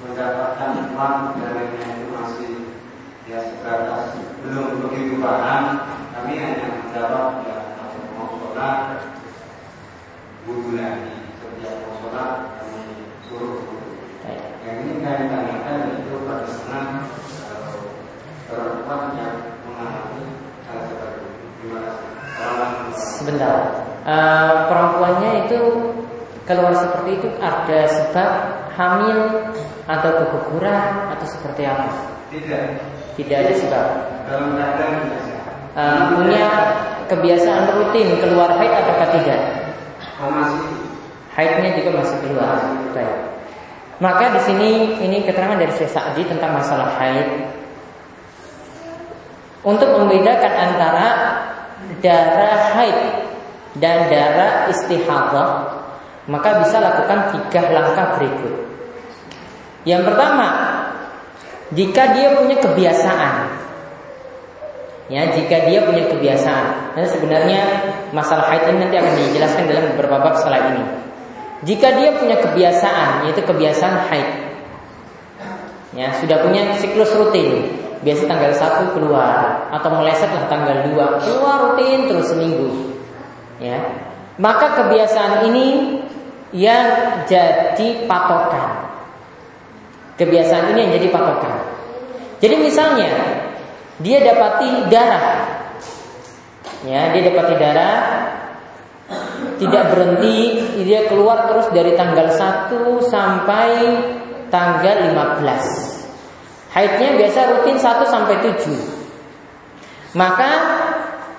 mendapatkan 0.00 0.70
iman 0.88 1.36
darinya 1.36 1.84
itu 1.84 2.06
masih 2.16 2.52
ya 3.28 3.44
sebatas 3.44 4.16
belum 4.40 4.88
begitu 4.88 5.20
paham 5.20 5.84
kami 6.16 6.32
hanya 6.40 6.80
menjawab 6.80 7.44
ya 7.44 7.76
mau 8.16 8.32
sholat 8.40 9.04
wudhu 10.48 10.80
Sebentar, 23.18 23.84
uh, 24.08 24.52
perempuannya 24.72 25.44
itu 25.44 25.60
keluar 26.48 26.72
seperti 26.72 27.20
itu 27.20 27.28
ada 27.44 27.80
sebab 27.84 28.30
hamil 28.72 29.20
atau 29.84 30.10
keguguran 30.24 31.12
atau 31.12 31.26
seperti 31.28 31.68
apa? 31.68 31.92
Tidak. 32.32 32.64
Tidak 33.20 33.36
ada 33.36 33.52
sebab. 33.52 33.86
Dalam 34.30 34.56
keadaan 34.56 34.94
uh, 35.76 36.00
punya 36.16 36.46
kebiasaan 37.10 37.68
rutin 37.76 38.16
keluar 38.22 38.56
haid 38.56 38.72
ataukah 38.72 39.08
tidak? 39.20 39.40
Masih 40.18 40.87
haidnya 41.38 41.70
juga 41.78 42.02
masih 42.02 42.18
keluar. 42.26 42.58
Baik. 42.90 43.16
Maka 44.02 44.34
di 44.34 44.40
sini 44.42 44.70
ini 45.06 45.22
keterangan 45.22 45.58
dari 45.58 45.70
Syekh 45.74 45.90
Sa'di 45.94 46.26
tentang 46.26 46.54
masalah 46.54 46.98
haid. 46.98 47.26
Untuk 49.62 49.90
membedakan 49.90 50.52
antara 50.54 51.06
darah 51.98 52.78
haid 52.78 52.98
dan 53.78 54.06
darah 54.06 54.70
istihadah, 54.70 55.50
maka 56.30 56.62
bisa 56.62 56.78
lakukan 56.78 57.34
tiga 57.34 57.62
langkah 57.74 58.18
berikut. 58.18 58.54
Yang 59.82 60.14
pertama, 60.14 60.46
jika 61.74 62.02
dia 62.14 62.38
punya 62.38 62.56
kebiasaan, 62.62 63.34
ya 65.10 65.26
jika 65.34 65.66
dia 65.66 65.82
punya 65.82 66.06
kebiasaan, 66.06 66.94
nanti 66.94 67.10
sebenarnya 67.18 67.60
masalah 68.14 68.46
haid 68.46 68.62
ini 68.70 68.78
nanti 68.86 68.94
akan 68.94 69.14
dijelaskan 69.26 69.64
dalam 69.66 69.84
beberapa 69.94 70.22
bab 70.22 70.34
setelah 70.38 70.70
ini. 70.70 71.07
Jika 71.66 71.88
dia 71.98 72.14
punya 72.14 72.38
kebiasaan, 72.38 73.26
yaitu 73.26 73.42
kebiasaan 73.42 74.06
haid, 74.06 74.28
ya 75.98 76.14
sudah 76.22 76.46
punya 76.46 76.70
siklus 76.78 77.10
rutin, 77.18 77.66
biasa 78.06 78.30
tanggal 78.30 78.52
1 78.54 78.94
keluar 78.94 79.66
atau 79.74 79.90
melesetlah 79.98 80.46
tanggal 80.46 80.86
2 80.86 81.18
keluar 81.18 81.56
rutin 81.66 82.06
terus 82.06 82.30
seminggu, 82.30 82.94
ya. 83.58 83.74
Maka 84.38 84.78
kebiasaan 84.78 85.50
ini 85.50 85.98
yang 86.54 86.86
jadi 87.26 88.06
patokan. 88.06 88.86
Kebiasaan 90.14 90.74
ini 90.74 90.78
yang 90.86 90.92
jadi 90.94 91.08
patokan. 91.10 91.54
Jadi 92.38 92.54
misalnya 92.54 93.10
dia 93.98 94.22
dapati 94.22 94.86
darah. 94.86 95.26
Ya, 96.86 97.10
dia 97.10 97.22
dapati 97.26 97.54
darah 97.58 98.27
tidak 99.58 99.84
berhenti, 99.90 100.60
dia 100.84 101.08
keluar 101.08 101.48
terus 101.48 101.72
dari 101.72 101.96
tanggal 101.96 102.28
1 102.28 103.00
sampai 103.08 103.70
tanggal 104.52 104.96
15. 105.10 106.72
Haidnya 106.76 107.16
biasa 107.16 107.38
rutin 107.56 107.76
1 107.80 108.04
sampai 108.04 108.36
7. 108.44 110.14
Maka 110.14 110.50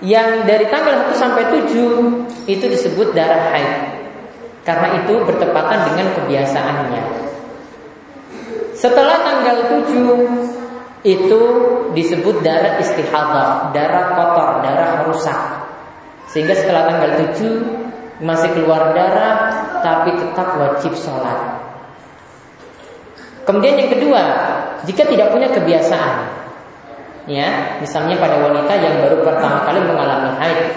yang 0.02 0.50
dari 0.50 0.66
tanggal 0.68 1.14
1 1.14 1.16
sampai 1.16 1.44
7 1.48 2.50
itu 2.50 2.66
disebut 2.66 3.14
darah 3.14 3.54
haid. 3.54 3.72
Karena 4.66 5.06
itu 5.06 5.14
bertepatan 5.24 5.94
dengan 5.94 6.08
kebiasaannya. 6.18 7.04
Setelah 8.74 9.18
tanggal 9.22 9.58
7 9.86 11.08
itu 11.08 11.42
disebut 11.96 12.44
darah 12.44 12.82
istihadah, 12.82 13.72
darah 13.72 14.06
kotor, 14.18 14.50
darah 14.66 14.92
rusak. 15.08 15.59
Sehingga 16.30 16.54
setelah 16.54 16.86
tanggal 16.86 17.12
7 17.34 18.22
masih 18.22 18.50
keluar 18.54 18.94
darah 18.94 19.38
tapi 19.82 20.14
tetap 20.14 20.48
wajib 20.60 20.94
sholat. 20.94 21.60
Kemudian 23.48 23.82
yang 23.82 23.90
kedua, 23.90 24.24
jika 24.86 25.10
tidak 25.10 25.34
punya 25.34 25.50
kebiasaan, 25.50 26.30
ya, 27.26 27.82
misalnya 27.82 28.22
pada 28.22 28.38
wanita 28.46 28.74
yang 28.78 29.02
baru 29.02 29.26
pertama 29.26 29.66
kali 29.66 29.82
mengalami 29.82 30.32
haid, 30.38 30.70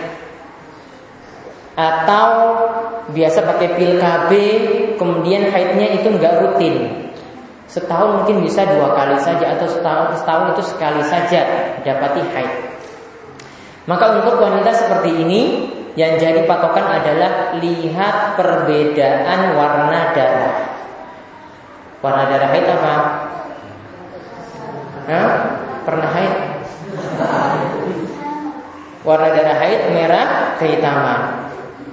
atau 1.76 2.28
biasa 3.12 3.44
pakai 3.44 3.68
pil 3.76 4.00
KB, 4.00 4.30
kemudian 4.96 5.52
haidnya 5.52 6.00
itu 6.00 6.16
nggak 6.16 6.40
rutin, 6.40 7.12
setahun 7.68 8.24
mungkin 8.24 8.40
bisa 8.40 8.64
dua 8.64 8.96
kali 8.96 9.20
saja 9.20 9.52
atau 9.52 9.68
setahun 9.68 10.24
setahun 10.24 10.56
itu 10.56 10.62
sekali 10.72 11.02
saja 11.04 11.40
dapati 11.84 12.24
haid. 12.32 12.71
Maka 13.82 14.22
untuk 14.22 14.38
wanita 14.38 14.70
seperti 14.70 15.10
ini 15.26 15.40
yang 15.98 16.16
jadi 16.16 16.46
patokan 16.46 16.86
adalah 16.86 17.58
lihat 17.58 18.38
perbedaan 18.38 19.58
warna 19.58 20.14
darah. 20.14 20.56
Warna 21.98 22.22
darah 22.30 22.48
haid 22.50 22.66
apa? 22.66 22.94
Hah? 25.10 25.30
Pernah 25.82 26.10
haid? 26.14 26.34
Warna 29.02 29.28
darah 29.34 29.56
haid 29.66 29.80
merah 29.90 30.26
kehitaman. 30.62 31.20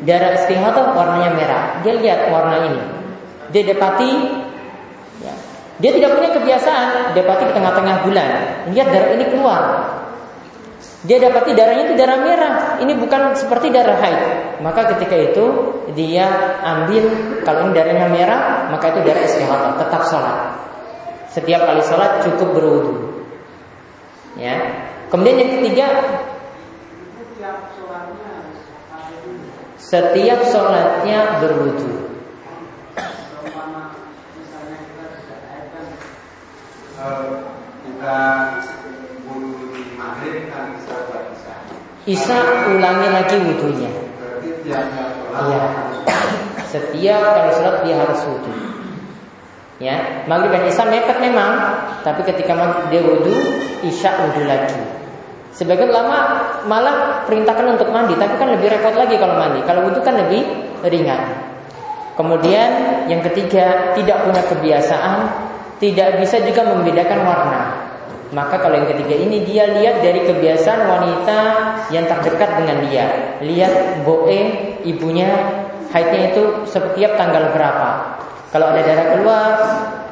Darah 0.05 0.31
istihadah 0.37 0.93
warnanya 0.93 1.29
merah. 1.33 1.63
Dia 1.81 1.93
lihat 1.97 2.29
warna 2.29 2.55
ini. 2.69 2.81
Dia 3.49 3.65
dapati 3.65 4.11
ya, 5.25 5.33
dia 5.81 5.91
tidak 5.97 6.21
punya 6.21 6.29
kebiasaan 6.37 7.17
dapati 7.17 7.43
di 7.49 7.53
tengah-tengah 7.57 7.97
bulan. 8.05 8.29
Lihat 8.69 8.87
darah 8.93 9.11
ini 9.17 9.25
keluar. 9.25 9.61
Dia 10.99 11.15
dapati 11.15 11.55
darahnya 11.55 11.87
itu 11.87 11.95
darah 11.95 12.19
merah. 12.19 12.53
Ini 12.83 12.91
bukan 12.99 13.31
seperti 13.39 13.71
darah 13.71 14.03
haid. 14.03 14.21
Maka 14.59 14.91
ketika 14.95 15.15
itu 15.15 15.45
dia 15.95 16.27
ambil 16.59 17.07
kalau 17.47 17.67
ini 17.67 17.71
darahnya 17.71 18.11
merah, 18.11 18.67
maka 18.67 18.91
itu 18.91 19.07
darah 19.07 19.23
istihadah, 19.23 19.79
tetap 19.79 20.01
sholat. 20.11 20.37
Setiap 21.31 21.63
kali 21.63 21.79
sholat 21.87 22.19
cukup 22.27 22.51
berwudu. 22.51 22.95
Ya. 24.35 24.59
Kemudian 25.07 25.39
yang 25.39 25.51
ketiga, 25.63 25.87
setiap 29.79 30.39
sholatnya 30.51 31.39
berwudu. 31.39 32.11
Kita 37.79 38.19
Isya 42.09 42.37
ulangi 42.73 43.07
lagi 43.13 43.37
wudhunya. 43.37 43.91
Iya. 44.69 45.63
Setiap 46.69 47.21
kali 47.21 47.51
sholat 47.57 47.75
dia 47.85 47.95
harus 47.97 48.21
wudhu. 48.29 48.53
Ya, 49.79 50.27
maghrib 50.27 50.51
dan 50.51 50.67
isya 50.67 50.85
mepet 50.85 51.17
memang, 51.23 51.55
tapi 52.05 52.21
ketika 52.27 52.53
dia 52.93 53.01
wudhu, 53.01 53.33
isya 53.85 54.11
wudhu 54.21 54.45
lagi. 54.45 54.77
Sebagian 55.49 55.89
lama 55.89 56.45
malah 56.69 57.25
perintahkan 57.25 57.77
untuk 57.77 57.89
mandi, 57.89 58.13
tapi 58.15 58.37
kan 58.37 58.53
lebih 58.53 58.69
repot 58.69 58.93
lagi 58.93 59.17
kalau 59.17 59.35
mandi. 59.39 59.65
Kalau 59.65 59.89
wudhu 59.89 60.01
kan 60.05 60.13
lebih 60.13 60.45
ringan. 60.85 61.49
Kemudian 62.13 63.05
yang 63.09 63.23
ketiga 63.31 63.95
tidak 63.97 64.27
punya 64.27 64.43
kebiasaan, 64.45 65.19
tidak 65.81 66.21
bisa 66.21 66.37
juga 66.43 66.67
membedakan 66.69 67.19
warna. 67.25 67.88
Maka 68.29 68.61
kalau 68.61 68.77
yang 68.77 68.89
ketiga 68.93 69.15
ini 69.17 69.41
dia 69.41 69.65
lihat 69.73 70.05
dari 70.05 70.21
kebiasaan 70.21 70.85
wanita 70.85 71.39
yang 71.89 72.05
terdekat 72.05 72.61
dengan 72.61 72.77
dia. 72.85 73.05
Lihat 73.41 74.05
boe 74.05 74.39
ibunya 74.85 75.29
haidnya 75.89 76.33
itu 76.33 76.69
setiap 76.69 77.17
tanggal 77.17 77.49
berapa. 77.49 78.21
Kalau 78.49 78.73
ada 78.73 78.81
darah 78.81 79.07
keluar, 79.13 79.53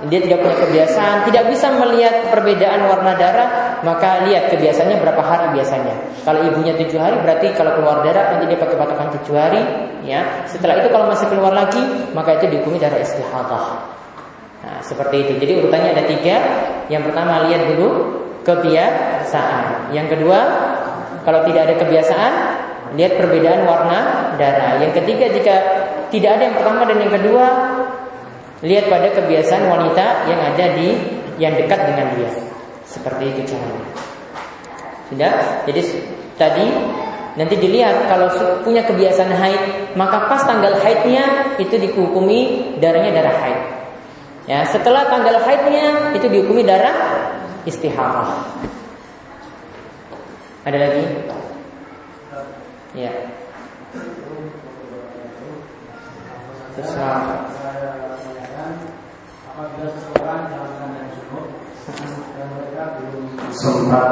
dia 0.06 0.22
tidak 0.22 0.46
punya 0.46 0.58
kebiasaan, 0.62 1.26
tidak 1.26 1.50
bisa 1.50 1.74
melihat 1.74 2.30
perbedaan 2.30 2.86
warna 2.86 3.18
darah, 3.18 3.82
maka 3.82 4.30
lihat 4.30 4.54
kebiasaannya 4.54 5.02
berapa 5.02 5.22
hari 5.26 5.58
biasanya. 5.58 6.22
Kalau 6.22 6.46
ibunya 6.46 6.78
tujuh 6.78 7.02
hari, 7.02 7.18
berarti 7.26 7.58
kalau 7.58 7.74
keluar 7.82 8.06
darah 8.06 8.38
nanti 8.38 8.46
dia 8.54 8.62
pakai 8.62 8.78
patokan 8.78 9.10
tujuh 9.18 9.34
hari. 9.34 9.62
Ya, 10.06 10.46
setelah 10.46 10.78
itu 10.78 10.94
kalau 10.94 11.10
masih 11.10 11.26
keluar 11.34 11.50
lagi, 11.50 11.82
maka 12.14 12.38
itu 12.38 12.46
dihukumi 12.46 12.78
darah 12.78 13.02
istihadah. 13.02 13.98
Nah, 14.64 14.80
seperti 14.82 15.28
itu. 15.28 15.34
Jadi 15.38 15.52
urutannya 15.62 15.90
ada 15.94 16.04
tiga. 16.10 16.36
Yang 16.88 17.12
pertama 17.12 17.46
lihat 17.50 17.76
dulu 17.76 17.90
kebiasaan. 18.48 19.92
Yang 19.92 20.18
kedua, 20.18 20.40
kalau 21.28 21.44
tidak 21.46 21.62
ada 21.68 21.76
kebiasaan, 21.84 22.34
lihat 22.96 23.20
perbedaan 23.20 23.68
warna 23.68 24.32
darah. 24.40 24.80
Yang 24.80 25.04
ketiga, 25.04 25.26
jika 25.36 25.56
tidak 26.08 26.40
ada 26.40 26.44
yang 26.48 26.56
pertama 26.56 26.88
dan 26.88 26.98
yang 27.04 27.14
kedua, 27.14 27.46
lihat 28.64 28.88
pada 28.88 29.12
kebiasaan 29.12 29.64
wanita 29.68 30.06
yang 30.32 30.42
ada 30.42 30.66
di 30.80 30.90
yang 31.38 31.54
dekat 31.54 31.94
dengan 31.94 32.08
dia. 32.18 32.32
Seperti 32.88 33.24
itu 33.36 33.54
caranya. 33.54 33.86
Sudah? 35.12 35.34
Jadi 35.68 35.82
tadi 36.40 36.66
nanti 37.38 37.56
dilihat 37.60 38.10
kalau 38.10 38.32
punya 38.66 38.82
kebiasaan 38.88 39.30
haid, 39.30 39.94
maka 39.94 40.26
pas 40.26 40.42
tanggal 40.48 40.74
haidnya 40.82 41.54
itu 41.62 41.76
dihukumi 41.78 42.74
darahnya 42.82 43.12
darah 43.14 43.38
haid. 43.44 43.77
Ya, 44.48 44.64
setelah 44.64 45.12
tanggal 45.12 45.44
haidnya 45.44 46.16
itu 46.16 46.28
dihukumi 46.32 46.64
darah 46.64 46.96
istihadah. 47.68 48.48
Ada 50.64 50.78
lagi? 50.80 51.04
Ya. 52.96 53.12
Terserah. 56.80 57.48
apabila 59.58 59.90
seseorang 59.90 60.54
dalam 60.54 60.70
keadaan 60.78 61.10
junub 61.18 61.46
dan 62.38 62.46
mereka 62.54 62.84
belum 63.02 63.26
sempat 63.50 64.10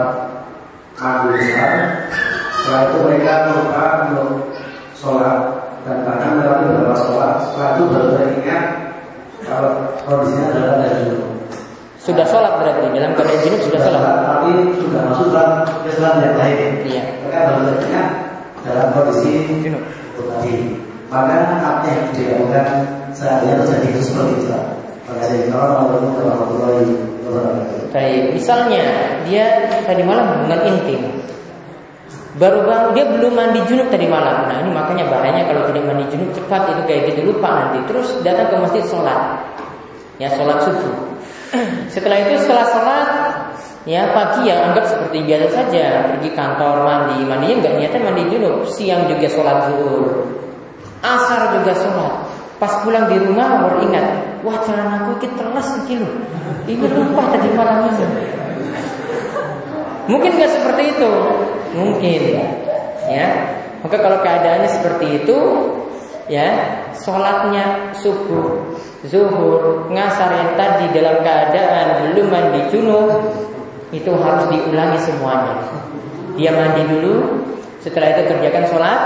besar 1.29 1.73
setelah 2.49 2.81
itu 2.89 2.97
mereka 3.05 3.33
lupa 3.53 3.85
untuk 4.09 4.29
sholat 4.97 5.39
dan 5.85 6.01
bahkan 6.01 6.41
melewati 6.41 6.65
beberapa 6.65 6.97
sholat 6.97 7.33
setelah 7.45 7.69
itu 7.77 7.83
baru 7.93 8.09
teringat 8.17 8.65
kalau 9.45 9.71
kondisinya 10.03 10.45
adalah 10.51 10.73
keadaan 10.81 11.05
junub 11.07 11.31
Sudah 11.95 12.25
sholat 12.25 12.53
berarti 12.61 12.85
dalam 12.93 13.11
keadaan 13.13 13.39
junub 13.41 13.59
sudah 13.65 13.79
sholat. 13.81 14.15
tapi 14.25 14.49
sudah 14.77 15.01
masuk 15.09 15.27
dalam 15.33 15.51
Islam 15.85 16.13
yang 16.21 16.35
lain 16.37 16.57
Iya. 16.85 17.03
baru 17.25 17.61
teringat 17.77 18.09
dalam 18.61 18.87
kondisi 18.93 19.31
Junub. 19.61 19.83
tadi 20.17 20.53
maka 21.05 21.37
apa 21.61 21.85
yang 21.85 22.01
dilakukan 22.11 22.65
sehari 23.13 23.47
terjadi 23.53 23.87
itu 23.93 24.01
seperti 24.01 24.35
itu. 24.41 24.57
Baik, 27.93 28.23
misalnya 28.35 28.83
dia 29.23 29.45
tadi 29.85 30.01
malam 30.03 30.25
hubungan 30.35 30.59
intim. 30.67 31.01
Baru 32.35 32.67
bang, 32.67 32.91
dia 32.91 33.07
belum 33.07 33.31
mandi 33.31 33.63
junub 33.63 33.87
tadi 33.87 34.11
malam. 34.11 34.51
Nah 34.51 34.59
ini 34.59 34.75
makanya 34.75 35.07
bahayanya 35.07 35.47
kalau 35.47 35.71
tidak 35.71 35.87
mandi 35.87 36.03
junub 36.11 36.35
cepat 36.35 36.67
itu 36.67 36.81
kayak 36.83 37.01
gitu 37.15 37.31
lupa 37.31 37.47
nanti. 37.47 37.79
Terus 37.87 38.07
datang 38.27 38.51
ke 38.51 38.55
masjid 38.59 38.83
sholat, 38.91 39.19
ya 40.19 40.27
sholat 40.35 40.59
subuh. 40.67 40.95
Setelah 41.95 42.27
itu 42.27 42.43
setelah 42.43 42.67
sholat, 42.67 43.07
ya 43.87 44.11
pagi 44.11 44.51
yang 44.51 44.59
anggap 44.67 44.83
seperti 44.83 45.23
biasa 45.23 45.47
saja 45.47 46.11
pergi 46.11 46.29
kantor 46.35 46.83
mandi, 46.83 47.23
mandinya 47.23 47.55
nggak 47.63 47.73
niatan 47.79 48.01
mandi 48.03 48.23
junub. 48.27 48.67
Siang 48.67 49.07
juga 49.07 49.27
sholat 49.31 49.57
zuhur, 49.71 50.27
asar 51.07 51.55
juga 51.55 51.71
sholat. 51.71 52.15
Pas 52.59 52.83
pulang 52.83 53.07
di 53.07 53.15
rumah 53.19 53.63
baru 53.63 53.79
ingat, 53.87 54.07
wah 54.43 54.59
celanaku 54.59 55.23
iki 55.23 55.27
teles 55.39 55.69
iki 55.87 56.03
lho. 56.03 56.11
Ini 56.67 56.83
lupa 56.83 57.31
tadi 57.31 57.47
malam 57.55 57.87
ini. 57.95 58.43
Mungkin 60.05 60.31
nggak 60.37 60.51
seperti 60.53 60.83
itu, 60.97 61.11
mungkin, 61.73 62.21
ya. 63.09 63.27
Maka 63.81 63.97
kalau 64.01 64.21
keadaannya 64.21 64.69
seperti 64.69 65.05
itu, 65.21 65.37
ya, 66.29 66.49
sholatnya 66.97 67.93
subuh, 67.97 68.61
zuhur, 69.05 69.89
ngasar 69.89 70.29
yang 70.33 70.51
tadi 70.57 70.89
dalam 70.93 71.21
keadaan 71.21 72.13
belum 72.13 72.27
mandi 72.29 72.61
junub, 72.73 73.33
itu 73.93 74.11
harus 74.13 74.45
diulangi 74.49 74.99
semuanya. 75.01 75.55
Dia 76.35 76.51
mandi 76.51 76.83
dulu, 76.89 77.15
Setelah 77.85 78.17
itu 78.17 78.33
kerjakan 78.33 78.65
sholat 78.65 78.99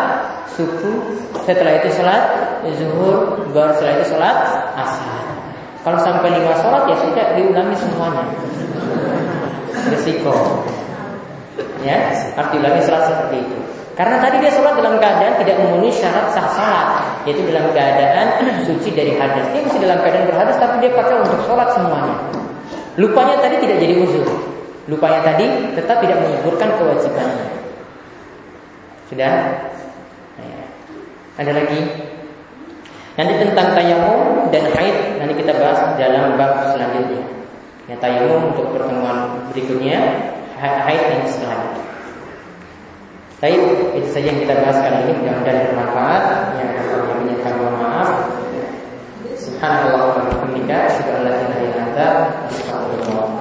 subuh. 0.56 1.04
Setelah 1.44 1.84
itu 1.84 2.00
sholat 2.00 2.24
zuhur. 2.80 3.44
Baru 3.52 3.76
setelah 3.76 3.94
itu 4.00 4.06
sholat 4.16 4.38
asar. 4.80 5.24
Kalau 5.84 6.00
sampai 6.00 6.32
lima 6.32 6.56
sholat 6.64 6.88
ya 6.88 6.96
sudah 7.04 7.26
diulangi 7.36 7.76
semuanya. 7.76 8.24
Risiko. 9.92 10.64
Ya, 11.84 12.12
harus 12.36 12.50
diulangi 12.52 12.82
sholat 12.84 13.04
seperti 13.08 13.38
itu. 13.44 13.58
Karena 14.00 14.16
tadi 14.24 14.40
dia 14.40 14.52
sholat 14.56 14.80
dalam 14.80 14.96
keadaan 14.96 15.36
tidak 15.44 15.56
memenuhi 15.60 15.92
syarat 15.92 16.32
sah 16.32 16.48
sholat, 16.56 16.88
yaitu 17.28 17.44
dalam 17.52 17.68
keadaan 17.76 18.28
suci 18.68 18.96
dari 18.96 19.20
hadas. 19.20 19.52
Dia 19.52 19.62
masih 19.68 19.80
dalam 19.84 20.00
keadaan 20.00 20.26
berhadas, 20.32 20.56
tapi 20.56 20.76
dia 20.80 20.92
pakai 20.96 21.16
untuk 21.20 21.40
sholat 21.44 21.68
semuanya. 21.76 22.16
Lupanya 22.96 23.36
tadi 23.44 23.60
tidak 23.60 23.78
jadi 23.84 23.96
uzur. 24.00 24.28
Lupanya 24.88 25.20
tadi 25.22 25.46
tetap 25.76 26.00
tidak 26.00 26.18
menguburkan 26.24 26.70
kewajibannya. 26.80 27.48
Sudah? 29.12 29.34
Nah, 30.40 30.66
ada 31.38 31.52
lagi? 31.54 31.80
Nanti 33.20 33.34
tentang 33.36 33.76
tayamum 33.76 34.48
dan 34.48 34.64
haid 34.80 35.20
nanti 35.20 35.34
kita 35.44 35.52
bahas 35.60 35.80
dalam 36.00 36.40
bab 36.40 36.72
selanjutnya. 36.72 37.20
Ya 37.92 38.00
tayamum 38.00 38.56
untuk 38.56 38.72
pertemuan 38.72 39.44
berikutnya, 39.52 40.00
haid 40.60 41.00
dan 41.00 41.22
islam. 41.24 41.62
Tapi 43.40 43.56
itu 43.96 44.08
saja 44.12 44.28
yang 44.28 44.40
kita 44.44 44.54
bahas 44.60 44.78
kali 44.84 44.98
ini 45.08 45.12
mudah-mudahan 45.24 45.60
bermanfaat. 45.72 46.24
Ya, 46.60 46.66
yang 46.76 47.08
kami 47.08 47.22
menyatakan 47.24 47.54
mohon 47.56 47.76
maaf. 47.80 48.10
Subhanallah 49.40 50.20
sudah 51.00 51.24
lebih 51.24 51.48
dari 51.48 51.70
nafar. 51.72 52.16
bihamdika, 52.60 53.39